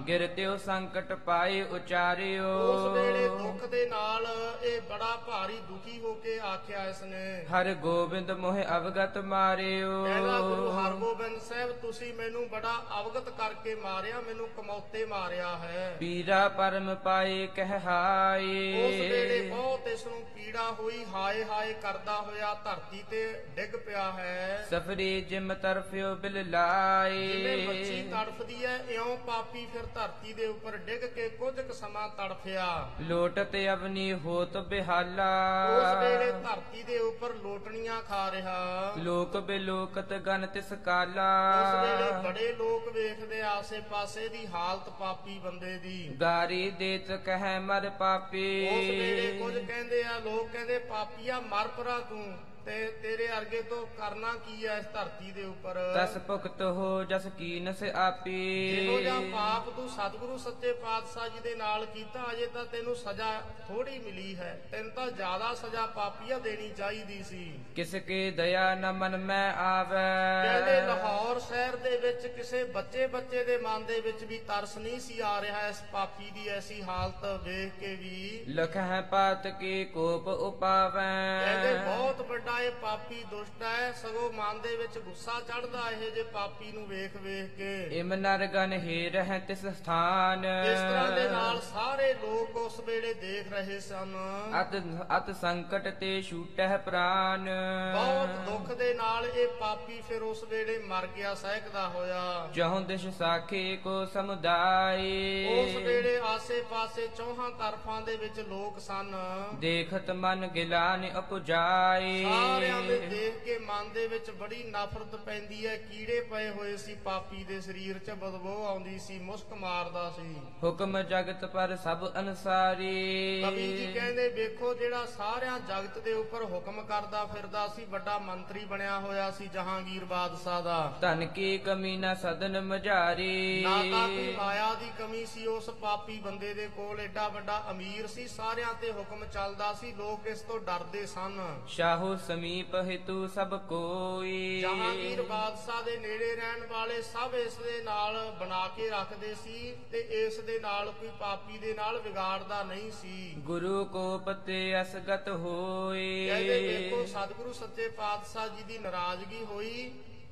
ਗਿਰਤਿਓ 0.08 0.56
ਸੰਕਟ 0.58 1.14
ਪਾਏ 1.26 1.62
ਉਚਾਰਿਓ। 1.62 2.50
ਉਸ 2.64 2.86
ਵੇਲੇ 2.94 3.28
ਦੁੱਖ 3.30 3.66
ਦੇ 3.66 3.86
ਨਾਲ 3.86 4.28
ਇਹ 4.64 4.82
ਬੜਾ 4.82 5.16
ਭਾਰੀ 5.28 5.58
ਦੁਖੀ 5.68 6.00
ਹੋ 6.00 6.14
ਕੇ 6.14 6.40
ਆਖਿਆ 6.40 6.84
ਇਸਨੇ। 6.90 7.46
ਹਰ 7.46 7.74
ਗੋਬਿੰਦ 7.74 8.32
ਮੋਹਿ 8.32 8.66
ਅਵਗਤ 8.78 9.18
ਮਾਰਿਓ। 9.18 10.04
ਕਹਿੰਦਾ 10.06 10.40
ਗੁਰੂ 10.40 10.70
ਹਰਗੋਬਿੰਦ 10.72 11.42
ਸਾਹਿਬ 11.42 11.72
ਤੁਸੀਂ 11.82 12.14
ਮੈਨੂੰ 12.14 12.48
ਬੜਾ 12.50 12.76
ਅਵਗਤ 13.02 13.30
ਕਰਕੇ 13.30 13.76
ਮਾਰਿਆ 13.76 14.22
ਮੈਨੂੰ 14.22 14.48
ਕਮੌਤੇ 14.58 15.06
ਮਾਰਿਆ 15.06 15.56
ਹੈ। 15.58 15.96
ਪੀਰਾ 16.00 16.48
ਪਰਮ 16.48 16.96
ਪਾਏ 16.96 17.48
ਕਹਿ 17.56 17.80
ਹਾਏ। 17.86 18.86
ਉਸ 18.86 19.12
ਵੇਲੇ 19.12 19.42
ਬਹੁਤ 19.50 19.88
ਇਸ 19.88 20.06
ਨੂੰ 20.08 20.22
ਪੀੜਾ 20.36 20.72
ਹੋਈ 20.80 21.06
ਹਾਏ 21.06 21.44
ਹਾਏ 21.44 21.74
ਕਰਦਾ 21.74 22.16
ਹੋਇਆ 22.22 22.54
ਧਰਤੀ 22.66 23.04
ਤੇ 23.12 23.24
ਡਿੱਗ 23.56 23.76
ਪਿਆ 23.86 24.12
ਹੈ। 24.12 24.37
ਸਫਰੀ 24.70 25.22
ਜਿਮ 25.22 25.54
ਤਰਫਿਓ 25.54 26.16
ਬਿਲ 26.16 26.34
ਜਿਵੇਂ 26.34 27.68
ਮੱਛੀ 27.68 28.04
ਲਾਏ 28.04 28.26
ਤੜਫਦੀ 28.26 28.66
ਹੈ 28.66 28.78
ਇਉਂ 28.90 29.18
ਪਾਪੀ 29.18 29.66
ਫਿਰ 29.66 29.86
ਧਰਤੀ 29.96 30.34
ਦੇ 30.34 30.46
ਉੱਪਰ 30.46 30.78
ਡਿੱਗ 30.78 31.04
ਕੇ 31.06 31.30
ਕੁਝ 31.30 31.60
ਕੁ 31.60 31.74
ਸਮਾਂ 31.74 32.08
ਤੜਫਿਆ। 32.10 32.90
ਲੋਟਤ 33.02 33.56
ਅਵਨੀ 33.74 34.14
ਹੋਤ 34.14 34.58
ਬਿਹਾਲਾ। 34.58 35.30
ਉਸ 35.78 36.04
ਵੇਲੇ 36.04 36.32
ਧਰਤੀ 36.32 36.84
ਦੇ 36.84 37.00
ਉੱਪਰ 37.00 37.34
ਲੋਟਣੀਆਂ 37.34 38.02
ਖਾ 38.02 38.32
ਰਿਹਾ। 38.32 38.94
ਲੋਕ 38.98 39.38
ਬਿਲੋਕਤ 39.38 40.14
ਗਨ 40.14 40.46
ਤਿਸ 40.46 40.74
ਕਾਲਾ। 40.86 41.30
ਉਸ 41.62 41.74
ਵੇਲੇ 41.84 42.12
ਬੜੇ 42.28 42.54
ਲੋਕ 42.54 42.88
ਵੇਖਦੇ 42.90 43.42
ਆਸੇ-ਪਾਸੇ 43.42 44.28
ਦੀ 44.28 44.48
ਹਾਲਤ 44.48 44.90
ਪਾਪੀ 44.90 45.40
ਬੰਦੇ 45.40 45.78
ਦੀ। 45.78 46.18
ਗਾਰੀ 46.22 46.70
ਦੇਤ 46.72 47.12
ਕਹਿ 47.12 47.60
ਮਰ 47.60 47.90
ਪਾਪੀ। 47.90 48.68
ਉਸ 48.68 48.90
ਵੇਲੇ 48.90 49.32
ਕੁਝ 49.40 49.58
ਕਹਿੰਦੇ 49.58 50.04
ਆ 50.04 50.20
ਲੋਕ 50.20 50.50
ਕਹਿੰਦੇ 50.54 50.78
ਪਾਪੀਆ 50.80 51.40
ਮਰ 51.40 51.68
ਪਰਾ 51.68 52.00
ਤੂੰ। 52.00 52.38
ਤੇ 52.68 52.88
ਤੇਰੇ 53.02 53.28
ਅਰਗੇ 53.38 53.62
ਤੋਂ 53.62 53.86
ਕਰਨਾ 53.98 54.34
ਕੀ 54.36 54.66
ਹੈ 54.68 54.78
ਇਸ 54.78 54.86
ਧਰਤੀ 54.94 55.32
ਦੇ 55.32 55.44
ਉੱਪਰ? 55.44 55.78
ਤਸ 55.98 56.18
ਭੁਗਤ 56.18 56.62
ਹੋ 56.62 57.04
ਜਸ 57.04 57.28
ਕੀਨਸ 57.38 57.84
ਆਪੀ। 57.84 58.40
ਜਿਹੋ 58.76 59.00
ਜਿਹਾ 59.00 59.20
ਪਾਪ 59.32 59.70
ਤੂੰ 59.70 59.88
ਸਤਿਗੁਰੂ 59.90 60.38
ਸੱਚੇ 60.38 60.72
ਪਾਤਸ਼ਾਹ 60.74 61.30
ਜੀ 61.30 61.40
ਦੇ 61.44 61.56
ਨਾਲ 61.56 61.86
ਕੀਤਾ 61.86 62.26
ਅਜੇ 62.32 62.46
ਤਾਂ 62.46 62.66
ਤੈਨੂੰ 62.66 62.96
ਸਜ਼ਾ 62.96 63.30
ਥੋੜੀ 63.68 63.98
ਮਿਲੀ 64.00 64.36
ਹੈ। 64.36 64.62
ਤੈਨੂੰ 64.72 64.92
ਤਾਂ 64.92 65.08
ਜ਼ਿਆਦਾ 65.12 65.54
ਸਜ਼ਾ 65.54 65.86
ਪਾਪੀਆ 65.86 66.40
ਦੇਣੀ 66.40 66.70
ਚਾਹੀਦੀ 66.70 67.22
ਸੀ। 67.24 67.60
ਕਿਸ 67.76 67.96
ਕੇ 68.08 68.20
ਦਇਆ 68.32 68.76
ਨ 68.76 68.92
ਮਨ 68.92 69.18
ਮੈਂ 69.18 69.54
ਆਵੈ। 69.54 70.44
ਕਹਿੰਦੇ 70.44 70.82
ਲਾਹੌਰ 70.88 71.40
ਸ਼ਹਿਰ 71.40 71.76
ਦੇ 71.76 71.98
ਵਿੱਚ 71.98 72.28
ਕਿਸੇ 72.28 72.64
ਬੱਚੇ 72.64 73.08
ਬੱਚੇ 73.08 73.44
ਦੇ 73.44 73.58
ਮਨ 73.58 73.86
ਦੇ 73.86 74.00
ਵਿੱਚ 74.00 74.24
ਵੀ 74.24 74.38
ਤਰਸ 74.38 74.78
ਨਹੀਂ 74.78 75.00
ਸੀ 75.00 75.20
ਆ 75.20 75.42
ਰਿਹਾ 75.42 75.68
ਇਸ 75.68 75.82
ਪਾਪੀ 75.92 76.30
ਦੀ 76.32 76.48
ਐਸੀ 76.50 76.82
ਹਾਲਤ 76.82 77.26
ਵੇਖ 77.44 77.80
ਕੇ 77.80 77.96
ਵੀ। 77.96 78.46
ਲਖ 78.50 78.78
ਹੈ 78.78 79.02
ਪਾਤ 79.02 79.48
ਕੀ 79.48 79.84
ਕੋਪ 79.86 80.28
ਉਪਾਵੈ। 80.28 81.12
ਕਹਿੰਦੇ 81.46 81.74
ਬਹੁਤ 81.86 82.22
ਵੱਡਾ 82.22 82.57
ਇਹ 82.58 82.72
ਪਾਪੀ 82.82 83.24
ਦੁਸ਼ਟ 83.32 83.64
ਹੈ 83.64 83.92
ਸਗੋਂ 83.92 84.32
ਮਨ 84.34 84.62
ਦੇ 84.62 84.76
ਵਿੱਚ 84.76 84.98
ਗੁੱਸਾ 85.00 85.40
ਚੜਦਾ 85.48 85.90
ਇਹ 85.92 86.12
ਜੇ 86.12 86.24
ਪਾਪੀ 86.24 86.72
ਨੂੰ 86.72 86.86
ਵੇਖ 86.88 87.16
ਵੇਖ 87.16 87.58
ਕੇ। 87.58 88.00
ਇਮ 88.00 88.14
ਨਰਗਨ 88.14 88.74
ਹੀ 88.74 89.10
ਰਹਿ 89.10 89.40
ਤਿਸ 89.40 89.66
ਸਥਾਨ। 89.66 90.46
ਇਸ 90.46 90.80
ਤਰ੍ਹਾਂ 90.80 91.12
ਦੇ 91.12 91.28
ਨਾਲ 91.30 91.60
ਸਾਰੇ 91.62 92.14
ਲੋਕ 92.14 92.56
ਉਸ 92.56 92.80
ਵੇਲੇ 92.80 93.14
ਦੇਖ 93.14 93.52
ਰਹੇ 93.54 93.80
ਸਨ। 93.80 94.16
ਅਤ 94.62 94.76
ਅਤ 95.18 95.36
ਸੰਕਟ 95.36 95.88
ਤੇ 96.00 96.22
ਛੂਟਹਿ 96.22 96.78
ਪ੍ਰਾਨ। 96.78 97.50
ਬਹੁਤ 97.94 98.30
ਦੁੱਖ 98.48 98.74
ਦੇ 98.78 98.94
ਨਾਲ 98.94 99.26
ਇਹ 99.26 99.48
ਪਾਪੀ 99.60 100.02
ਫਿਰ 100.10 100.22
ਉਸ 100.22 100.44
ਵੇਲੇ 100.44 100.78
ਮਰ 100.80 101.08
ਗਿਆ 101.08 101.34
ਸਹਿਕਦਾ 101.36 101.88
ਹੋਇਆ। 101.88 102.50
ਜਹੁ 102.54 102.80
ਦਿਸ਼ 102.80 103.08
ਸਾਖੀ 103.18 103.78
ਕੋ 103.78 104.06
ਸਮੁਦਾਇ। 104.06 105.46
ਉਸ 105.54 105.76
ਵੇਲੇ 105.76 106.18
ਆਸੇ-ਪਾਸੇ 106.26 107.08
ਚੌਹਾਂ 107.08 107.50
ਤਰਫਾਂ 107.52 108.02
ਦੇ 108.02 108.16
ਵਿੱਚ 108.16 108.40
ਲੋਕ 108.40 108.80
ਸਨ। 108.80 109.16
ਦੇਖਤ 109.60 110.12
ਮਨ 110.12 110.48
ਗਿਲਾਨ 110.48 111.10
ਅਪੁਜਾਈ 111.20 112.26
ਸਾਰਿਆਂ 112.48 112.82
ਦੇ 112.82 112.98
ਦੇਖ 113.00 113.44
ਕੇ 113.44 113.58
ਮਨ 113.60 113.90
ਦੇ 113.94 114.08
ਵਿੱਚ 114.08 114.30
ਬੜੀ 114.32 114.64
ਨਫ਼ਰਤ 114.64 115.16
ਪੈਂਦੀ 115.16 115.66
ਹੈ। 115.68 115.76
ਕੀੜੇ 115.78 116.20
ਪਏ 116.22 116.50
ਹੋਏ 116.50 116.76
ਸੀ 116.78 116.94
ਪਾਪੀ 116.96 117.44
ਦੇ 117.44 117.60
ਸਰੀਰ 117.62 117.98
'ਚ 118.00 118.12
ਬਦਬੂ 118.12 118.66
ਆਉਂਦੀ 118.66 118.98
ਸੀ 119.00 119.18
ਮੁਸਕ 119.20 119.54
ਮਾਰਦਾ 119.54 120.10
ਸੀ। 120.10 120.36
ਹੁਕਮ 120.64 121.02
ਜਗਤ 121.02 121.46
ਪਰ 121.46 121.76
ਸਭ 121.76 122.06
ਅਨਸਾਰੀ। 122.20 123.42
ਕਵੀ 123.42 123.68
ਜੀ 123.78 123.94
ਕਹਿੰਦੇ 123.94 124.28
ਵੇਖੋ 124.30 124.74
ਜਿਹੜਾ 124.74 125.06
ਸਾਰਿਆਂ 125.06 125.60
ਜਗਤ 125.60 125.98
ਦੇ 126.00 126.14
ਉੱਪਰ 126.14 126.44
ਹੁਕਮ 126.44 126.82
ਕਰਦਾ 126.82 127.26
ਫਿਰਦਾ 127.26 127.68
ਸੀ 127.68 127.86
ਵੱਡਾ 127.86 128.18
ਮੰਤਰੀ 128.20 128.66
ਬਣਿਆ 128.66 129.00
ਹੋਇਆ 129.00 129.30
ਸੀ 129.32 129.48
ਜਹਾਂਗੀਰ 129.48 130.06
ਬਾਦਸ਼ਾਹ 130.06 130.62
ਦਾ। 130.62 130.78
ਧਨ 131.02 131.26
ਕੀ 131.26 131.58
ਕਮੀ 131.58 131.96
ਨ 131.98 132.14
ਸਦਨ 132.14 132.60
ਮਝਾਰੀ। 132.62 133.64
ਨਾ 133.64 133.82
ਤਾਂ 133.92 134.08
ਕੋਈ 134.08 134.36
ਮਾਇਆ 134.36 134.74
ਦੀ 134.74 134.92
ਕਮੀ 135.00 135.26
ਸੀ 135.26 135.46
ਉਸ 135.48 135.70
ਪਾਪੀ 135.82 136.20
ਬੰਦੇ 136.20 136.54
ਦੇ 136.54 136.68
ਕੋਲ 136.78 137.00
ਐਡਾ 137.00 137.28
ਵੱਡਾ 137.28 137.62
ਅਮੀਰ 137.72 138.08
ਸੀ 138.08 138.28
ਸਾਰਿਆਂ 138.28 138.74
ਤੇ 138.82 138.92
ਹੁਕਮ 138.92 139.26
ਚੱਲਦਾ 139.26 139.74
ਸੀ 139.74 139.92
ਲੋਕ 139.92 140.28
ਇਸ 140.28 140.42
ਤੋਂ 140.42 140.60
ਡਰਦੇ 140.60 141.06
ਸਨ। 141.06 141.40
ਸ਼ਾਹੂ 141.68 142.16
ਸਮੀਪ 142.28 142.76
ਹਿਤੂ 142.86 143.28
ਸਭ 143.28 143.54
ਕੋਈ। 143.68 144.60
ਜਹਾਂਗੀਰ 144.62 145.22
ਬਾਦਸ਼ਾਹ 145.22 145.82
ਦੇ 145.84 145.96
ਨੇੜੇ 145.98 146.36
ਰਹਿਣ 146.36 146.66
ਵਾਲੇ 146.68 147.02
ਸਭ 147.02 147.36
ਇਸ 147.36 147.54
ਦੇ 147.56 147.82
ਨਾਲ 147.84 148.18
ਬਣਾ 148.40 148.68
ਕੇ 148.68 148.90
ਰੱਖਦੇ 148.90 149.34
ਸੀ 149.36 149.72
ਤੇ 149.92 150.00
ਇਸ 150.20 150.40
ਦੇ 150.40 150.60
ਨਾਲ 150.60 150.92
ਕੋਈ 150.92 151.10
ਪਾਪੀ 151.20 151.58
ਦੇ 151.58 151.74
ਨਾਲ 151.74 152.00
ਵਿਗਾੜਦਾ 152.00 152.62
ਨਹੀਂ 152.64 152.92
ਸੀ। 152.92 153.34
ਗੁਰੂ 153.46 153.84
ਕੋ 153.86 154.18
ਪਤੇ 154.18 154.60
ਅਸਗਤ 154.82 155.30
ਹੋਏ। 155.30 156.28
ਕਹਿੰਦੇ 156.28 156.60
ਵੇਖੋ 156.62 157.06
ਸਤਿਗੁਰੂ 157.06 157.54
ਸੱਚੇ 157.54 157.88
ਪਾਤਸ਼ਾਹ 157.98 158.48
ਜੀ 158.48 158.64
ਦੀ 158.64 158.78
ਨਾਰਾਜ਼ਗੀ 158.78 159.44
ਹੋਈ। 159.46 159.92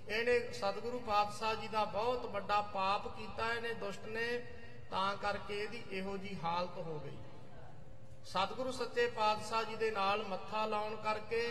ਇਹਨੇ 0.09 0.39
ਸਤਿਗੁਰੂ 0.53 0.99
ਪਾਤਸ਼ਾਹ 0.99 1.53
ਜੀ 1.55 1.67
ਦਾ 1.67 1.83
ਬਹੁਤ 1.93 2.25
ਵੱਡਾ 2.25 2.61
ਪਾਪ 2.73 3.07
ਕੀਤਾ 3.17 3.53
ਇਹਨੇ 3.53 3.73
ਦੁਸ਼ਟ 3.75 4.07
ਨੇ 4.07 4.27
ਤਾਂ 4.91 5.15
ਕਰਕੇ 5.17 5.61
ਇਹਦੀ 5.63 5.81
ਇਹੋ 5.91 6.17
ਜੀ 6.17 6.35
ਹਾਲਤ 6.43 6.77
ਹੋ 6.77 6.99
ਗਈ। 7.05 7.17
ਸਤਿਗੁਰੂ 8.25 8.71
ਸੱਚੇ 8.71 9.05
ਪਾਤਸ਼ਾਹ 9.07 9.63
ਜੀ 9.63 9.75
ਦੇ 9.75 9.89
ਨਾਲ 9.91 10.23
ਮੱਥਾ 10.29 10.65
ਲਾਉਣ 10.65 10.95
ਕਰਕੇ 11.03 11.41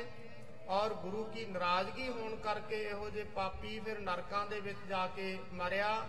ਔਰ 0.67 0.93
ਗੁਰੂ 0.95 1.25
ਕੀ 1.25 1.45
ਨਾਰਾਜ਼ਗੀ 1.45 2.09
ਹੋਣ 2.09 2.37
ਕਰਕੇ 2.37 2.83
ਇਹੋ 2.83 3.09
ਜਿਹੇ 3.09 3.25
ਪਾਪੀ 3.35 3.79
ਫਿਰ 3.81 3.99
ਨਰਕਾਂ 3.99 4.45
ਦੇ 4.47 4.61
ਵਿੱਚ 4.61 4.79
ਜਾ 4.89 5.07
ਕੇ 5.09 5.39
ਮਰਿਆ। 5.53 6.07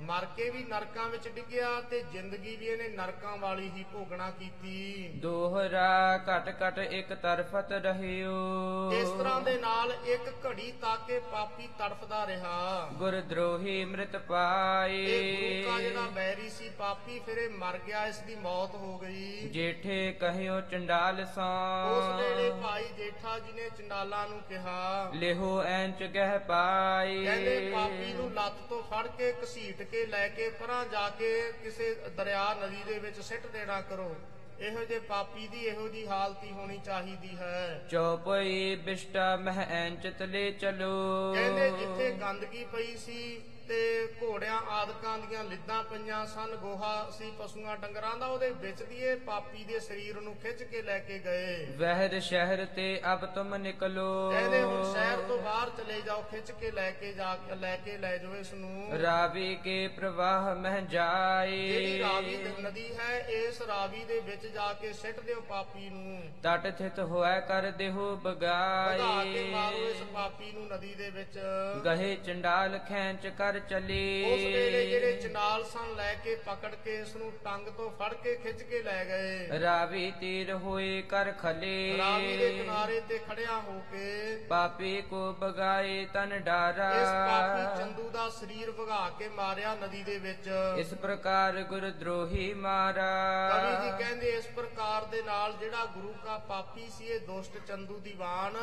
ਮਰ 0.00 0.24
ਕੇ 0.36 0.48
ਵੀ 0.50 0.62
ਨਰਕਾਂ 0.64 1.08
ਵਿੱਚ 1.08 1.26
ਡਿੱਗਿਆ 1.28 1.68
ਤੇ 1.80 2.00
ਜ਼ਿੰਦਗੀ 2.12 2.54
ਵੀ 2.56 2.66
ਇਹਨੇ 2.66 2.88
ਨਰਕਾਂ 2.88 3.36
ਵਾਲੀ 3.36 3.68
ਹੀ 3.70 3.84
ਭੋਗਣਾ 3.92 4.30
ਕੀਤੀ। 4.30 5.08
ਦੋਹਰਾ 5.22 6.18
ਘਟ 6.18 6.48
ਘਟ 6.62 6.78
ਇੱਕ 6.78 7.12
ਤਰਫਤ 7.14 7.72
ਰਹਿਓ। 7.74 8.92
ਇਸ 8.92 9.08
ਤਰ੍ਹਾਂ 9.08 9.40
ਦੇ 9.40 9.56
ਨਾਲ 9.58 9.92
ਇੱਕ 10.06 10.28
ਘੜੀ 10.46 10.70
ਤੱਕ 10.82 11.10
ਇਹ 11.10 11.20
ਪਾਪੀ 11.32 11.68
ਤੜਫਦਾ 11.78 12.26
ਰਿਹਾ। 12.26 12.88
ਗੁਰ 12.98 13.20
ਦਰੋਹੀ 13.20 13.84
ਮ੍ਰਿਤ 13.84 14.14
ਇਹ 14.14 14.20
ਪਾਏ 14.28 15.04
ਗੁਰੂ 15.06 15.70
ਕਾ 15.70 15.80
ਜਿਹੜਾ 15.80 16.06
ਬੈਰੀ 16.14 16.48
ਸੀ 16.48 16.68
ਪਾਪੀ 16.78 17.18
ਫਿਰ 17.26 17.38
ਇਹ 17.38 17.50
ਮਰ 17.58 17.78
ਗਿਆ 17.86 18.06
ਇਸ 18.06 18.18
ਦੀ 18.18 18.34
ਮੌਤ 18.36 18.74
ਹੋ 18.74 18.96
ਗਈ। 18.98 19.48
ਜੇਠੇ 19.48 20.00
ਕਹਿਓ 20.20 20.60
ਚੰਡਾਲ 20.70 21.20
ਉਸ 21.20 21.34
ਸੋ 21.34 22.16
ਵੇਲੇ 22.18 22.50
ਭਾਈ 22.62 22.84
ਜੇਠਾ 22.98 23.38
ਜੀ 23.38 23.52
ਨੇ 23.52 23.68
ਚੰਡਾਲਾਂ 23.78 24.26
ਨੂੰ 24.28 24.40
ਕਿਹਾ। 24.48 25.10
ਲਿਹੋ 25.14 25.60
ਐਂਚ 25.62 26.02
ਗਹਿ 26.04 26.38
ਪਾਈ 26.48 27.24
ਕਹਿੰਦੇ 27.24 27.70
ਪਾਪੀ 27.74 28.12
ਨੂੰ 28.12 28.32
ਲੱਤ 28.34 28.66
ਤੋਂ 28.68 28.82
ਫੜ 28.82 29.06
ਕੇ 29.08 29.32
ਘਸੀਟ 29.42 29.82
ਕੇ 29.90 30.06
ਲੈ 30.06 30.28
ਕੇ 30.28 30.48
ਪਰਾਂ 30.50 30.84
ਜਾ 30.86 31.08
ਕੇ 31.10 31.52
ਕਿਸੇ 31.64 31.94
ਦਰਿਆ 32.16 32.54
ਨਦੀ 32.54 32.82
ਦੇ 32.86 32.98
ਵਿੱਚ 32.98 33.20
ਸਿੱਟ 33.20 33.46
ਦੇਣਾ 33.46 33.80
ਕਰੋ। 33.80 34.16
ਇਹੋ 34.60 34.84
ਜਿਹੇ 34.84 34.98
ਪਾਪੀ 34.98 35.48
ਦੀ 35.48 35.64
ਇਹੋ 35.64 35.88
ਜੀ 35.88 36.06
ਹਾਲਤ 36.06 36.44
ਹੋਣੀ 36.52 36.78
ਚਾਹੀਦੀ 36.78 37.36
ਹੈ। 37.36 37.86
ਚੌਪਈ 37.90 38.76
ਬਿਸ਼ਟਾ 38.76 39.36
ਮਹਿ 39.36 39.66
ਐਂਚ 39.70 40.06
ਤਲੇ 40.18 40.50
ਚਲੋ। 40.52 40.90
ਕਹਿੰਦੇ 41.34 41.70
ਜਿੱਥੇ 41.70 42.10
ਗੰਦਗੀ 42.10 42.64
ਪਈ 42.64 42.96
ਸੀ 42.96 43.42
ਤੇ 43.68 43.78
ਘੋੜਿਆਂ 44.22 44.58
ਆਦਿਕਾਂ 44.70 45.16
ਦੀਆਂ 45.18 45.42
ਲਿੱਦਾਂ 45.44 45.82
ਪਈਆਂ 45.84 46.24
ਸਨ। 46.26 46.54
ਗੋਹਾ 46.56 46.92
ਸੀ 47.18 47.30
ਪਸ਼ੂਆਂ 47.38 47.76
ਡੰਗਰਾਂ 47.76 48.16
ਦਾ 48.16 48.26
ਉਹਦੇ 48.26 48.50
ਵਿੱਚ 48.60 48.82
ਦੀ 48.82 48.96
ਇਹ 48.96 49.16
ਪਾਪੀ 49.16 49.64
ਦੇ 49.64 49.80
ਸਰੀਰ 49.80 50.20
ਨੂੰ 50.20 50.34
ਖਿੱਚ 50.34 50.62
ਕੇ 50.62 50.82
ਲੈ 50.82 50.98
ਕੇ 50.98 51.18
ਗਏ। 51.18 51.66
ਵਹਿਰ 51.78 52.18
ਸ਼ਹਿਰ 52.20 52.64
ਤੇ 52.66 52.86
ਅਬ 53.12 53.26
ਤੁਮ 53.26 53.54
ਨਿਕਲੋ। 53.56 54.08
ਕਹਿੰਦੇ 54.30 54.62
ਹੁਣ 54.62 54.82
ਸ਼ਹਿਰ 54.92 55.20
ਤੋਂ 55.28 55.38
ਬਾਹਰ 55.38 55.70
ਚਲੇ 55.78 56.00
ਜਾਓ 56.00 56.22
ਖਿੱਚ 56.30 56.50
ਕੇ 56.50 56.70
ਲੈ 56.70 56.90
ਕੇ 56.90 57.12
ਜਾ 57.12 57.34
ਕੇ 57.36 57.56
ਲੈ 57.56 57.76
ਕੇ 57.76 57.96
ਲੈ 57.96 58.16
ਜਾਓ 58.18 58.34
ਇਸ 58.34 58.52
ਨੂੰ। 58.54 58.98
ਰਾਵੀ 59.02 59.54
ਕੇ 59.54 59.76
ਪ੍ਰਵਾਹ 59.88 60.54
ਮਹਿ 60.54 60.80
ਜਿਹੜੀ 60.82 61.98
ਰਾਵੀ 61.98 62.36
ਜਾਏ 62.36 62.44
ਦੀ 62.44 62.62
ਨਦੀ 62.62 62.86
ਹੈ 62.98 63.18
ਇਸ 63.38 63.60
ਰਾਵੀ 63.62 64.04
ਦੇ 64.04 64.20
ਵਿੱਚ 64.20 64.46
ਜਾ 64.46 64.72
ਕੇ 64.72 64.92
ਸਿੱਟ 64.92 65.20
ਦਿਓ 65.20 65.40
ਪਾਪੀ 65.40 65.88
ਨੂੰ। 65.90 66.22
ਤਟ 66.42 66.70
ਥਿਤ 66.78 66.98
ਹੋਇ 67.00 67.40
ਕਰ 67.48 67.70
ਦੇਹੋ 67.70 68.08
ਭਗਾ 68.26 68.96
ਕੇ 69.24 69.44
ਮਾਰੋ 69.50 69.76
ਇਸ 69.78 69.96
ਬਗਾਏ 69.96 70.12
ਪਾਪੀ 70.14 70.50
ਨੂੰ 70.52 70.66
ਨਦੀ 70.66 70.94
ਦੇ 70.94 71.10
ਵਿੱਚ। 71.10 71.38
ਗਹੇ 71.84 72.14
ਚੰਡਾਲ 72.16 72.78
ਖੈਂਚ 72.88 73.26
ਕਰ 73.38 73.57
ਚਲੇ। 73.60 74.24
ਉਸ 74.24 74.40
ਵੇਲੇ 74.44 74.84
ਜਿਹੜੇ 74.86 75.12
ਚਨਾਲ 75.20 75.64
ਸਨ 75.64 75.94
ਲੈ 75.96 76.12
ਕੇ 76.14 76.34
ਪਕੜ 76.46 76.74
ਕੇ 76.74 76.94
ਇਸ 76.94 77.14
ਨੂੰ 77.16 77.32
ਟੰਗ 77.44 77.68
ਤੋਂ 77.68 77.90
ਫੜ 77.90 78.12
ਕੇ 78.14 78.34
ਖਿੱਚ 78.34 78.62
ਕੇ 78.62 78.82
ਲੈ 78.82 79.04
ਗਏ। 79.04 79.58
ਰਾਵੀ 79.60 80.10
ਤੀਰ 80.20 80.52
ਹੋਏ 80.54 81.00
ਕਰ 81.02 81.32
ਖਲੇ। 81.32 81.96
ਰਾਵੀ 81.98 82.36
ਦੇ 82.36 82.52
ਕਿਨਾਰੇ 82.52 83.00
ਤੇ 83.00 83.18
ਖੜਿਆ 83.18 83.58
ਹੋ 83.60 83.80
ਕੇ 83.92 84.36
ਪਾਪੀ 84.48 85.00
ਕੋ 85.02 85.32
ਬਗਾਏ 85.32 86.04
ਤਨ 86.04 86.38
ਡਾਰਾ। 86.40 86.90
ਇਸ 86.92 87.08
ਪਾਪੀ 87.08 87.78
ਚੰਦੂ 87.78 88.08
ਦਾ 88.10 88.28
ਸਰੀਰ 88.30 88.70
ਭਗਾ 88.72 89.08
ਕੇ 89.18 89.28
ਮਾਰਿਆ 89.28 89.74
ਨਦੀ 89.74 90.02
ਦੇ 90.02 90.18
ਵਿੱਚ। 90.18 90.50
ਇਸ 90.78 90.94
ਪ੍ਰਕਾਰ 90.94 91.62
ਗੁਰ 91.62 91.88
ਦਰੋਹੀ 91.90 92.52
ਮਾਰਾ। 92.54 93.08
ਕਵੀ 93.50 93.74
ਜੀ 93.84 93.96
ਕਹਿੰਦੇ 93.98 94.30
ਇਸ 94.30 94.46
ਪ੍ਰਕਾਰ 94.56 95.04
ਦੇ 95.04 95.22
ਨਾਲ 95.22 95.52
ਜਿਹੜਾ 95.60 95.84
ਗੁਰੂ 95.94 96.14
ਕਾ 96.24 96.38
ਪਾਪੀ 96.48 96.88
ਸੀ 96.98 97.06
ਇਹ 97.06 97.20
ਦੁਸ਼ਟ 97.20 97.58
ਚੰਦੂ 97.68 97.98
ਦੀਵਾਨ 97.98 98.56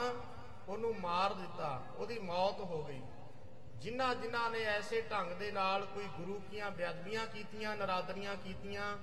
ਉਹਨੂੰ 0.70 0.94
ਮਾਰ 1.02 1.34
ਦਿੱਤਾ। 1.34 1.82
ਉਹਦੀ 1.98 2.20
ਮੌਤ 2.20 2.60
ਹੋ 2.62 2.84
ਗਈ। 2.84 3.02
ਜਿਨ੍ਹਾਂ 3.76 4.16
ਜਿਨ੍ਹਾਂ 4.16 4.50
ਨੇ 4.52 4.64
ਐਸੇ 4.64 5.02
ਢੰਗ 5.02 5.32
ਦੇ 5.32 5.52
ਨਾਲ 5.52 5.86
ਕੋਈ 5.86 6.06
ਗੁਰੂ 6.18 6.40
ਕੀਆਂ 6.52 6.72
ਬੇਅਦਬੀਆਂ 6.72 7.28
ਕੀਤੀਆਂ, 7.28 7.76
ਨਰਾਦਰੀਆਂ 7.76 8.36
ਕੀਤੀਆਂ 8.36 8.98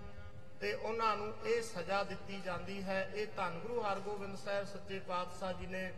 ਤੇ 0.60 0.72
ਉਹਨਾਂ 0.74 1.16
ਨੂੰ 1.16 1.32
ਇਹ 1.46 1.62
ਸਜ਼ਾ 1.62 2.02
ਦਿੱਤੀ 2.04 2.40
ਜਾਂਦੀ 2.40 2.82
ਹੈ। 2.82 3.10
ਇਹ 3.14 3.26
ਧੰਨ 3.36 3.58
ਗੁਰੂ 3.58 3.80
ਹਰਗੋਬਿੰਦ 3.82 4.36
ਸਾਹਿਬ 4.36 4.66
ਸੱਚੇ 4.66 4.98
ਪਾਤਸ਼ਾਹ 4.98 5.52
ਜੀ 5.52 5.66
ਨੇ 5.66 5.92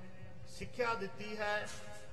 ਸਿੱਖਿਆ 0.48 0.94
ਦਿੱਤੀ 0.94 1.36
ਹੈ 1.36 1.66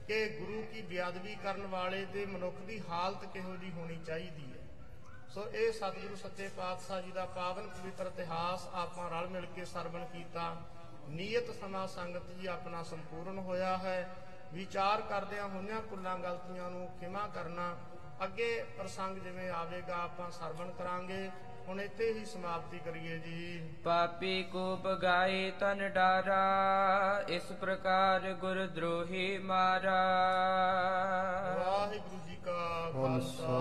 ਕਿ 0.08 0.30
ਗੁਰੂ 0.30 0.62
ਕੀ 0.74 0.82
ਬੇਅਦਬੀ 0.82 1.36
ਕਰਨ 1.36 1.68
ਵਾਲੇ 1.68 2.06
ਤੇ 2.06 2.26
ਮਨੁੱਖ 2.26 2.56
ਦੀ 2.56 2.82
ਹਾਲਤ 2.90 3.26
ਕਿਹੋ 3.26 3.56
ਜੀ 3.56 3.72
ਹੋਣੀ 3.72 4.00
ਚਾਹੀਦੀ 4.08 4.52
ਹੈ। 4.52 4.60
ਸੋ 5.34 5.50
ਇਹ 5.50 5.72
ਸਤਿਗੁਰੂ 5.72 6.16
ਸੱਚੇ 6.16 6.50
ਪਾਤਸ਼ਾਹ 6.58 7.02
ਜੀ 7.02 7.12
ਦਾ 7.12 7.26
ਪਾਵਨ 7.26 7.68
ਪਵਿੱਤਰ 7.68 8.06
ਇਤਿਹਾਸ 8.06 8.68
ਆਪਾਂ 8.74 9.10
ਰਲ 9.10 9.28
ਮਿਲ 9.28 9.46
ਕੇ 9.46 9.66
ਸਰਵਣ 9.66 10.06
ਕੀਤਾ। 10.06 10.56
ਨੀਅਤ 11.10 11.52
ਸਮਾ 11.60 11.88
ਸੰਗਤ 11.88 12.30
ਜੀ 12.32 12.48
ਆਪਣਾ 12.48 12.84
ਸੰਪੂਰਨ 12.84 13.38
ਹੋਇਆ 13.38 13.78
ਹੈ। 13.78 14.21
ਵਿਚਾਰ 14.54 15.02
ਕਰਦਿਆਂ 15.02 15.48
ਹੋਈਆਂ 15.48 15.82
ਕੁੱਲਾਂ 15.82 16.18
ਗਲਤੀਆਂ 16.20 16.70
ਨੂੰ 16.72 16.88
ਖਿਮਾ 17.00 17.28
ਕਰਨਾ 17.28 17.76
ਅੱਗੇ 18.24 18.50
ਪ੍ਰਸੰਗ 18.78 19.18
ਜਿਵੇਂ 19.18 19.50
ਆਵੇਗਾ 19.52 19.96
ਆਪਾਂ 19.96 20.30
ਸਰਵਣ 20.32 20.72
ਕਰਾਂਗੇ। 20.72 21.30
ਹੁਣ 21.68 21.80
ਇੱਥੇ 21.82 22.12
ਹੀ 22.14 22.26
ਸਮਾਪਤੀ 22.26 22.80
ਕਰੀਏ 22.80 23.18
ਜੀ। 23.20 23.60
ਪਾਪੀ 23.84 24.42
ਕੋ 24.44 24.76
ਬਗਾਏ 24.78 25.52
ਤਨ 25.60 25.88
ਡਾਰਾ 25.90 27.26
ਇਸ 27.30 27.52
ਪ੍ਰਕਾਰ 27.62 28.32
ਗੁਰ 28.42 28.66
ਦਰੋਹੀ 28.68 29.38
ਮਾਰਾ। 29.38 30.00
ਵਾਹਿਗੁਰੂ 31.60 32.20
ਜੀ 32.28 32.36
ਕਾ 32.46 32.92
ਖਾਲਸਾ 32.94 33.60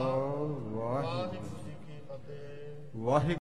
ਵਾਹਿਗੁਰੂ 0.72 1.59
ਜੀ 1.59 1.74
ਕੀ 1.86 2.01
ਫਤਿਹ। 2.09 2.99
ਵਾਹਿਗੁਰੂ 3.05 3.39